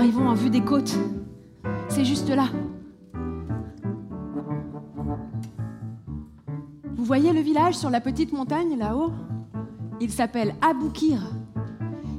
Arrivons 0.01 0.29
en 0.29 0.35
vue 0.35 0.49
des 0.49 0.63
côtes. 0.63 0.97
C'est 1.91 2.07
juste 2.07 2.31
là. 2.31 2.47
Vous 6.97 7.05
voyez 7.05 7.35
le 7.35 7.41
village 7.41 7.75
sur 7.75 7.91
la 7.91 8.01
petite 8.01 8.33
montagne 8.33 8.79
là-haut? 8.79 9.13
Il 10.01 10.11
s'appelle 10.11 10.55
Aboukir. 10.63 11.21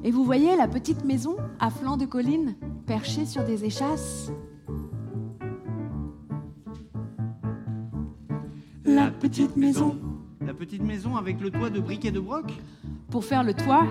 Et 0.03 0.11
vous 0.11 0.23
voyez 0.23 0.55
la 0.55 0.67
petite 0.67 1.03
maison 1.05 1.38
à 1.59 1.71
flanc 1.71 1.97
de 1.97 2.05
colline, 2.05 2.53
perchée 2.86 3.25
sur 3.25 3.43
des 3.45 3.65
échasses? 3.65 4.32
La 8.86 9.09
petite 9.09 9.57
maison. 9.57 9.97
La 10.45 10.53
petite 10.53 10.84
maison 10.84 11.15
avec 11.15 11.41
le 11.41 11.49
toit 11.49 11.71
de 11.71 11.79
briques 11.79 12.05
et 12.05 12.11
de 12.11 12.19
broc? 12.19 12.53
Pour 13.12 13.26
faire 13.26 13.43
le 13.43 13.53
toit, 13.53 13.86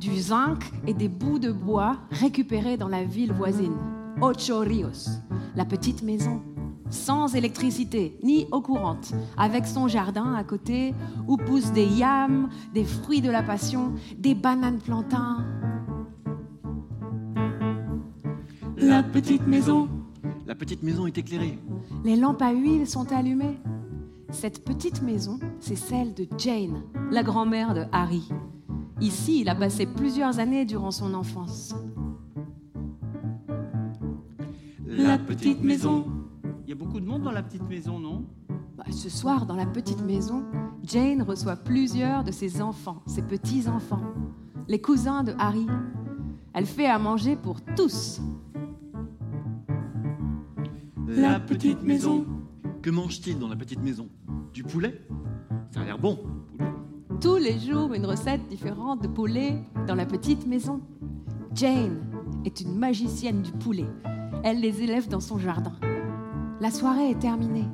du 0.00 0.18
zinc 0.18 0.72
et 0.86 0.94
des 0.94 1.08
bouts 1.08 1.38
de 1.38 1.52
bois 1.52 1.98
récupérés 2.10 2.78
dans 2.78 2.88
la 2.88 3.04
ville 3.04 3.30
voisine, 3.30 3.76
Ocho 4.22 4.60
Rios, 4.60 5.10
la 5.54 5.66
petite 5.66 6.02
maison, 6.02 6.40
sans 6.88 7.34
électricité 7.34 8.16
ni 8.22 8.46
eau 8.50 8.62
courante, 8.62 9.12
avec 9.36 9.66
son 9.66 9.88
jardin 9.88 10.32
à 10.34 10.42
côté 10.42 10.94
où 11.28 11.36
poussent 11.36 11.72
des 11.72 11.84
yams, 11.84 12.48
des 12.72 12.84
fruits 12.84 13.20
de 13.20 13.30
la 13.30 13.42
passion, 13.42 13.92
des 14.16 14.34
bananes 14.34 14.80
plantains. 14.80 15.44
La 18.78 19.02
petite 19.02 19.46
maison. 19.46 19.90
La 20.46 20.54
petite 20.54 20.82
maison 20.82 21.06
est 21.06 21.18
éclairée. 21.18 21.58
Les 22.04 22.16
lampes 22.16 22.40
à 22.40 22.52
huile 22.52 22.86
sont 22.86 23.12
allumées. 23.12 23.58
Cette 24.30 24.64
petite 24.64 25.02
maison, 25.02 25.38
c'est 25.60 25.76
celle 25.76 26.14
de 26.14 26.26
Jane, 26.38 26.82
la 27.10 27.22
grand-mère 27.22 27.74
de 27.74 27.84
Harry. 27.92 28.28
Ici, 29.02 29.40
il 29.40 29.48
a 29.48 29.56
passé 29.56 29.84
plusieurs 29.84 30.38
années 30.38 30.64
durant 30.64 30.92
son 30.92 31.12
enfance. 31.14 31.74
La 34.86 35.18
petite 35.18 35.60
maison. 35.60 36.06
Il 36.62 36.68
y 36.68 36.72
a 36.72 36.76
beaucoup 36.76 37.00
de 37.00 37.06
monde 37.06 37.22
dans 37.22 37.32
la 37.32 37.42
petite 37.42 37.68
maison, 37.68 37.98
non? 37.98 38.24
Bah, 38.76 38.84
ce 38.92 39.10
soir, 39.10 39.44
dans 39.44 39.56
la 39.56 39.66
petite 39.66 40.00
maison, 40.04 40.44
Jane 40.84 41.22
reçoit 41.22 41.56
plusieurs 41.56 42.22
de 42.22 42.30
ses 42.30 42.62
enfants, 42.62 43.02
ses 43.06 43.22
petits-enfants, 43.22 44.04
les 44.68 44.80
cousins 44.80 45.24
de 45.24 45.34
Harry. 45.36 45.66
Elle 46.54 46.66
fait 46.66 46.86
à 46.86 47.00
manger 47.00 47.34
pour 47.34 47.60
tous. 47.74 48.20
La 51.08 51.40
petite 51.40 51.82
maison. 51.82 52.24
Que 52.82 52.90
mange-t-il 52.90 53.36
dans 53.36 53.48
la 53.48 53.56
petite 53.56 53.82
maison? 53.82 54.08
Du 54.54 54.62
poulet? 54.62 55.04
Ça 55.72 55.80
a 55.80 55.84
l'air 55.84 55.98
bon. 55.98 56.20
Tous 57.22 57.36
les 57.36 57.56
jours, 57.60 57.94
une 57.94 58.04
recette 58.04 58.48
différente 58.48 59.00
de 59.00 59.06
poulet 59.06 59.62
dans 59.86 59.94
la 59.94 60.06
petite 60.06 60.44
maison. 60.44 60.80
Jane 61.54 62.00
est 62.44 62.60
une 62.60 62.76
magicienne 62.76 63.42
du 63.42 63.52
poulet. 63.52 63.86
Elle 64.42 64.58
les 64.58 64.82
élève 64.82 65.06
dans 65.06 65.20
son 65.20 65.38
jardin. 65.38 65.76
La 66.60 66.72
soirée 66.72 67.10
est 67.10 67.20
terminée. 67.20 67.68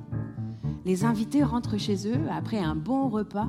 Les 0.85 1.07
invités 1.07 1.43
rentrent 1.43 1.79
chez 1.79 2.07
eux 2.07 2.21
après 2.31 2.59
un 2.59 2.77
bon 2.77 3.09
repas. 3.09 3.49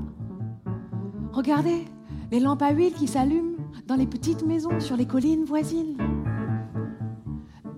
Regardez, 1.33 1.83
les 2.31 2.39
lampes 2.39 2.61
à 2.61 2.71
huile 2.71 2.93
qui 2.93 3.09
s'allument 3.09 3.57
dans 3.85 3.95
les 3.95 4.07
petites 4.07 4.45
maisons 4.45 4.79
sur 4.79 4.95
les 4.95 5.05
collines 5.05 5.43
voisines. 5.43 5.97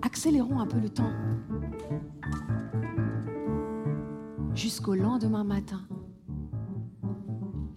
Accélérons 0.02 0.60
un 0.60 0.66
peu 0.68 0.78
le 0.78 0.90
temps. 0.90 1.12
Jusqu'au 4.54 4.94
lendemain 4.94 5.42
matin. 5.42 5.80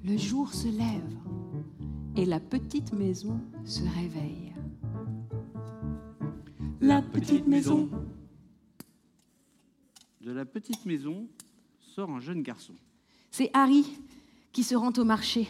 Le 0.07 0.17
jour 0.17 0.53
se 0.53 0.67
lève 0.67 1.17
et 2.15 2.25
la 2.25 2.39
petite 2.39 2.93
maison 2.93 3.41
se 3.63 3.81
réveille. 3.81 4.53
La 6.79 7.01
petite 7.01 7.47
maison. 7.47 7.89
De 10.21 10.31
la 10.31 10.45
petite 10.45 10.85
maison 10.85 11.27
sort 11.79 12.11
un 12.11 12.19
jeune 12.19 12.43
garçon. 12.43 12.73
C'est 13.31 13.49
Harry 13.51 13.83
qui 14.51 14.63
se 14.63 14.75
rend 14.75 14.91
au 14.95 15.03
marché. 15.03 15.47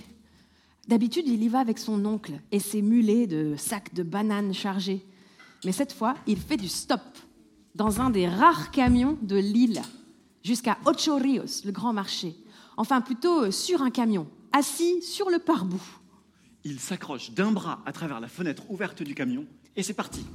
D'habitude, 0.87 1.27
il 1.27 1.43
y 1.43 1.49
va 1.49 1.59
avec 1.59 1.77
son 1.77 2.05
oncle 2.05 2.39
et 2.53 2.59
ses 2.59 2.81
mulets 2.81 3.27
de 3.27 3.55
sacs 3.57 3.93
de 3.93 4.03
bananes 4.03 4.53
chargés. 4.53 5.05
Mais 5.65 5.73
cette 5.73 5.91
fois, 5.91 6.15
il 6.27 6.37
fait 6.37 6.55
du 6.55 6.69
stop 6.69 7.01
dans 7.75 7.99
un 7.99 8.09
des 8.09 8.29
rares 8.29 8.71
camions 8.71 9.17
de 9.21 9.35
l'île 9.35 9.81
jusqu'à 10.43 10.77
Ocho 10.85 11.17
Rios, 11.17 11.65
le 11.65 11.71
grand 11.71 11.91
marché. 11.91 12.37
Enfin, 12.77 13.01
plutôt 13.01 13.51
sur 13.51 13.81
un 13.81 13.89
camion, 13.89 14.27
assis 14.55 15.01
sur 15.01 15.29
le 15.29 15.39
pare-bout. 15.39 15.83
Il 16.63 16.79
s'accroche 16.79 17.31
d'un 17.31 17.51
bras 17.51 17.81
à 17.85 17.91
travers 17.91 18.21
la 18.21 18.29
fenêtre 18.29 18.63
ouverte 18.71 19.03
du 19.03 19.13
camion 19.13 19.45
et 19.75 19.83
c'est 19.83 19.93
parti. 19.93 20.25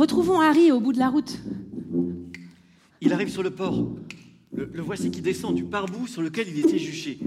Retrouvons 0.00 0.40
Harry 0.40 0.72
au 0.72 0.80
bout 0.80 0.94
de 0.94 0.98
la 0.98 1.10
route. 1.10 1.38
Il 3.02 3.12
arrive 3.12 3.28
sur 3.28 3.42
le 3.42 3.50
port. 3.50 3.86
Le, 4.50 4.70
le 4.72 4.80
voici 4.80 5.10
qui 5.10 5.20
descend 5.20 5.54
du 5.54 5.62
pare-bout 5.64 6.06
sur 6.06 6.22
lequel 6.22 6.46
il 6.48 6.58
était 6.58 6.78
juché. 6.78 7.18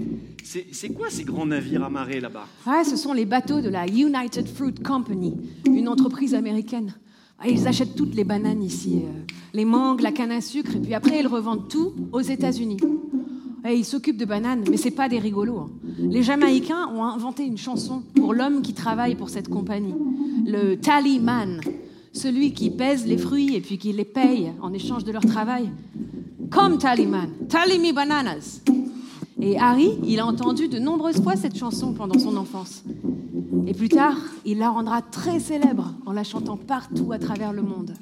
C'est 0.42 0.88
quoi 0.88 1.06
ces 1.08 1.22
grands 1.22 1.46
navires 1.46 1.84
amarrés 1.84 2.18
là-bas? 2.18 2.48
Ouais, 2.66 2.82
ce 2.82 2.96
sont 2.96 3.12
les 3.12 3.26
bateaux 3.26 3.60
de 3.60 3.68
la 3.68 3.86
United 3.86 4.48
Fruit 4.48 4.74
Company, 4.74 5.34
une 5.66 5.88
entreprise 5.88 6.34
américaine. 6.34 6.92
Ah, 7.38 7.48
Ils 7.48 7.68
achètent 7.68 7.94
toutes 7.94 8.16
les 8.16 8.24
bananes 8.24 8.64
ici, 8.64 9.02
euh, 9.04 9.20
les 9.52 9.64
mangues, 9.64 10.00
la 10.00 10.10
canne 10.10 10.32
à 10.32 10.40
sucre, 10.40 10.74
et 10.74 10.80
puis 10.80 10.94
après 10.94 11.20
ils 11.20 11.28
revendent 11.28 11.68
tout 11.68 11.92
aux 12.10 12.20
États-Unis. 12.22 12.78
Et 13.68 13.74
ils 13.74 13.84
s'occupent 13.84 14.18
de 14.18 14.24
bananes, 14.24 14.64
mais 14.68 14.78
c'est 14.78 14.90
pas 14.90 15.08
des 15.08 15.20
rigolos. 15.20 15.58
hein. 15.58 15.70
Les 16.00 16.24
Jamaïcains 16.24 16.88
ont 16.92 17.04
inventé 17.04 17.44
une 17.44 17.56
chanson 17.56 18.02
pour 18.16 18.34
l'homme 18.34 18.62
qui 18.62 18.74
travaille 18.74 19.14
pour 19.14 19.28
cette 19.30 19.48
compagnie, 19.48 19.94
le 20.44 20.74
Tallyman, 20.74 21.60
celui 22.14 22.54
qui 22.54 22.70
pèse 22.70 23.06
les 23.06 23.18
fruits 23.18 23.54
et 23.54 23.60
puis 23.60 23.76
qui 23.76 23.92
les 23.92 24.04
paye 24.04 24.52
en 24.62 24.72
échange 24.72 25.04
de 25.04 25.12
leur 25.12 25.26
travail. 25.26 25.68
Comme 26.50 26.78
Tallyman, 26.78 27.28
tally 27.48 27.78
me 27.78 27.92
bananas. 27.92 28.62
Et 29.40 29.58
Harry, 29.58 29.98
il 30.04 30.20
a 30.20 30.26
entendu 30.26 30.68
de 30.68 30.78
nombreuses 30.78 31.20
fois 31.20 31.36
cette 31.36 31.58
chanson 31.58 31.92
pendant 31.92 32.18
son 32.18 32.36
enfance. 32.36 32.84
Et 33.66 33.74
plus 33.74 33.88
tard, 33.88 34.16
il 34.44 34.58
la 34.58 34.70
rendra 34.70 35.02
très 35.02 35.40
célèbre 35.40 35.94
en 36.06 36.12
la 36.12 36.24
chantant 36.24 36.56
partout 36.56 37.12
à 37.12 37.18
travers 37.18 37.52
le 37.52 37.62
monde. 37.62 37.94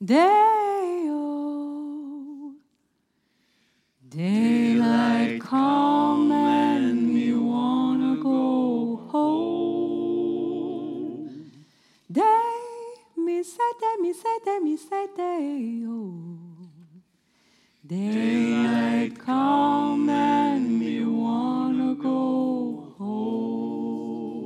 Day-o, 0.00 0.45
daylight 4.16 5.40
come 5.42 6.32
and 6.32 7.12
me 7.12 7.34
wanna 7.34 8.16
go 8.22 8.96
home. 9.12 10.40
Day, 12.10 12.54
me 13.18 13.42
say 13.42 13.72
day, 13.78 13.96
me 14.00 14.14
say 14.14 14.38
day, 14.42 14.58
me 14.58 14.76
say 14.78 15.06
day-o. 15.14 15.90
Oh. 15.90 16.68
Daylight 17.86 19.18
come 19.18 20.08
and 20.08 20.78
me 20.80 21.04
wanna 21.04 21.94
go 21.94 22.94
home. 22.96 24.38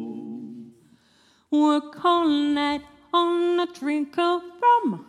Work 1.53 2.05
all 2.05 2.27
night 2.27 2.83
on 3.15 3.61
a 3.61 3.67
drink 3.73 4.19
of 4.19 4.43
rum. 4.61 5.07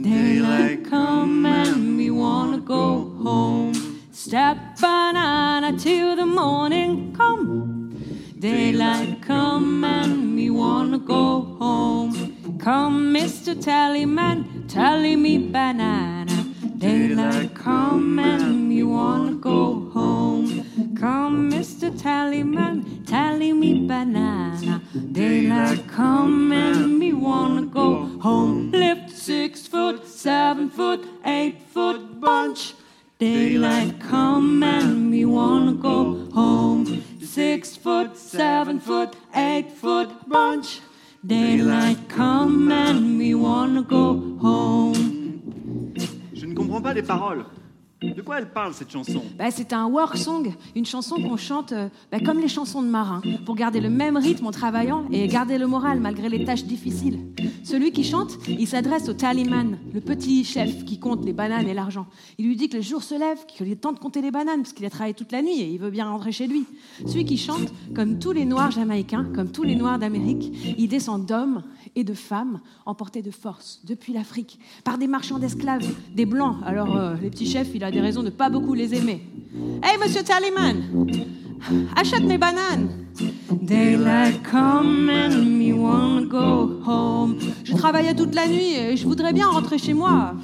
Daylight 0.00 0.82
come 0.86 1.44
and 1.44 1.96
me 1.98 2.10
wanna 2.10 2.58
go 2.58 3.10
home. 3.22 3.81
Step 4.24 4.78
banana 4.80 5.76
till 5.76 6.14
the 6.14 6.24
morning 6.24 7.12
come. 7.12 7.90
Daylight 8.38 9.20
come 9.20 9.82
and 9.82 10.36
me 10.36 10.48
wanna 10.48 10.98
go 10.98 11.40
home. 11.58 12.56
Come, 12.56 13.12
Mr. 13.12 13.52
Tallyman, 13.52 14.68
tally 14.68 15.16
me 15.16 15.38
banana. 15.38 16.46
Daylight 16.78 17.52
come 17.56 18.20
and 18.20 18.68
me 18.68 18.84
wanna 18.84 19.34
go 19.34 19.90
home. 19.92 20.94
Come, 20.94 21.50
Mr. 21.50 21.90
Tallyman, 21.90 23.04
tally 23.04 23.52
me 23.52 23.88
banana. 23.88 24.82
Daylight 25.10 25.88
come 25.88 26.52
and 26.52 26.96
me 26.96 27.12
wanna 27.12 27.62
go 27.62 28.06
home. 28.20 28.70
Lift 28.70 29.10
six 29.10 29.66
foot, 29.66 30.06
seven 30.06 30.70
foot, 30.70 31.04
eight 31.24 31.60
foot 31.74 32.20
bunch. 32.20 32.71
Daylight 33.22 34.00
come 34.00 34.64
and 34.64 35.08
me 35.08 35.24
wanna 35.24 35.74
go 35.74 36.26
home. 36.34 37.04
Six 37.20 37.76
foot, 37.76 38.16
seven 38.16 38.80
foot, 38.80 39.14
eight 39.32 39.70
foot 39.70 40.08
bunch. 40.28 40.80
Daylight 41.24 42.08
come 42.08 42.72
and 42.72 43.16
me 43.16 43.36
wanna 43.36 43.82
go 43.82 44.36
home. 44.40 45.94
Je 46.34 46.46
ne 46.46 46.52
comprends 46.52 46.82
pas 46.82 46.94
les 46.94 47.02
paroles. 47.02 47.44
De 48.02 48.22
quoi 48.22 48.38
elle 48.38 48.50
parle 48.50 48.74
cette 48.74 48.90
chanson? 48.90 49.22
Bah, 49.38 49.50
c'est 49.50 49.72
un 49.72 49.86
work 49.86 50.16
song, 50.16 50.52
une 50.74 50.84
chanson 50.84 51.16
qu'on 51.16 51.36
chante 51.36 51.72
euh, 51.72 51.88
bah, 52.10 52.18
comme 52.20 52.40
les 52.40 52.48
chansons 52.48 52.82
de 52.82 52.88
marins, 52.88 53.22
pour 53.46 53.54
garder 53.54 53.80
le 53.80 53.90
même 53.90 54.16
rythme 54.16 54.46
en 54.46 54.50
travaillant 54.50 55.06
et 55.10 55.26
garder 55.28 55.58
le 55.58 55.66
moral 55.66 56.00
malgré 56.00 56.28
les 56.28 56.44
tâches 56.44 56.64
difficiles. 56.64 57.20
Celui 57.62 57.92
qui 57.92 58.04
chante, 58.04 58.38
il 58.48 58.66
s'adresse 58.66 59.08
au 59.08 59.12
tallyman, 59.12 59.78
le 59.92 60.00
petit 60.00 60.44
chef 60.44 60.84
qui 60.84 60.98
compte 60.98 61.24
les 61.24 61.32
bananes 61.32 61.68
et 61.68 61.74
l'argent. 61.74 62.06
Il 62.38 62.46
lui 62.46 62.56
dit 62.56 62.68
que 62.68 62.76
le 62.76 62.82
jour 62.82 63.02
se 63.02 63.14
lève, 63.14 63.38
qu'il 63.46 63.70
est 63.70 63.76
temps 63.76 63.92
de 63.92 63.98
compter 63.98 64.20
les 64.20 64.30
bananes 64.30 64.62
parce 64.62 64.72
qu'il 64.72 64.86
a 64.86 64.90
travaillé 64.90 65.14
toute 65.14 65.32
la 65.32 65.42
nuit 65.42 65.60
et 65.60 65.68
il 65.68 65.78
veut 65.78 65.90
bien 65.90 66.08
rentrer 66.08 66.32
chez 66.32 66.46
lui. 66.46 66.64
Celui 67.06 67.24
qui 67.24 67.36
chante, 67.36 67.72
comme 67.94 68.18
tous 68.18 68.32
les 68.32 68.44
noirs 68.44 68.70
jamaïcains, 68.70 69.26
comme 69.34 69.52
tous 69.52 69.62
les 69.62 69.76
noirs 69.76 69.98
d'Amérique, 69.98 70.76
il 70.76 70.88
descend 70.88 71.24
d'hommes 71.24 71.62
et 71.94 72.04
de 72.04 72.14
femmes 72.14 72.60
emportés 72.86 73.22
de 73.22 73.30
force 73.30 73.80
depuis 73.84 74.12
l'Afrique 74.12 74.58
par 74.84 74.98
des 74.98 75.06
marchands 75.06 75.38
d'esclaves, 75.38 75.86
des 76.14 76.26
blancs. 76.26 76.56
Alors 76.64 76.96
euh, 76.96 77.14
les 77.20 77.30
petits 77.30 77.46
chefs, 77.46 77.74
il 77.74 77.84
a 77.84 77.90
des 77.90 78.00
raisons 78.00 78.22
de 78.22 78.30
pas 78.30 78.48
beaucoup 78.50 78.74
les 78.74 78.94
aimer. 78.94 79.22
Hey, 79.82 79.98
Monsieur 79.98 80.22
Tallyman, 80.22 80.82
Achète 81.96 82.24
mes 82.24 82.38
bananes. 82.38 82.88
Je 87.64 87.76
travaillais 87.76 88.14
toute 88.14 88.34
la 88.34 88.48
nuit 88.48 88.74
et 88.74 88.96
je 88.96 89.06
voudrais 89.06 89.32
bien 89.32 89.46
rentrer 89.48 89.78
chez 89.78 89.94
moi. 89.94 90.34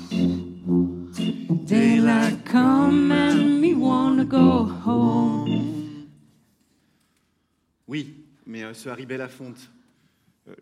Oui, 7.89 8.15
mais 8.47 8.63
euh, 8.65 8.75
ce 8.75 8.89
Harry 8.89 9.07
Belafonte, 9.07 9.71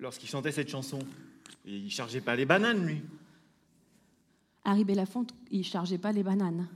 lorsqu'il 0.00 0.28
chantait 0.28 0.52
cette 0.52 0.68
chanson, 0.68 0.98
il 1.64 1.90
chargeait 1.90 2.20
pas 2.20 2.36
les 2.36 2.44
bananes, 2.44 2.86
lui. 2.86 3.02
Harry 4.64 4.84
Belafonte, 4.84 5.32
il 5.50 5.64
chargeait 5.64 5.98
pas 5.98 6.12
les 6.12 6.22
bananes. 6.22 6.68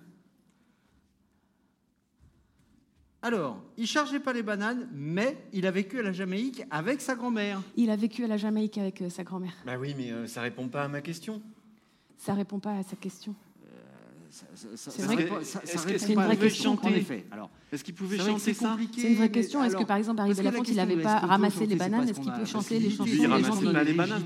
Alors, 3.22 3.60
il 3.76 3.86
chargeait 3.86 4.20
pas 4.20 4.32
les 4.32 4.42
bananes, 4.42 4.88
mais 4.92 5.36
il 5.52 5.66
a 5.66 5.70
vécu 5.70 5.98
à 5.98 6.02
la 6.02 6.12
Jamaïque 6.12 6.62
avec 6.70 7.02
sa 7.02 7.14
grand-mère. 7.14 7.60
Il 7.76 7.90
a 7.90 7.96
vécu 7.96 8.24
à 8.24 8.26
la 8.26 8.38
Jamaïque 8.38 8.78
avec 8.78 9.02
euh, 9.02 9.10
sa 9.10 9.24
grand-mère. 9.24 9.52
Bah 9.66 9.76
oui, 9.78 9.94
mais 9.96 10.10
euh, 10.10 10.26
ça 10.26 10.40
répond 10.40 10.68
pas 10.68 10.84
à 10.84 10.88
ma 10.88 11.02
question. 11.02 11.42
Ça 12.16 12.32
répond 12.32 12.60
pas 12.60 12.78
à 12.78 12.82
sa 12.82 12.96
question. 12.96 13.34
C'est 14.30 15.02
vrai 15.02 15.16
que- 15.16 15.44
ça- 15.44 15.60
ça 15.64 16.08
une 16.08 16.14
vraie 16.20 16.36
question, 16.36 16.76
question, 16.76 16.88
en 16.88 16.94
effet. 16.94 17.24
Est-ce 17.72 17.84
qu'il 17.84 17.94
pouvait 17.94 18.18
chanter 18.18 18.32
c'est 18.38 18.54
ça 18.54 18.76
C'est 18.96 19.08
une 19.08 19.14
vraie 19.16 19.30
question. 19.30 19.62
Est-ce 19.64 19.76
que 19.76 19.84
par 19.84 19.96
exemple, 19.96 20.20
Harry 20.20 20.34
Belafonte, 20.34 20.68
il 20.68 20.74
question, 20.74 20.86
n'avait 20.86 21.02
pas 21.02 21.18
ramassé 21.18 21.66
les 21.66 21.76
bananes 21.76 22.08
Est-ce 22.08 22.20
qu'il 22.20 22.32
peut 22.32 22.44
chanter 22.44 22.78
les 22.80 22.90
chansons 22.90 23.04
des 23.04 23.16
gens 23.16 23.28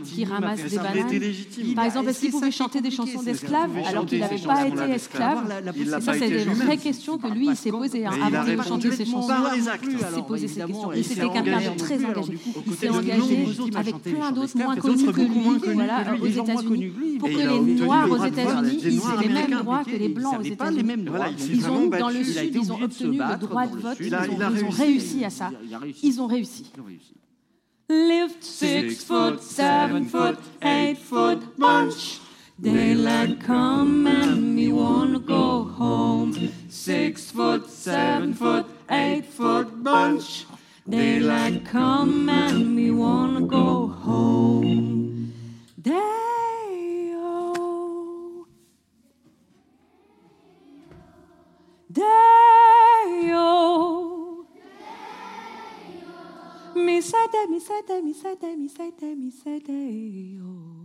qui 0.04 0.24
ramassent 0.24 0.64
des 0.64 0.76
bananes. 0.76 1.74
Par 1.74 1.84
exemple, 1.84 2.08
est-ce 2.10 2.20
qu'il 2.20 2.30
pouvait 2.30 2.50
chanter 2.50 2.80
des 2.80 2.90
chansons 2.90 3.22
d'esclaves 3.22 3.70
alors 3.86 4.06
qu'il 4.06 4.20
n'avait 4.20 4.38
pas 4.38 4.66
été 4.66 4.82
esclave 4.94 5.38
ça, 6.00 6.12
c'est 6.14 6.28
des 6.28 6.38
lui-même. 6.44 6.54
vraies 6.54 6.76
questions 6.78 7.18
que 7.18 7.28
lui, 7.28 7.46
il 7.48 7.56
s'est 7.56 7.70
posées 7.70 8.06
hein, 8.06 8.12
avant 8.22 8.44
de 8.44 8.62
chanter 8.62 8.92
ses 8.92 9.04
chansons. 9.04 9.34
Il 9.54 9.62
s'est 9.98 10.22
posé 10.26 10.48
ces 10.48 10.60
questions. 10.60 10.92
il 10.92 10.98
Et 10.98 11.02
s'est 11.02 11.14
c'était 11.14 11.28
quelqu'un 11.28 11.40
engagé 11.58 11.70
de 11.70 11.76
très 11.78 12.04
engagé. 12.04 12.38
Il 12.66 12.74
s'est 12.74 12.88
engagé 12.88 13.48
avec 13.74 13.96
plein 13.98 14.32
d'autres 14.32 14.56
moins 14.58 14.76
connus 14.76 15.04
que 15.04 15.10
beaucoup 15.10 15.40
moins 15.40 15.58
lui, 15.58 16.20
aux 16.20 16.26
États-Unis, 16.26 16.92
pour 17.18 17.28
que 17.28 17.36
les 17.36 17.74
Noirs 17.74 18.10
aux 18.10 18.24
États-Unis 18.24 18.78
aient 18.82 19.22
les 19.22 19.28
mêmes 19.28 19.58
droits 19.62 19.84
que 19.84 19.93
impliqués. 19.94 20.08
les 20.08 20.14
Blancs 20.14 20.34
aux 20.34 20.40
avaient 20.40 20.56
pas 20.56 20.70
les 20.70 20.76
États-Unis. 20.80 20.82
mêmes 20.96 21.04
droits. 21.04 21.18
Voilà, 21.18 21.32
Ils 21.38 21.66
ont, 21.68 21.72
dans 21.72 21.80
le 21.80 21.88
battu. 21.88 22.04
Il 22.30 22.38
a 22.38 22.42
Sud, 22.42 22.54
ils 22.54 22.72
ont 22.72 22.82
obtenu 22.82 23.10
le 23.10 23.16
droit 23.16 23.36
de 23.36 23.46
dans 23.46 23.76
le 23.76 23.80
vote. 23.82 23.96
Ils 24.00 24.06
Il 24.06 24.14
a- 24.14 24.26
il 24.26 24.42
a 24.42 24.50
ont 24.50 24.54
ils 24.56 24.64
ont 24.64 24.70
réussi. 24.70 25.24
à 25.24 25.30
ça. 25.30 25.50
Ils 26.02 26.20
ont 26.20 26.26
réussi. 26.26 26.70
Lift 27.90 28.42
six 28.42 29.04
foot, 29.04 29.40
seven 29.42 30.06
foot, 30.06 30.38
eight 30.62 30.96
foot 30.96 31.40
bunch. 31.58 32.20
Daylight 32.58 33.40
come 33.44 34.06
and 34.06 34.54
me 34.54 34.72
wanna 34.72 35.18
go 35.18 35.68
home. 35.78 36.32
Six 36.70 37.30
foot, 37.32 37.68
seven 37.68 38.32
foot, 38.32 38.64
eight 38.90 39.24
foot 39.26 39.66
bunch. 39.82 40.46
Daylight 40.86 41.64
come 41.70 42.28
and 42.28 42.74
me 42.74 42.90
wanna 42.90 43.40
go 43.40 43.88
home. 44.04 45.32
Day-o. 45.82 46.33
Day, 57.30 57.46
me 59.14 59.30
say 59.30 59.60
day, 59.60 60.38
oh. 60.42 60.84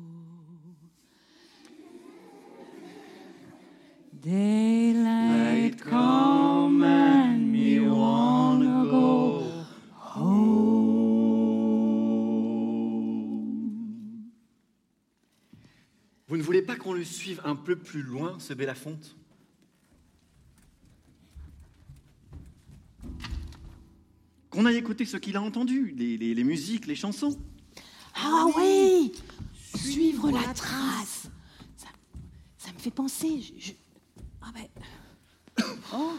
Daylight 4.22 5.82
come 5.82 6.84
and 6.84 7.52
me 7.52 7.80
wanna 7.80 8.86
go 8.90 9.44
home. 9.96 10.50
Vous 16.28 16.38
ne 16.38 16.44
voulez 16.44 16.62
pas 16.62 16.76
qu'on 16.76 16.94
le 16.94 17.04
suive 17.04 17.42
un 17.44 17.56
peu 17.56 17.76
plus 17.76 18.04
loin, 18.04 18.38
ce 18.40 18.54
Belafonte? 18.54 19.16
Qu'on 24.60 24.66
aille 24.66 24.76
écouter 24.76 25.06
ce 25.06 25.16
qu'il 25.16 25.38
a 25.38 25.42
entendu, 25.42 25.94
les, 25.98 26.18
les- 26.18 26.34
les 26.36 26.44
musiques, 26.44 26.86
les 26.86 26.96
chansons. 26.96 27.34
Ah 28.14 28.46
oui 28.58 29.14
Suivre 29.74 30.30
la 30.32 30.54
trace. 30.54 31.30
Ça, 31.78 31.88
ça 32.58 32.74
me 32.74 32.78
fait 32.78 32.92
penser. 32.92 33.40
je- 33.40 33.54
je- 33.58 33.72
Ah 34.42 34.52
ben. 34.54 35.66
Oh 35.94 36.12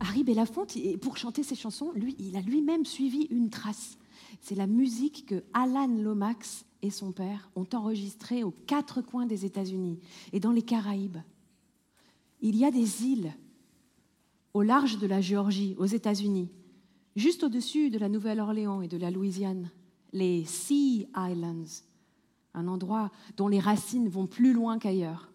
Harry 0.00 0.24
Belafonte, 0.24 0.74
et 0.78 0.96
pour 0.96 1.18
chanter 1.18 1.42
ses 1.42 1.56
chansons, 1.56 1.92
lui, 1.94 2.16
il 2.18 2.36
a 2.36 2.40
lui-même 2.40 2.86
suivi 2.86 3.26
une 3.28 3.50
trace. 3.50 3.98
C'est 4.40 4.54
la 4.54 4.66
musique 4.66 5.26
que 5.26 5.44
Alan 5.52 5.88
Lomax 5.88 6.64
et 6.80 6.88
son 6.88 7.12
père 7.12 7.50
ont 7.54 7.66
enregistrée 7.74 8.44
aux 8.44 8.50
quatre 8.66 9.02
coins 9.02 9.26
des 9.26 9.44
États-Unis 9.44 9.98
et 10.32 10.40
dans 10.40 10.52
les 10.52 10.62
Caraïbes. 10.62 11.18
Il 12.40 12.56
y 12.56 12.64
a 12.64 12.70
des 12.70 13.04
îles 13.04 13.34
au 14.54 14.62
large 14.62 14.96
de 14.98 15.06
la 15.06 15.20
Géorgie, 15.20 15.74
aux 15.78 15.84
États-Unis, 15.84 16.48
juste 17.16 17.44
au-dessus 17.44 17.90
de 17.90 17.98
la 17.98 18.08
Nouvelle-Orléans 18.08 18.82
et 18.82 18.88
de 18.88 18.96
la 18.96 19.10
Louisiane, 19.10 19.70
les 20.12 20.44
Sea 20.44 21.08
Islands, 21.16 21.84
un 22.54 22.68
endroit 22.68 23.10
dont 23.36 23.48
les 23.48 23.60
racines 23.60 24.08
vont 24.08 24.26
plus 24.26 24.52
loin 24.52 24.78
qu'ailleurs. 24.78 25.30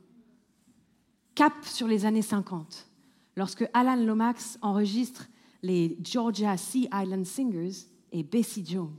Cap 1.36 1.54
sur 1.64 1.88
les 1.88 2.06
années 2.06 2.22
50, 2.22 2.88
lorsque 3.36 3.70
Alan 3.74 3.96
Lomax 3.96 4.58
enregistre 4.62 5.28
les 5.64 5.98
Georgia 6.04 6.58
Sea 6.58 6.90
Island 6.94 7.26
Singers 7.26 7.88
et 8.12 8.24
Bessie 8.24 8.66
Jones. 8.66 8.98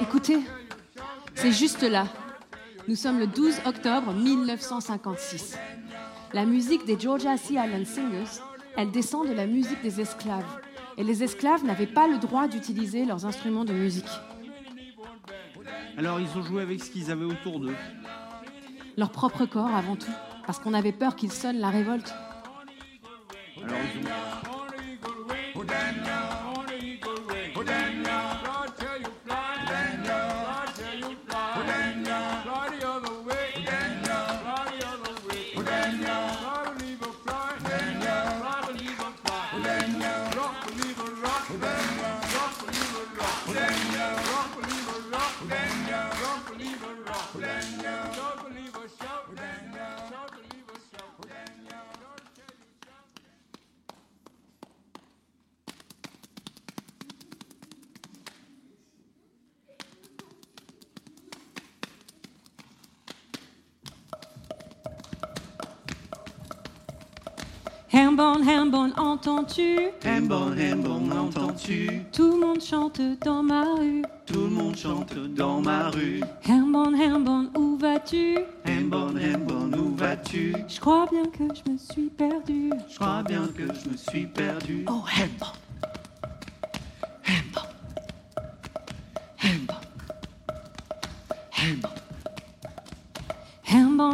Écoutez, 0.00 0.38
c'est 1.34 1.52
juste 1.52 1.82
là. 1.82 2.06
Nous 2.88 2.96
sommes 2.96 3.18
le 3.18 3.26
12 3.26 3.60
octobre 3.66 4.12
1956. 4.12 5.58
La 6.32 6.44
musique 6.44 6.86
des 6.86 6.98
Georgia 6.98 7.36
Sea 7.36 7.54
Island 7.54 7.86
Singers, 7.86 8.40
elle 8.76 8.90
descend 8.90 9.28
de 9.28 9.32
la 9.32 9.46
musique 9.46 9.82
des 9.82 10.00
esclaves. 10.00 10.60
Et 10.96 11.04
les 11.04 11.22
esclaves 11.22 11.64
n'avaient 11.64 11.86
pas 11.86 12.06
le 12.06 12.18
droit 12.18 12.48
d'utiliser 12.48 13.04
leurs 13.04 13.26
instruments 13.26 13.64
de 13.64 13.72
musique. 13.72 14.08
Alors, 15.96 16.20
ils 16.20 16.38
ont 16.38 16.42
joué 16.42 16.62
avec 16.62 16.82
ce 16.82 16.90
qu'ils 16.90 17.10
avaient 17.10 17.24
autour 17.24 17.60
d'eux. 17.60 17.76
Leur 18.96 19.10
propre 19.10 19.46
corps 19.46 19.74
avant 19.74 19.96
tout, 19.96 20.10
parce 20.46 20.58
qu'on 20.58 20.74
avait 20.74 20.92
peur 20.92 21.16
qu'ils 21.16 21.32
sonnent 21.32 21.58
la 21.58 21.70
révolte. 21.70 22.14
Alors, 23.62 23.76
ils 23.94 24.06
ont... 24.06 24.40
Hambon, 68.20 68.44
Hambon, 68.46 68.92
entends-tu? 68.98 69.78
Hambon, 70.04 70.52
Hambon, 70.52 71.10
entends-tu? 71.10 72.02
Tout 72.12 72.32
le 72.32 72.38
monde 72.38 72.60
chante 72.60 73.00
dans 73.24 73.42
ma 73.42 73.62
rue. 73.62 74.02
Tout 74.26 74.42
le 74.42 74.50
monde 74.50 74.76
chante 74.76 75.14
dans 75.34 75.62
ma 75.62 75.88
rue. 75.88 76.20
Hambon, 76.46 76.92
Hambon, 76.94 77.48
où 77.56 77.78
vas-tu? 77.78 78.36
Hambon, 78.68 79.14
Hambon, 79.16 79.72
où 79.78 79.96
vas-tu? 79.96 80.54
Je 80.68 80.80
crois 80.80 81.06
bien 81.10 81.24
que 81.24 81.44
je 81.54 81.72
me 81.72 81.78
suis 81.78 82.10
perdue. 82.10 82.70
Je 82.90 82.96
crois 82.96 83.22
bien 83.22 83.48
que 83.56 83.62
je 83.62 83.88
me 83.88 83.96
suis 83.96 84.26
perdu. 84.26 84.84
Oh. 84.86 85.00
Hambon. 85.16 85.52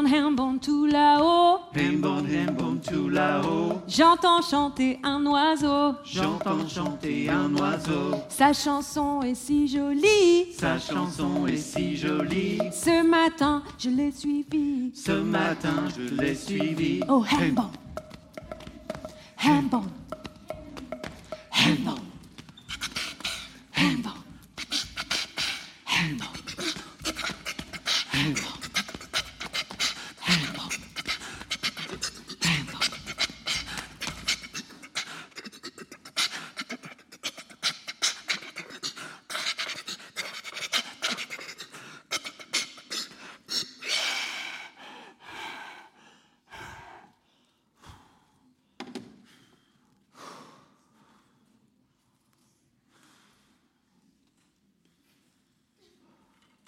Hambon, 0.06 0.26
hambon, 0.26 0.58
tout 0.58 0.86
là-haut. 0.86 1.60
Hambon, 1.76 2.24
hambon, 2.26 2.76
tout 2.76 3.08
là-haut. 3.08 3.80
J'entends 3.88 4.40
chanter 4.40 5.00
un 5.02 5.24
oiseau. 5.26 5.94
J'entends 6.04 6.66
chanter 6.68 7.28
un 7.28 7.52
oiseau. 7.56 8.14
Sa 8.28 8.52
chanson 8.52 9.22
est 9.22 9.34
si 9.34 9.66
jolie. 9.66 10.52
Sa 10.52 10.78
chanson 10.78 11.46
est 11.46 11.56
si 11.56 11.96
jolie. 11.96 12.58
Ce 12.70 13.04
matin, 13.04 13.62
je 13.78 13.90
l'ai 13.90 14.12
suivi. 14.12 14.92
Ce 14.94 15.12
matin, 15.12 15.84
je 15.96 16.14
l'ai 16.14 16.34
suivi. 16.34 17.00
Oh, 17.08 17.24
hambon. 17.24 17.70
Hambon. 19.42 19.82
Hambon. 21.52 21.96
Hambon. 23.76 24.12
Hambon. 25.86 26.26
Hambon. 28.12 28.56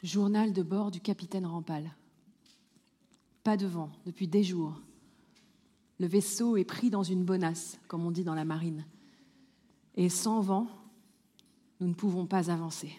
Journal 0.05 0.47
de 0.59 0.62
bord 0.64 0.90
du 0.90 0.98
capitaine 1.01 1.47
Rampal. 1.47 1.89
Pas 3.44 3.56
de 3.56 3.68
vent 3.68 3.93
depuis 4.06 4.26
des 4.26 4.43
jours. 4.43 4.82
Le 6.01 6.09
vaisseau 6.09 6.56
est 6.56 6.64
pris 6.64 6.90
dans 6.90 7.05
une 7.05 7.24
bonasse, 7.24 7.78
comme 7.86 8.05
on 8.05 8.10
dit 8.10 8.24
dans 8.24 8.35
la 8.35 8.44
marine. 8.44 8.85
Et 9.94 10.09
sans 10.09 10.40
vent, 10.40 10.66
nous 11.78 11.86
ne 11.86 11.94
pouvons 11.94 12.26
pas 12.26 12.51
avancer. 12.51 12.93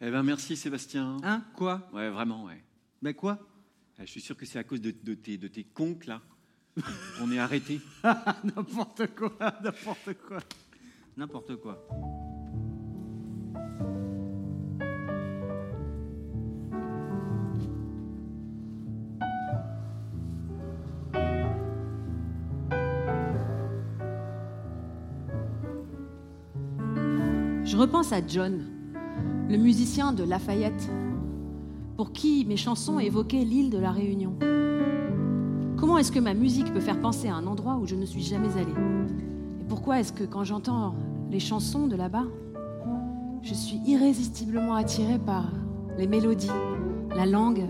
Eh 0.00 0.10
ben 0.10 0.22
merci 0.22 0.54
Sébastien. 0.54 1.16
Hein? 1.24 1.42
Quoi? 1.56 1.88
Ouais, 1.92 2.10
vraiment, 2.10 2.44
ouais. 2.44 2.62
Mais 3.02 3.14
quoi? 3.14 3.40
Eh, 3.98 4.06
Je 4.06 4.10
suis 4.12 4.20
sûr 4.20 4.36
que 4.36 4.46
c'est 4.46 4.60
à 4.60 4.64
cause 4.64 4.80
de, 4.80 4.92
de 4.92 5.14
tes, 5.14 5.36
de 5.36 5.48
tes 5.48 5.64
conques, 5.64 6.06
là. 6.06 6.22
On 7.20 7.30
est 7.30 7.38
arrêté. 7.38 7.80
N'importe 8.44 9.14
quoi, 9.14 9.32
n'importe 9.62 10.14
quoi. 10.26 10.38
N'importe 11.16 11.56
quoi. 11.56 11.86
Je 27.64 27.76
repense 27.76 28.12
à 28.12 28.24
John, 28.26 28.62
le 29.48 29.56
musicien 29.56 30.12
de 30.12 30.22
Lafayette, 30.22 30.88
pour 31.96 32.12
qui 32.12 32.44
mes 32.44 32.56
chansons 32.56 32.98
évoquaient 32.98 33.44
l'île 33.44 33.70
de 33.70 33.78
la 33.78 33.90
Réunion. 33.90 34.38
Comment 35.84 35.98
est-ce 35.98 36.12
que 36.12 36.18
ma 36.18 36.32
musique 36.32 36.72
peut 36.72 36.80
faire 36.80 36.98
penser 36.98 37.28
à 37.28 37.34
un 37.34 37.46
endroit 37.46 37.76
où 37.76 37.86
je 37.86 37.94
ne 37.94 38.06
suis 38.06 38.22
jamais 38.22 38.48
allée 38.56 38.72
Et 39.60 39.64
pourquoi 39.68 40.00
est-ce 40.00 40.14
que 40.14 40.24
quand 40.24 40.42
j'entends 40.42 40.94
les 41.30 41.40
chansons 41.40 41.86
de 41.88 41.94
là-bas, 41.94 42.24
je 43.42 43.52
suis 43.52 43.82
irrésistiblement 43.84 44.76
attirée 44.76 45.18
par 45.18 45.52
les 45.98 46.06
mélodies, 46.06 46.48
la 47.14 47.26
langue 47.26 47.66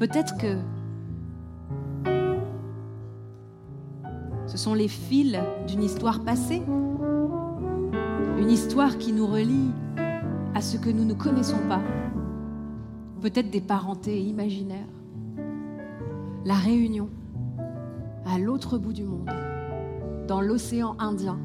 Peut-être 0.00 0.36
que 0.36 0.56
ce 4.48 4.58
sont 4.58 4.74
les 4.74 4.88
fils 4.88 5.38
d'une 5.68 5.84
histoire 5.84 6.24
passée, 6.24 6.62
une 8.36 8.50
histoire 8.50 8.98
qui 8.98 9.12
nous 9.12 9.28
relie 9.28 9.70
à 10.56 10.60
ce 10.60 10.76
que 10.76 10.90
nous 10.90 11.04
ne 11.04 11.14
connaissons 11.14 11.68
pas, 11.68 11.82
peut-être 13.20 13.50
des 13.50 13.60
parentés 13.60 14.20
imaginaires. 14.20 14.88
La 16.44 16.54
Réunion, 16.54 17.08
à 18.26 18.36
l'autre 18.36 18.76
bout 18.76 18.92
du 18.92 19.04
monde, 19.04 19.30
dans 20.26 20.40
l'océan 20.40 20.96
Indien. 20.98 21.38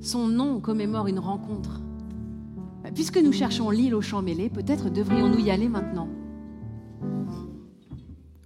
Son 0.00 0.26
nom 0.26 0.58
commémore 0.58 1.06
une 1.06 1.20
rencontre. 1.20 1.80
Puisque 2.92 3.18
nous 3.18 3.30
cherchons 3.30 3.70
l'île 3.70 3.94
aux 3.94 4.00
champs 4.00 4.20
mêlés, 4.22 4.50
peut-être 4.50 4.90
devrions-nous 4.90 5.38
y 5.38 5.52
aller 5.52 5.68
maintenant. 5.68 6.08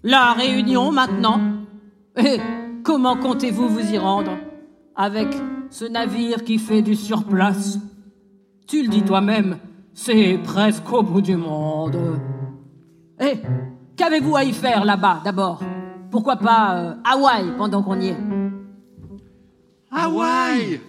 La 0.03 0.35
Réunion 0.35 0.93
maintenant 0.93 1.41
Et 2.19 2.39
comment 2.83 3.17
comptez-vous 3.17 3.69
vous 3.69 3.91
y 3.91 3.97
rendre 3.97 4.33
Avec 4.95 5.29
ce 5.71 5.87
navire 5.87 6.45
qui 6.45 6.59
fait 6.59 6.83
du 6.83 6.95
surplace? 6.95 7.79
Tu 8.67 8.83
le 8.83 8.89
dis 8.89 9.03
toi-même, 9.03 9.57
c'est 9.95 10.39
presque 10.45 10.93
au 10.93 11.03
bout 11.03 11.23
du 11.23 11.37
monde. 11.37 11.97
Eh, 13.19 13.39
qu'avez-vous 13.97 14.37
à 14.37 14.45
y 14.45 14.53
faire 14.53 14.85
là-bas 14.85 15.23
d'abord? 15.25 15.63
Pourquoi 16.11 16.37
pas 16.37 16.79
euh, 16.79 16.95
Hawaï 17.05 17.57
pendant 17.57 17.83
qu'on 17.83 18.01
y 18.01 18.09
est? 18.09 18.17
Hawaï 19.91 20.81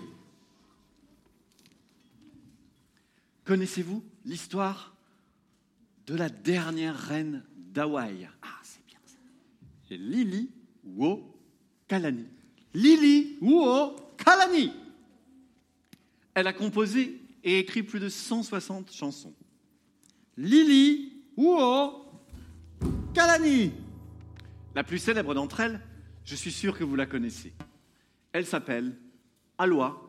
Connaissez-vous 3.44 4.04
l'histoire 4.26 4.96
de 6.08 6.16
la 6.16 6.30
dernière 6.30 6.96
reine 6.96 7.44
d'Hawaï? 7.56 8.28
Ah, 8.42 8.60
c'est 8.64 8.86
bien 8.88 8.98
ça. 9.06 9.18
C'est 9.88 9.98
Lili 9.98 10.50
Wo 10.84 11.36
Kalani. 11.88 12.26
Lili 12.74 13.38
Wo 13.42 13.96
Kalani 14.18 14.72
Elle 16.34 16.48
a 16.48 16.54
composé 16.54 17.22
et 17.44 17.60
écrit 17.60 17.84
plus 17.84 18.00
de 18.00 18.10
160 18.10 18.92
chansons. 18.92 19.34
Lili 20.38 21.14
Wo 21.38 22.05
Kalani 23.14 23.72
La 24.74 24.84
plus 24.84 25.00
célèbre 25.00 25.34
d'entre 25.34 25.60
elles, 25.62 25.80
je 26.24 26.36
suis 26.36 26.52
sûr 26.52 26.78
que 26.78 26.84
vous 26.84 26.96
la 26.96 27.06
connaissez. 27.06 27.54
Elle 28.32 28.46
s'appelle 28.46 28.96
Aloha 29.58 30.02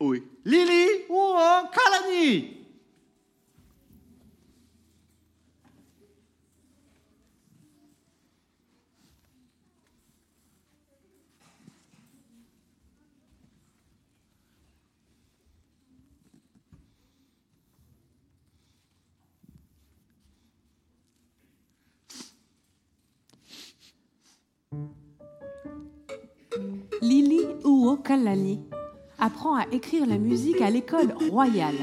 Oe. 0.00 0.22
Lili 0.44 0.86
Wo 1.08 1.34
Kalani 1.72 2.65
Uokalani 28.06 28.60
apprend 29.18 29.56
à 29.56 29.64
écrire 29.72 30.06
la 30.06 30.18
musique 30.18 30.60
à 30.60 30.70
l'école 30.70 31.12
royale, 31.28 31.74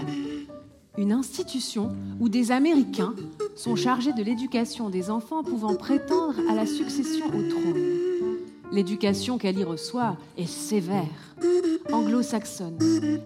une 0.98 1.12
institution 1.12 1.91
où 2.22 2.30
des 2.30 2.52
Américains 2.52 3.14
sont 3.58 3.76
chargés 3.76 4.14
de 4.14 4.24
l'éducation 4.24 4.90
des 4.90 5.10
enfants 5.10 5.44
pouvant 5.44 5.76
prétendre 5.76 6.36
à 6.50 6.56
la 6.56 6.66
succession 6.66 7.26
au 7.28 7.50
trône. 7.50 7.84
L'éducation 8.72 9.38
qu'elle 9.38 9.60
y 9.60 9.66
reçoit 9.66 10.16
est 10.38 10.48
sévère, 10.48 11.36
anglo-saxonne 11.91 12.80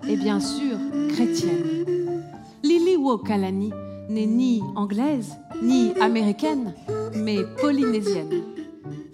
et 0.10 0.16
bien 0.16 0.40
sûr 0.40 0.78
chrétienne. 1.10 1.86
Lili 2.64 2.98
Wokalani 2.98 3.72
n'est 4.10 4.26
ni 4.26 4.64
anglaise 4.76 5.36
ni 5.62 5.94
américaine, 6.02 6.74
mais 7.16 7.44
polynésienne. 7.62 8.57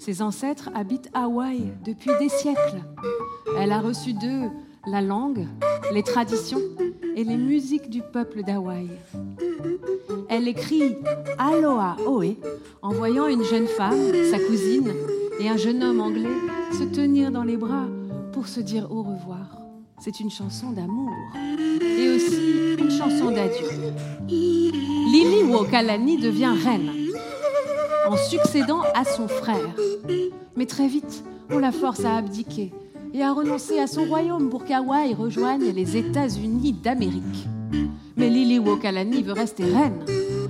Ses 0.03 0.21
ancêtres 0.21 0.69
habitent 0.75 1.09
Hawaï 1.13 1.71
depuis 1.85 2.11
des 2.19 2.27
siècles. 2.27 2.83
Elle 3.57 3.71
a 3.71 3.79
reçu 3.79 4.11
d'eux 4.11 4.49
la 4.85 4.99
langue, 4.99 5.47
les 5.93 6.03
traditions 6.03 6.59
et 7.15 7.23
les 7.23 7.37
musiques 7.37 7.89
du 7.89 8.01
peuple 8.01 8.43
d'Hawaï. 8.43 8.89
Elle 10.27 10.49
écrit 10.49 10.97
Aloha 11.37 11.95
Oe 12.05 12.35
en 12.81 12.89
voyant 12.89 13.27
une 13.27 13.45
jeune 13.45 13.67
femme, 13.67 14.11
sa 14.29 14.39
cousine, 14.39 14.91
et 15.39 15.47
un 15.47 15.55
jeune 15.55 15.81
homme 15.81 16.01
anglais 16.01 16.35
se 16.77 16.83
tenir 16.83 17.31
dans 17.31 17.45
les 17.45 17.55
bras 17.55 17.87
pour 18.33 18.49
se 18.49 18.59
dire 18.59 18.91
au 18.91 19.03
revoir. 19.03 19.57
C'est 19.99 20.19
une 20.19 20.29
chanson 20.29 20.71
d'amour 20.71 21.11
et 21.81 22.13
aussi 22.13 22.75
une 22.77 22.91
chanson 22.91 23.31
d'adieu. 23.31 23.69
Lili 24.27 25.43
Wokalani 25.43 26.17
devient 26.17 26.55
reine 26.61 27.02
en 28.13 28.17
succédant 28.17 28.81
à 28.93 29.05
son 29.05 29.27
frère. 29.27 29.73
Mais 30.55 30.67
très 30.67 30.87
vite, 30.87 31.23
on 31.49 31.57
la 31.57 31.71
force 31.71 32.05
à 32.05 32.17
abdiquer 32.17 32.71
et 33.11 33.23
a 33.23 33.33
renoncé 33.33 33.79
à 33.79 33.87
son 33.87 34.05
royaume 34.05 34.51
pour 34.51 34.65
qu'Hawaï 34.65 35.15
rejoigne 35.15 35.71
les 35.71 35.97
États-Unis 35.97 36.73
d'Amérique. 36.73 37.47
Mais 38.15 38.29
Lily 38.29 38.59
Wokalani 38.59 39.23
veut 39.23 39.33
rester 39.33 39.63
reine 39.63 40.05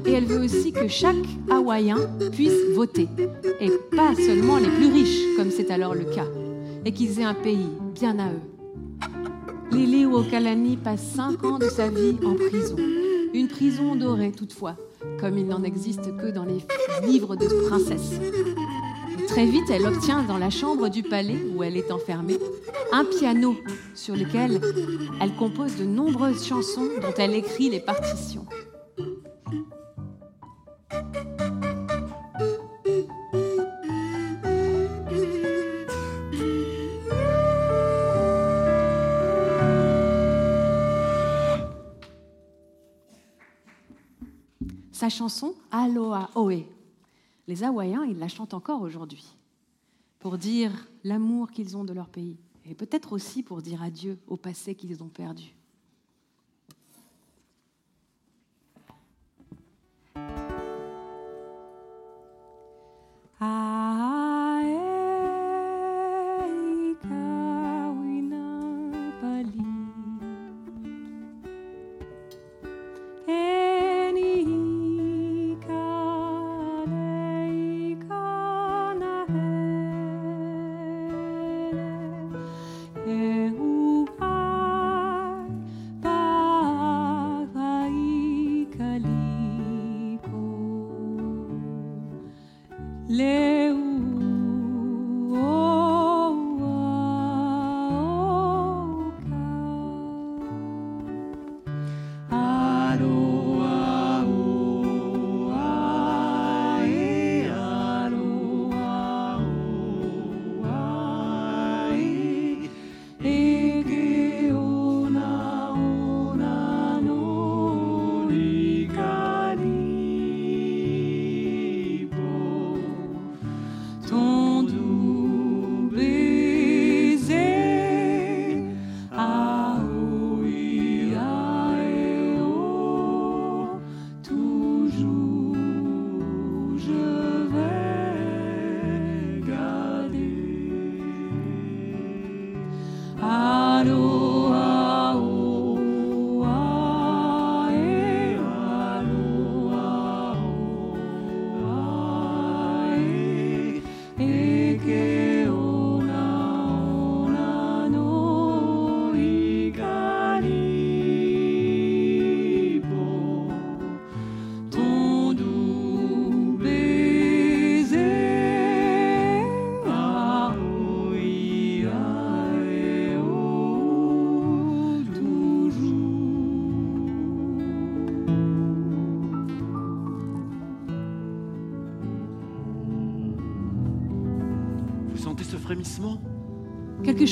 et 0.06 0.12
elle 0.12 0.26
veut 0.26 0.44
aussi 0.44 0.74
que 0.74 0.90
chaque 0.90 1.16
Hawaïen 1.50 2.00
puisse 2.34 2.66
voter 2.76 3.08
et 3.62 3.72
pas 3.96 4.14
seulement 4.16 4.58
les 4.58 4.70
plus 4.70 4.92
riches 4.92 5.38
comme 5.38 5.50
c'est 5.50 5.72
alors 5.72 5.96
le 5.96 6.04
cas 6.04 6.28
et 6.84 6.92
qu'ils 6.92 7.22
aient 7.22 7.24
un 7.24 7.34
pays 7.34 7.70
bien 7.96 8.20
à 8.20 8.28
eux. 8.28 8.42
Lily 9.72 10.06
Wokalani 10.06 10.76
passe 10.76 11.14
cinq 11.16 11.46
ans 11.46 11.60
de 11.60 11.70
sa 11.70 11.88
vie 11.88 12.18
en 12.26 12.36
prison. 12.36 12.76
Une 13.34 13.48
prison 13.48 13.96
dorée 13.96 14.34
toutefois, 14.34 14.76
comme 15.20 15.38
il 15.38 15.48
n'en 15.48 15.64
existe 15.64 16.16
que 16.18 16.32
dans 16.32 16.46
les 16.46 16.66
livres 17.06 17.36
de 17.36 17.48
princesses. 17.68 18.20
Très 19.28 19.46
vite, 19.46 19.70
elle 19.70 19.86
obtient 19.86 20.24
dans 20.24 20.38
la 20.38 20.50
chambre 20.50 20.90
du 20.90 21.02
palais 21.02 21.38
où 21.56 21.64
elle 21.64 21.78
est 21.78 21.92
enfermée 21.92 22.38
un 22.92 23.06
piano 23.06 23.56
sur 23.96 24.16
lequel 24.16 24.62
elle 25.20 25.34
compose 25.36 25.78
de 25.78 25.86
nombreuses 25.86 26.46
chansons 26.46 26.90
dont 27.02 27.14
elle 27.18 27.34
écrit 27.34 27.70
les 27.70 27.80
partitions. 27.80 28.46
Sa 45.04 45.10
chanson 45.10 45.54
Aloha 45.70 46.30
Oe. 46.36 46.64
Les 47.46 47.66
Hawaïens, 47.66 48.06
ils 48.06 48.18
la 48.18 48.30
chantent 48.30 48.54
encore 48.54 48.82
aujourd'hui 48.82 49.36
pour 50.20 50.38
dire 50.38 50.72
l'amour 51.04 51.52
qu'ils 51.52 51.76
ont 51.76 51.84
de 51.84 51.92
leur 51.92 52.08
pays 52.08 52.38
et 52.66 52.74
peut-être 52.74 53.12
aussi 53.12 53.44
pour 53.44 53.62
dire 53.62 53.84
adieu 53.84 54.18
au 54.28 54.38
passé 54.38 54.76
qu'ils 54.76 55.04
ont 55.04 55.10
perdu. 55.10 55.54
Ton 63.40 64.23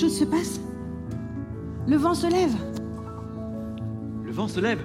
chose 0.01 0.17
se 0.17 0.25
passe 0.25 0.59
Le 1.87 1.95
vent 1.95 2.15
se 2.15 2.25
lève. 2.25 2.55
Le 4.23 4.31
vent 4.31 4.47
se 4.47 4.59
lève. 4.59 4.79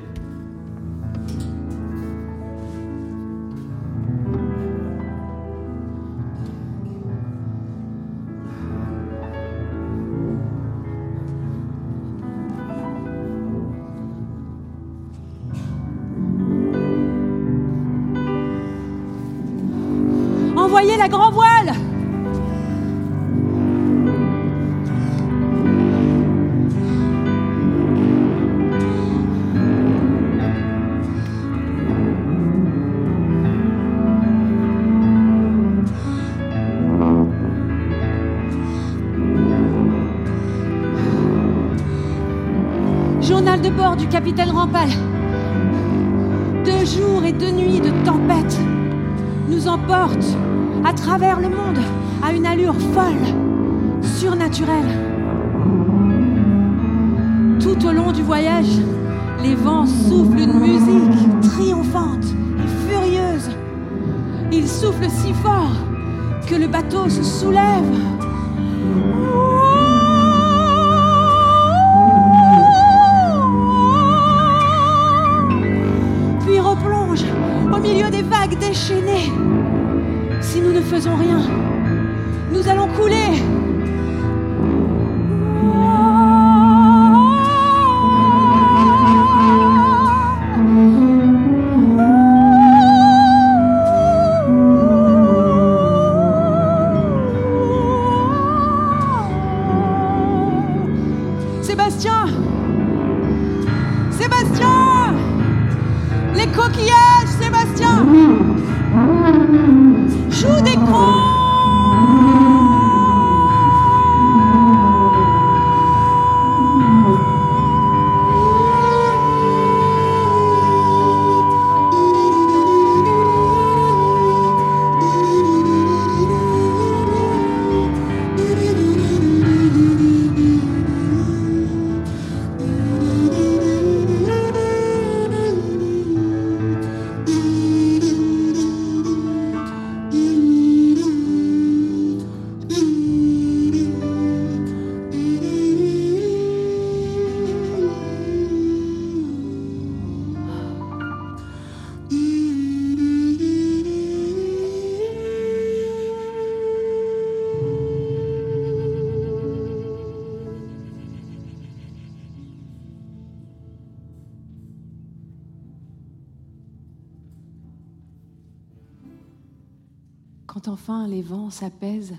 S'apaisent, 171.57 172.17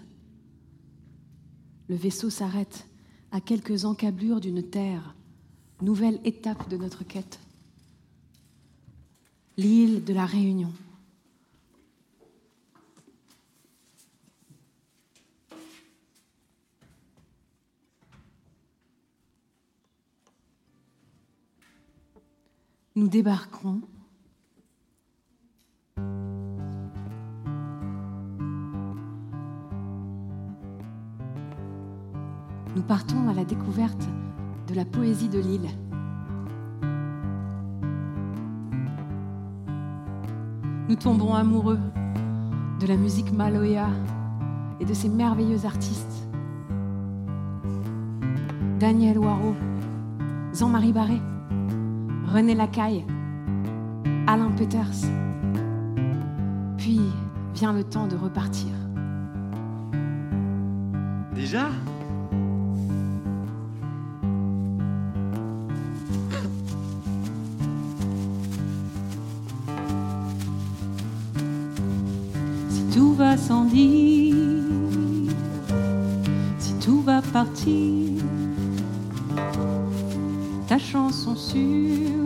le 1.87 1.95
vaisseau 1.95 2.29
s'arrête 2.29 2.87
à 3.31 3.39
quelques 3.39 3.85
encablures 3.85 4.41
d'une 4.41 4.63
terre, 4.63 5.15
nouvelle 5.81 6.19
étape 6.23 6.67
de 6.69 6.77
notre 6.77 7.03
quête. 7.03 7.39
L'île 9.57 10.03
de 10.03 10.13
la 10.13 10.25
Réunion. 10.25 10.73
Nous 22.95 23.07
débarquerons 23.07 23.81
nous 32.77 32.83
partons 32.83 33.27
à 33.27 33.33
la 33.33 33.43
découverte 33.43 34.07
de 34.67 34.75
la 34.75 34.85
poésie 34.85 35.29
de 35.29 35.39
l'île. 35.39 35.67
Nous 40.87 40.95
tombons 40.95 41.33
amoureux 41.33 41.79
de 42.79 42.85
la 42.85 42.95
musique 42.95 43.33
maloya 43.33 43.87
et 44.79 44.85
de 44.85 44.93
ses 44.93 45.09
merveilleux 45.09 45.65
artistes. 45.65 46.27
Daniel 48.79 49.17
Waro, 49.17 49.55
Jean-Marie 50.53 50.93
Barré, 50.93 51.19
René 52.27 52.53
Lacaille, 52.53 53.07
Alain 54.27 54.51
Peters. 54.51 55.09
Puis 56.77 57.01
vient 57.55 57.73
le 57.73 57.83
temps 57.83 58.05
de 58.05 58.15
repartir. 58.15 58.69
Déjà? 61.33 61.69
Ta 80.67 80.77
chanson 80.77 81.35
sur 81.35 81.59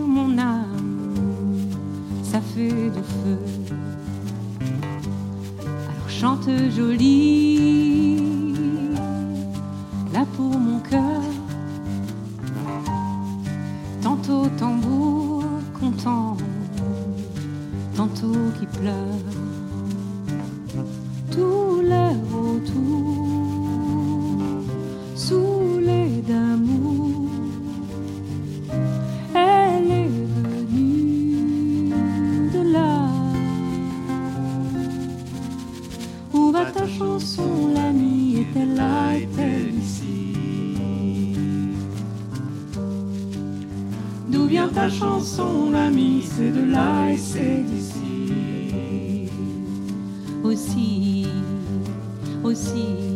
mon 0.08 0.38
âme, 0.38 1.16
ça 2.24 2.42
fait 2.42 2.90
du 2.90 3.04
feu. 3.22 3.38
Alors 5.62 6.10
chante 6.10 6.50
jolie, 6.76 7.41
ta 44.74 44.90
chanson, 44.90 45.72
l'ami 45.72 46.24
C'est 46.24 46.52
de 46.52 46.72
là 46.72 47.12
et 47.12 47.18
c'est 47.18 47.64
d'ici 47.64 48.12
aussi, 50.44 51.28
aussi. 52.44 53.11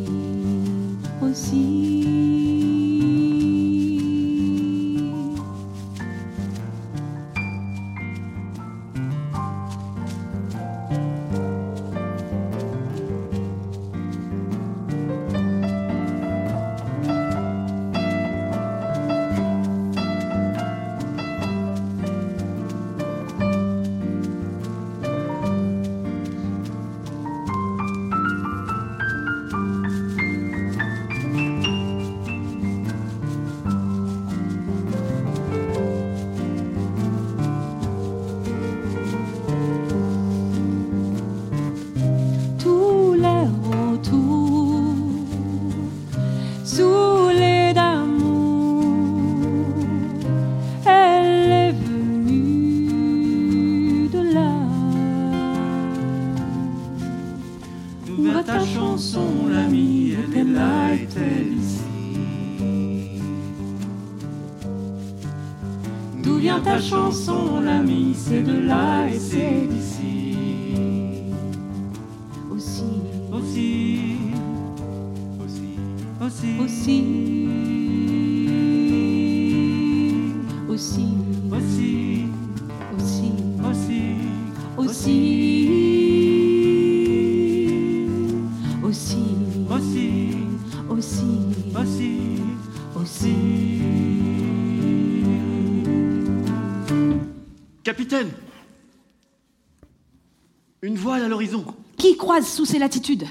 Sous 102.56 102.66
ces 102.66 102.80
latitudes 102.80 103.28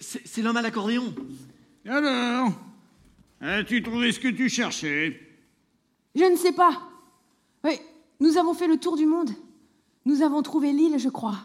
c'est 0.00 0.42
l'homme 0.42 0.56
à 0.56 0.62
l'accordéon. 0.62 1.14
Alors 1.86 2.52
As-tu 3.40 3.82
trouvé 3.82 4.12
ce 4.12 4.20
que 4.20 4.28
tu 4.28 4.48
cherchais? 4.48 5.20
Je 6.14 6.24
ne 6.24 6.36
sais 6.36 6.52
pas. 6.52 6.80
Oui, 7.62 7.72
nous 8.20 8.38
avons 8.38 8.54
fait 8.54 8.68
le 8.68 8.78
tour 8.78 8.96
du 8.96 9.06
monde. 9.06 9.30
Nous 10.06 10.22
avons 10.22 10.42
trouvé 10.42 10.72
l'île, 10.72 10.98
je 10.98 11.10
crois. 11.10 11.38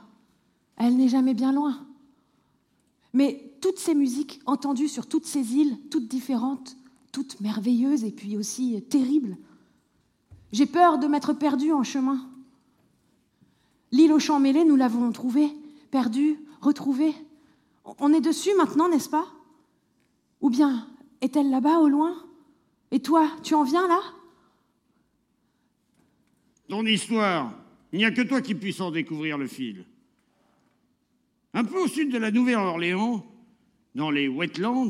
Elle 0.77 0.95
n'est 0.95 1.09
jamais 1.09 1.33
bien 1.33 1.51
loin. 1.51 1.85
Mais 3.13 3.53
toutes 3.61 3.79
ces 3.79 3.93
musiques 3.93 4.39
entendues 4.45 4.87
sur 4.87 5.07
toutes 5.07 5.25
ces 5.25 5.55
îles, 5.55 5.77
toutes 5.89 6.07
différentes, 6.07 6.77
toutes 7.11 7.41
merveilleuses 7.41 8.05
et 8.05 8.11
puis 8.11 8.37
aussi 8.37 8.81
terribles, 8.83 9.35
j'ai 10.53 10.65
peur 10.65 10.97
de 10.97 11.07
m'être 11.07 11.33
perdue 11.33 11.73
en 11.73 11.83
chemin. 11.83 12.30
L'île 13.91 14.13
aux 14.13 14.19
champs 14.19 14.39
mêlés, 14.39 14.63
nous 14.63 14.75
l'avons 14.75 15.11
trouvée, 15.11 15.49
perdue, 15.91 16.39
retrouvée. 16.61 17.13
On 17.99 18.13
est 18.13 18.21
dessus 18.21 18.53
maintenant, 18.55 18.87
n'est-ce 18.89 19.09
pas? 19.09 19.27
Ou 20.39 20.49
bien 20.49 20.87
est-elle 21.21 21.49
là-bas 21.49 21.79
au 21.79 21.89
loin? 21.89 22.15
Et 22.91 22.99
toi, 22.99 23.29
tu 23.43 23.53
en 23.53 23.63
viens 23.63 23.87
là? 23.87 23.99
Ton 26.67 26.85
histoire, 26.85 27.53
il 27.91 27.99
n'y 27.99 28.05
a 28.05 28.11
que 28.11 28.21
toi 28.21 28.41
qui 28.41 28.55
puisses 28.55 28.79
en 28.79 28.91
découvrir 28.91 29.37
le 29.37 29.47
fil. 29.47 29.85
Un 31.53 31.65
peu 31.65 31.79
au 31.79 31.87
sud 31.87 32.11
de 32.11 32.17
la 32.17 32.31
Nouvelle-Orléans, 32.31 33.25
dans 33.93 34.09
les 34.09 34.29
wetlands, 34.29 34.89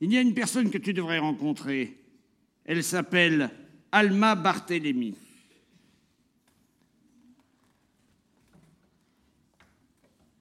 il 0.00 0.12
y 0.12 0.18
a 0.18 0.20
une 0.20 0.34
personne 0.34 0.70
que 0.70 0.78
tu 0.78 0.92
devrais 0.92 1.20
rencontrer. 1.20 1.96
Elle 2.64 2.82
s'appelle 2.82 3.50
Alma 3.92 4.34
Barthélemy. 4.34 5.14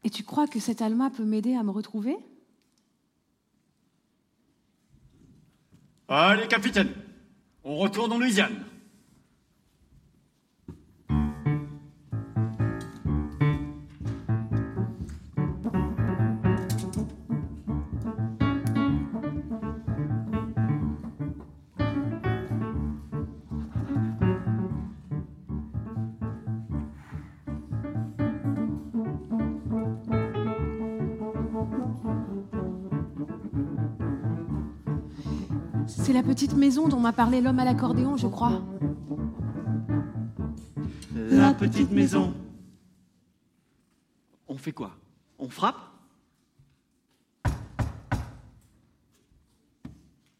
Et 0.03 0.09
tu 0.09 0.23
crois 0.23 0.47
que 0.47 0.59
cette 0.59 0.81
Alma 0.81 1.09
peut 1.09 1.25
m'aider 1.25 1.55
à 1.55 1.63
me 1.63 1.71
retrouver? 1.71 2.17
Allez, 6.07 6.47
capitaine, 6.47 6.91
on 7.63 7.77
retourne 7.77 8.11
en 8.11 8.17
Louisiane. 8.17 8.65
C'est 36.11 36.17
la 36.17 36.23
petite 36.23 36.57
maison 36.57 36.89
dont 36.89 36.99
m'a 36.99 37.13
parlé 37.13 37.39
l'homme 37.39 37.59
à 37.59 37.63
l'accordéon, 37.63 38.17
je 38.17 38.27
crois. 38.27 38.61
La 41.15 41.53
petite 41.53 41.89
maison. 41.89 42.33
On 44.45 44.57
fait 44.57 44.73
quoi? 44.73 44.91
On 45.39 45.47
frappe? 45.47 45.79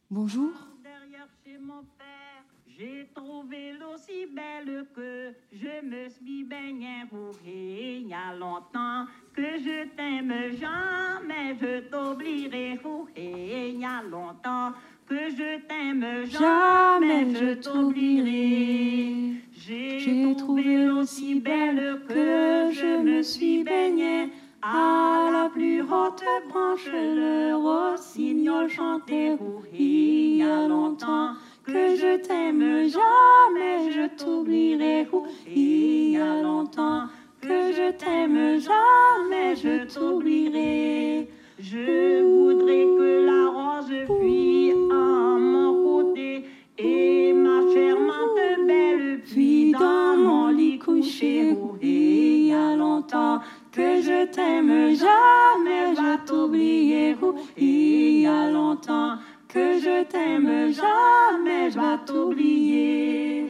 Bonjour. 0.10 0.52
Derrière 0.84 1.30
chez 1.42 1.58
mon 1.58 1.84
père, 1.98 2.44
j'ai 2.68 3.10
trouvé 3.16 3.72
l'eau 3.80 3.96
si 3.96 4.26
belle 4.26 4.86
que 4.94 5.34
je 5.54 5.86
me 5.86 6.10
suis 6.10 6.44
baigné 6.44 7.06
pour 7.10 7.34
il 7.46 8.10
y 8.10 8.14
a 8.14 8.36
longtemps 8.36 9.06
que 9.34 9.58
je 9.58 9.88
t'aime 9.96 10.34
jamais, 10.60 11.56
je 11.62 11.90
t'oublierai 11.90 12.78
pour 12.84 13.08
il 13.16 13.80
y 13.80 13.86
a 13.86 14.04
longtemps 14.04 14.74
que 15.12 15.30
je 15.30 15.60
t'aime 15.68 16.06
jamais, 16.26 17.26
je 17.36 17.54
t'oublierai. 17.56 19.42
J'ai 19.52 20.36
trouvé 20.38 20.86
l'eau 20.86 21.04
si 21.04 21.36
belle 21.36 22.00
que 22.08 22.70
je 22.72 23.02
me 23.04 23.22
suis 23.22 23.62
baigné 23.66 24.30
à 24.62 25.30
la 25.34 25.50
plus 25.50 25.82
haute 25.82 26.24
branche, 26.48 26.88
le 26.94 27.56
rossignol 27.56 28.70
chantait 28.70 29.38
il 29.78 30.38
y 30.38 30.44
a 30.44 30.66
longtemps 30.70 31.34
que 31.66 31.96
je 32.02 32.16
t'aime. 32.26 32.88
jamais, 32.98 33.92
je 33.92 34.06
t'oublierai. 34.18 35.08
il 35.54 36.12
y 36.12 36.18
a 36.18 36.42
longtemps 36.42 37.08
que 37.42 37.74
je 37.78 37.92
t'aime. 37.92 38.60
jamais, 38.70 39.58
je 39.58 39.94
t'oublierai. 39.94 41.28
Je 41.64 42.24
voudrais 42.24 42.86
que 42.98 43.26
la 43.30 43.44
rose 43.52 43.94
fuit 44.08 44.72
à 44.72 45.38
mon 45.38 45.84
côté 45.84 46.44
et 46.80 47.34
ma 47.34 47.60
charmante 47.72 48.66
belle 48.66 49.22
puis 49.24 49.72
dans 49.72 50.18
mon 50.18 50.48
lit 50.48 50.80
couché. 50.80 51.56
Oh, 51.62 51.78
il 51.80 52.48
y 52.48 52.54
a 52.54 52.76
longtemps 52.76 53.42
que 53.72 54.02
je 54.02 54.26
t'aime 54.26 54.96
jamais, 54.96 55.96
je 55.96 56.02
vais 56.02 56.26
t'oublier. 56.26 57.16
Oh, 57.22 57.36
il 57.56 58.22
y 58.22 58.28
a 58.28 58.50
longtemps 58.50 59.18
que 59.48 59.80
je 59.80 60.04
t'aime 60.06 60.74
jamais, 60.74 61.70
je 61.70 61.80
vais 61.80 62.06
t'oublier. 62.08 63.46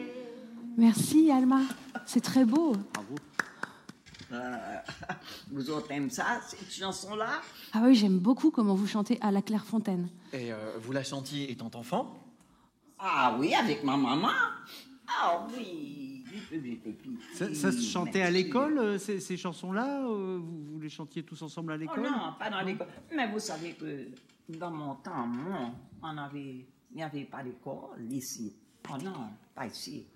Merci, 0.76 1.30
Alma. 1.32 1.60
C'est 2.04 2.20
très 2.20 2.44
beau. 2.44 2.74
Euh, 4.32 4.56
vous 5.52 5.70
autres 5.70 5.90
aimez 5.92 6.10
ça, 6.10 6.40
cette 6.46 6.72
chanson-là 6.72 7.40
Ah 7.72 7.82
oui, 7.84 7.94
j'aime 7.94 8.18
beaucoup 8.18 8.50
comment 8.50 8.74
vous 8.74 8.86
chantez 8.86 9.18
à 9.20 9.30
la 9.30 9.42
Clairefontaine. 9.42 10.08
Et 10.32 10.52
euh, 10.52 10.78
vous 10.80 10.92
la 10.92 11.04
chantiez 11.04 11.50
étant 11.50 11.70
enfant 11.74 12.14
Ah 12.98 13.36
oui, 13.38 13.54
avec 13.54 13.84
ma 13.84 13.96
maman. 13.96 14.28
Ah 15.06 15.46
oui. 15.54 16.24
Ça, 17.34 17.52
ça 17.54 17.70
se 17.72 17.82
chantait 17.82 18.22
à 18.22 18.30
l'école, 18.30 18.78
euh, 18.78 18.98
ces, 18.98 19.20
ces 19.20 19.36
chansons-là 19.36 20.06
euh, 20.06 20.38
vous, 20.40 20.64
vous 20.72 20.80
les 20.80 20.88
chantiez 20.88 21.22
tous 21.22 21.40
ensemble 21.42 21.72
à 21.72 21.74
Oh 21.76 21.78
l'école 21.78 22.02
non, 22.02 22.32
pas 22.38 22.48
dans 22.48 22.62
l'école. 22.62 22.86
Mais 23.14 23.30
vous 23.30 23.38
savez 23.38 23.72
que 23.74 24.08
dans 24.48 24.70
mon 24.70 24.94
temps, 24.96 25.26
moi, 25.26 25.70
on 26.02 26.16
avait, 26.16 26.64
il 26.90 26.96
n'y 26.96 27.02
avait 27.02 27.24
pas 27.24 27.42
d'école 27.42 28.00
ici. 28.10 28.54
Oh 28.90 28.96
non, 29.02 29.28
pas 29.54 29.66
ici. 29.66 30.06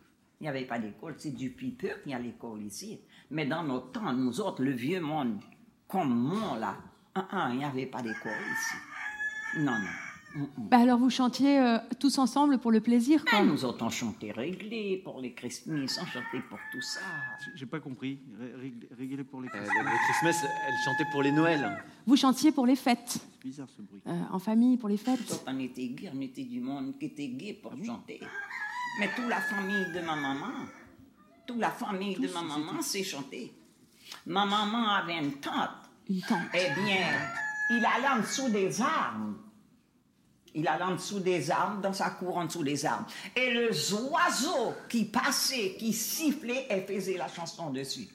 Il 0.41 0.45
n'y 0.45 0.49
avait 0.49 0.65
pas 0.65 0.79
d'école. 0.79 1.15
C'est 1.19 1.35
du 1.35 1.51
peu 1.51 1.89
qu'il 2.03 2.13
y 2.13 2.15
a 2.15 2.19
l'école 2.19 2.63
ici. 2.63 3.01
Mais 3.31 3.47
dans 3.47 3.62
notre 3.65 3.93
temps, 3.93 4.12
nous 4.12 4.40
autres, 4.40 4.62
le 4.62 4.70
vieux 4.73 5.01
monde, 5.01 5.40
comme 5.89 6.15
moi 6.15 6.59
là, 6.59 6.77
il 7.51 7.59
n'y 7.59 7.65
avait 7.65 7.86
pas 7.86 8.03
d'école 8.03 8.32
ici. 8.53 8.77
Non, 9.59 9.73
non. 9.73 9.89
Bah 10.59 10.81
alors 10.81 10.98
vous 10.98 11.09
chantiez 11.09 11.59
euh, 11.59 11.78
tous 11.98 12.19
ensemble 12.19 12.59
pour 12.59 12.70
le 12.70 12.81
plaisir, 12.82 13.24
quoi. 13.24 13.40
Mais 13.40 13.47
nous 13.47 13.65
autres, 13.65 13.82
on 13.82 13.89
chantait 13.89 14.32
réglé 14.32 15.01
pour 15.03 15.19
les 15.23 15.32
Christmas, 15.32 15.98
on 15.98 16.05
chantait 16.05 16.43
pour 16.51 16.59
tout 16.70 16.82
ça. 16.82 17.01
J'ai 17.55 17.65
pas 17.65 17.81
compris. 17.81 18.19
Ré- 18.39 18.53
ré- 18.61 18.74
Réglé 18.98 19.24
pour 19.24 19.40
les 19.40 19.48
Euh, 19.48 19.61
les, 19.61 19.61
les 19.61 19.98
Christmas, 20.11 20.47
elle 20.69 20.74
chantait 20.85 21.09
pour 21.11 21.23
les 21.23 21.32
Noëls. 21.32 21.82
Vous 22.07 22.16
chantiez 22.16 22.53
pour 22.53 22.66
les 22.66 22.77
fêtes, 22.77 23.16
C'est 23.19 23.43
bizarre 23.48 23.69
ce 23.74 23.81
bruit. 23.81 24.03
euh, 24.07 24.23
en 24.31 24.39
famille, 24.39 24.77
pour 24.77 24.90
les 24.90 24.97
Nous 24.97 25.01
fêtes. 25.16 25.31
autres, 25.32 25.44
on 25.47 25.59
était 25.59 25.89
gays, 25.89 26.11
on 26.15 26.20
était 26.20 26.44
du 26.44 26.61
monde 26.61 26.98
qui 26.98 27.07
était 27.07 27.28
gay 27.28 27.55
pour 27.55 27.73
chanter. 27.82 28.20
Mais 29.01 29.09
toute 29.16 29.28
la 29.28 29.40
famille 29.40 29.86
de 29.94 30.01
ma 30.05 30.16
maman, 30.16 30.53
toute 31.47 31.59
la 31.59 31.70
famille 31.70 32.16
de 32.16 32.28
ma 32.28 32.43
maman 32.43 32.82
sait 32.82 33.05
chanter. 33.05 33.55
Ma 34.27 34.44
maman 34.44 34.89
avait 34.89 35.18
une 35.18 35.35
tante. 35.35 35.70
Une 36.09 36.20
tante. 36.20 36.48
Eh 36.55 36.81
bien, 36.81 37.06
il 37.70 37.85
allait 37.85 38.09
en 38.09 38.20
dessous 38.20 38.48
des 38.48 38.81
arbres. 38.81 39.35
Il 40.55 40.66
allait 40.66 40.85
en 40.85 40.94
dessous 40.94 41.20
des 41.20 41.51
arbres, 41.51 41.82
dans 41.82 41.93
sa 41.93 42.10
cour 42.10 42.36
en 42.39 42.47
dessous 42.47 42.64
des 42.64 42.86
arbres. 42.86 43.06
Et 43.35 43.52
le 43.52 43.70
oiseau 44.10 44.74
qui 44.89 45.05
passait, 45.05 45.77
qui 45.78 45.93
sifflait, 45.93 46.66
elle 46.70 46.86
faisait 46.86 47.18
la 47.18 47.28
chanson 47.28 47.70
dessus. 47.70 48.09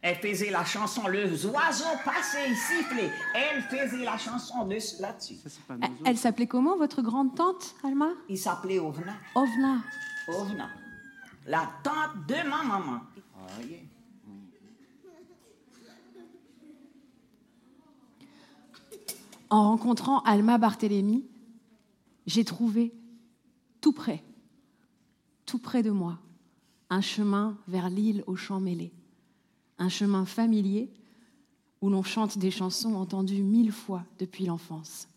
Elle 0.00 0.16
faisait 0.16 0.50
la 0.50 0.64
chanson, 0.64 1.06
le 1.06 1.26
oiseau 1.46 1.84
passait, 2.04 2.50
il 2.50 2.56
sifflait. 2.56 3.12
Elle 3.36 3.62
faisait 3.62 4.04
la 4.04 4.18
chanson 4.18 4.66
dessus, 4.66 4.96
là-dessus. 5.00 5.36
Elle, 5.80 5.90
elle 6.04 6.18
s'appelait 6.18 6.48
comment, 6.48 6.76
votre 6.76 7.02
grande 7.02 7.36
tante, 7.36 7.76
Alma? 7.84 8.08
Il 8.28 8.36
s'appelait 8.36 8.80
Ovna. 8.80 9.14
Ovna. 9.36 9.76
Ovna. 10.26 10.68
La 11.46 11.70
tante 11.82 12.26
de 12.28 12.48
ma 12.48 12.62
maman. 12.62 13.00
En 19.50 19.64
rencontrant 19.64 20.20
Alma 20.20 20.56
Barthélemy, 20.56 21.26
j'ai 22.26 22.44
trouvé 22.44 22.94
tout 23.80 23.92
près, 23.92 24.24
tout 25.44 25.58
près 25.58 25.82
de 25.82 25.90
moi, 25.90 26.18
un 26.88 27.00
chemin 27.00 27.58
vers 27.68 27.90
l'île 27.90 28.24
aux 28.26 28.36
champs 28.36 28.60
mêlés, 28.60 28.94
un 29.78 29.88
chemin 29.88 30.24
familier 30.24 30.90
où 31.82 31.90
l'on 31.90 32.02
chante 32.02 32.38
des 32.38 32.50
chansons 32.50 32.94
entendues 32.94 33.42
mille 33.42 33.72
fois 33.72 34.04
depuis 34.18 34.46
l'enfance. 34.46 35.08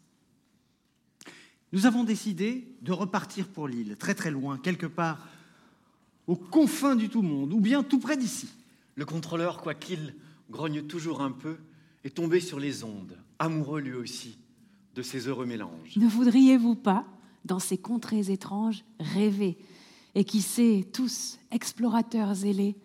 nous 1.72 1.86
avons 1.86 2.04
décidé 2.04 2.76
de 2.82 2.92
repartir 2.92 3.48
pour 3.48 3.68
l'île, 3.68 3.96
très 3.98 4.16
très 4.16 4.32
loin, 4.32 4.58
quelque 4.58 4.88
part 4.88 5.28
aux 6.28 6.36
confins 6.36 6.96
du 6.96 7.10
tout 7.10 7.22
monde, 7.22 7.54
ou 7.54 7.60
bien 7.60 7.84
tout 7.84 8.00
près 8.00 8.18
d'ici. 8.18 8.48
Le 8.96 9.06
contrôleur, 9.06 9.62
quoiqu'il 9.62 10.16
grogne 10.50 10.84
toujours 10.84 11.22
un 11.22 11.32
peu, 11.32 11.58
est 12.04 12.16
tombé 12.16 12.40
sur 12.40 12.60
les 12.60 12.84
ondes, 12.84 13.18
amoureux 13.40 13.82
lui 13.82 13.94
aussi 13.94 14.38
de 14.96 15.02
ces 15.02 15.28
heureux 15.28 15.46
mélanges. 15.46 15.96
Ne 15.98 16.08
voudriez-vous 16.08 16.76
pas, 16.76 17.06
dans 17.44 17.60
ces 17.60 17.78
contrées 17.78 18.32
étranges, 18.32 18.84
rêver 19.00 19.58
et 20.16 20.24
qui 20.24 20.42
sait, 20.42 20.88
tous, 20.94 21.38
explorateurs 21.52 22.34
zélés, 22.34 22.76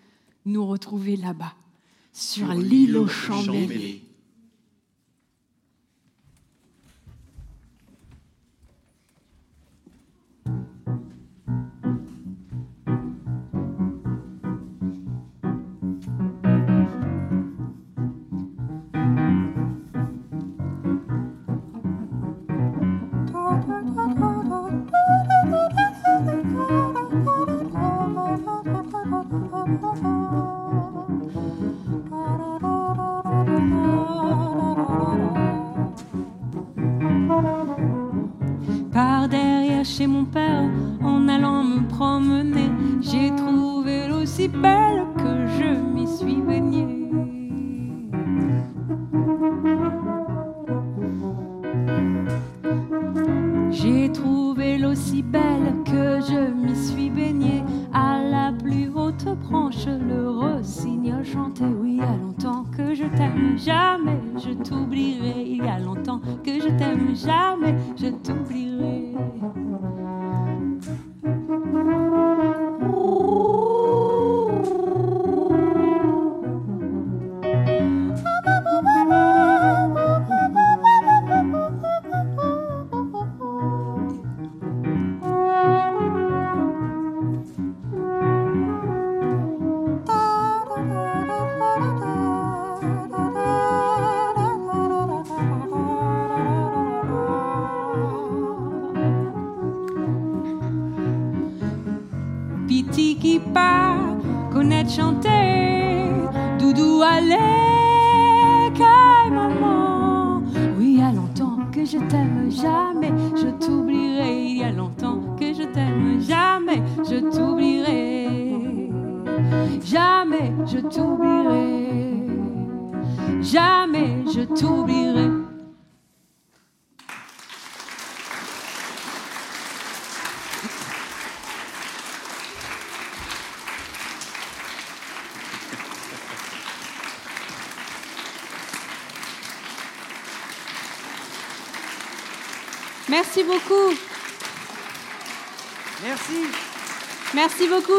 nous 0.45 0.67
retrouver 0.67 1.17
là-bas, 1.17 1.55
sur, 2.13 2.53
l'île 2.53 2.97
aux 2.97 3.07
champs 3.07 3.45
mêlés. 3.45 4.03
Mm-hmm. 29.83 30.20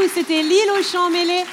C'était 0.09 0.41
l'île 0.41 0.71
aux 0.79 0.83
champs 0.83 1.09
mêlés 1.09 1.43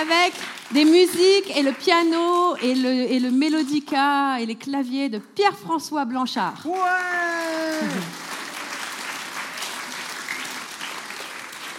avec 0.00 0.32
des 0.72 0.84
musiques 0.84 1.54
et 1.54 1.62
le 1.62 1.72
piano 1.72 2.56
et 2.62 2.74
le, 2.74 2.88
et 2.88 3.20
le 3.20 3.30
mélodica 3.30 4.40
et 4.40 4.46
les 4.46 4.54
claviers 4.54 5.08
de 5.08 5.18
Pierre-François 5.18 6.06
Blanchard. 6.06 6.66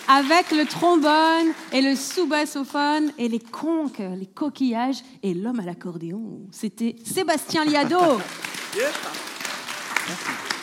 Avec 0.07 0.51
le 0.51 0.65
trombone 0.65 1.53
et 1.71 1.81
le 1.81 1.95
sous-bassophone 1.95 3.11
et 3.17 3.27
les 3.27 3.39
conques, 3.39 3.99
les 3.99 4.27
coquillages 4.27 5.03
et 5.23 5.33
l'homme 5.33 5.59
à 5.59 5.63
l'accordéon. 5.63 6.41
C'était 6.51 6.95
Sébastien 7.03 7.65
Liado. 7.65 7.99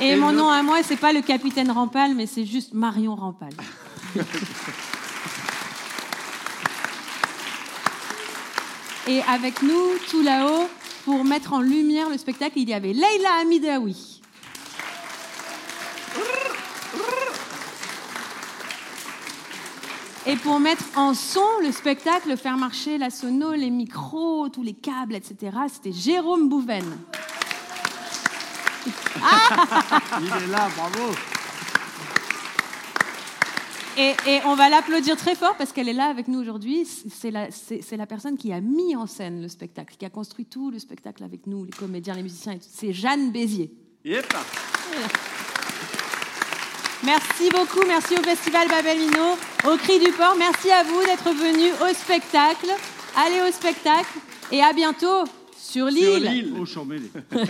Et, 0.00 0.08
Et 0.10 0.16
mon 0.16 0.32
nom 0.32 0.48
à 0.48 0.62
moi, 0.62 0.82
c'est 0.82 0.96
pas 0.96 1.12
le 1.12 1.22
capitaine 1.22 1.70
Rampal, 1.70 2.14
mais 2.14 2.26
c'est 2.26 2.44
juste 2.44 2.74
Marion 2.74 3.14
Rampal. 3.14 3.52
Et 9.08 9.22
avec 9.22 9.62
nous, 9.62 9.98
tout 10.10 10.20
là-haut, 10.22 10.68
pour 11.04 11.24
mettre 11.24 11.52
en 11.52 11.60
lumière 11.60 12.10
le 12.10 12.18
spectacle, 12.18 12.58
il 12.58 12.68
y 12.68 12.74
avait 12.74 12.92
Leila 12.92 13.34
Hamidaoui. 13.40 14.20
Et 20.26 20.34
pour 20.34 20.58
mettre 20.58 20.82
en 20.96 21.14
son 21.14 21.46
le 21.62 21.70
spectacle, 21.70 22.36
faire 22.36 22.56
marcher 22.56 22.98
la 22.98 23.10
sono, 23.10 23.52
les 23.52 23.70
micros, 23.70 24.48
tous 24.48 24.64
les 24.64 24.74
câbles, 24.74 25.14
etc., 25.14 25.56
c'était 25.72 25.92
Jérôme 25.92 26.48
Bouven. 26.48 26.84
Il 30.20 30.26
est 30.26 30.46
là, 30.48 30.68
bravo. 30.76 31.14
Et, 33.98 34.14
et 34.26 34.40
on 34.44 34.54
va 34.56 34.68
l'applaudir 34.68 35.16
très 35.16 35.34
fort 35.34 35.56
parce 35.56 35.72
qu'elle 35.72 35.88
est 35.88 35.94
là 35.94 36.04
avec 36.06 36.28
nous 36.28 36.38
aujourd'hui. 36.38 36.86
C'est 37.08 37.30
la, 37.30 37.48
la 37.92 38.06
personne 38.06 38.36
qui 38.36 38.52
a 38.52 38.60
mis 38.60 38.94
en 38.94 39.06
scène 39.06 39.40
le 39.40 39.48
spectacle, 39.48 39.94
qui 39.98 40.04
a 40.04 40.10
construit 40.10 40.44
tout 40.44 40.70
le 40.70 40.78
spectacle 40.78 41.24
avec 41.24 41.46
nous, 41.46 41.64
les 41.64 41.70
comédiens, 41.70 42.14
les 42.14 42.22
musiciens. 42.22 42.52
et 42.52 42.58
tout. 42.58 42.66
C'est 42.70 42.92
Jeanne 42.92 43.32
Bézier. 43.32 43.70
Yep. 44.04 44.26
Merci 47.04 47.48
beaucoup, 47.50 47.86
merci 47.86 48.14
au 48.18 48.22
Festival 48.22 48.68
Babel 48.68 48.98
Mino, 48.98 49.36
au 49.66 49.76
Cri 49.76 49.98
du 49.98 50.10
Port. 50.12 50.34
Merci 50.38 50.70
à 50.70 50.82
vous 50.82 51.00
d'être 51.04 51.30
venus 51.30 51.72
au 51.82 51.94
spectacle. 51.94 52.68
Allez 53.16 53.40
au 53.48 53.52
spectacle 53.52 54.18
et 54.52 54.62
à 54.62 54.72
bientôt 54.74 55.24
sur 55.56 55.86
l'île. 55.86 56.54
Au 56.60 56.66
champ 56.66 56.84
mêlé. 56.84 57.10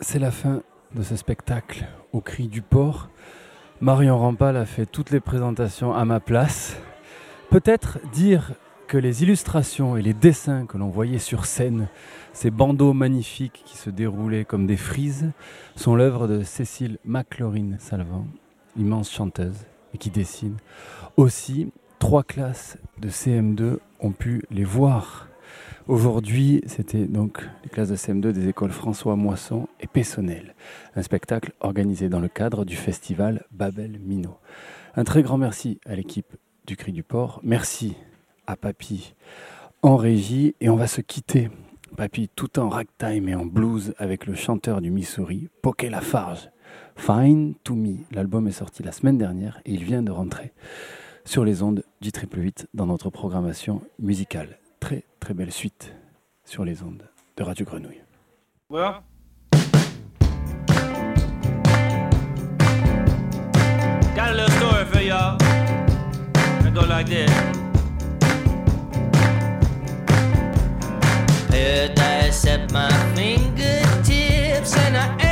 C'est 0.00 0.18
la 0.18 0.30
fin 0.30 0.62
de 0.94 1.02
ce 1.02 1.14
spectacle 1.16 1.86
au 2.12 2.20
cri 2.20 2.48
du 2.48 2.62
port. 2.62 3.10
Marion 3.80 4.18
Rampal 4.18 4.56
a 4.56 4.66
fait 4.66 4.86
toutes 4.86 5.10
les 5.10 5.20
présentations 5.20 5.94
à 5.94 6.04
ma 6.04 6.20
place. 6.20 6.76
Peut-être 7.50 7.98
dire 8.12 8.52
que 8.88 8.98
les 8.98 9.22
illustrations 9.22 9.96
et 9.96 10.02
les 10.02 10.14
dessins 10.14 10.66
que 10.66 10.76
l'on 10.76 10.88
voyait 10.88 11.18
sur 11.18 11.46
scène, 11.46 11.88
ces 12.32 12.50
bandeaux 12.50 12.92
magnifiques 12.92 13.62
qui 13.64 13.76
se 13.76 13.88
déroulaient 13.88 14.44
comme 14.44 14.66
des 14.66 14.76
frises, 14.76 15.30
sont 15.76 15.94
l'œuvre 15.94 16.26
de 16.26 16.42
Cécile 16.42 16.98
McLaurin 17.04 17.78
Salvant, 17.78 18.26
immense 18.80 19.10
chanteuse 19.12 19.66
et 19.94 19.98
qui 19.98 20.10
dessine. 20.10 20.56
Aussi, 21.16 21.70
trois 21.98 22.24
classes 22.24 22.78
de 22.98 23.08
CM2 23.08 23.78
ont 24.00 24.12
pu 24.12 24.42
les 24.50 24.64
voir 24.64 25.28
Aujourd'hui, 25.88 26.62
c'était 26.66 27.06
donc 27.06 27.44
les 27.64 27.68
classes 27.68 27.88
de 27.88 27.96
CM2 27.96 28.30
des 28.30 28.46
écoles 28.46 28.70
François 28.70 29.16
Moisson 29.16 29.66
et 29.80 29.88
Pessonnel, 29.88 30.54
un 30.94 31.02
spectacle 31.02 31.52
organisé 31.58 32.08
dans 32.08 32.20
le 32.20 32.28
cadre 32.28 32.64
du 32.64 32.76
festival 32.76 33.44
Babel 33.50 33.98
Minot. 33.98 34.38
Un 34.94 35.02
très 35.02 35.24
grand 35.24 35.36
merci 35.36 35.80
à 35.86 35.96
l'équipe 35.96 36.36
du 36.66 36.76
Cri 36.76 36.92
du 36.92 37.02
Port, 37.02 37.40
merci 37.42 37.96
à 38.46 38.54
Papy 38.54 39.14
en 39.82 39.96
régie 39.96 40.54
et 40.60 40.68
on 40.68 40.76
va 40.76 40.86
se 40.86 41.00
quitter. 41.00 41.50
Papy 41.96 42.30
tout 42.36 42.60
en 42.60 42.68
ragtime 42.68 43.28
et 43.28 43.34
en 43.34 43.44
blues 43.44 43.94
avec 43.98 44.26
le 44.26 44.34
chanteur 44.34 44.80
du 44.80 44.90
Missouri, 44.90 45.48
Poké 45.60 45.90
Lafarge. 45.90 46.50
Fine 46.96 47.54
to 47.64 47.74
Me, 47.74 48.04
l'album 48.12 48.46
est 48.46 48.52
sorti 48.52 48.82
la 48.82 48.92
semaine 48.92 49.18
dernière 49.18 49.60
et 49.64 49.72
il 49.72 49.84
vient 49.84 50.02
de 50.02 50.10
rentrer 50.10 50.52
sur 51.24 51.44
les 51.44 51.62
ondes 51.62 51.82
du 52.00 52.12
triple 52.12 52.38
8 52.40 52.68
dans 52.74 52.86
notre 52.86 53.10
programmation 53.10 53.82
musicale. 53.98 54.58
Très 54.80 55.04
très 55.18 55.34
belle 55.34 55.52
suite 55.52 55.94
sur 56.44 56.64
les 56.64 56.82
ondes 56.82 57.02
de 57.36 57.42
Radio 57.42 57.64
Grenouille. 57.64 58.02
Well, 58.68 59.02
got 64.14 64.28
a 64.28 64.34
little 64.34 64.50
story 64.56 64.84
for 64.86 65.02
y'all. 65.02 65.36
It 66.66 66.74
go 66.74 66.82
like 66.86 67.06
this. 67.08 67.30
Paradise 71.48 72.46
at 72.46 72.72
my 72.72 72.90
fingertips, 73.14 74.76
and 74.76 74.96
I 74.96 75.29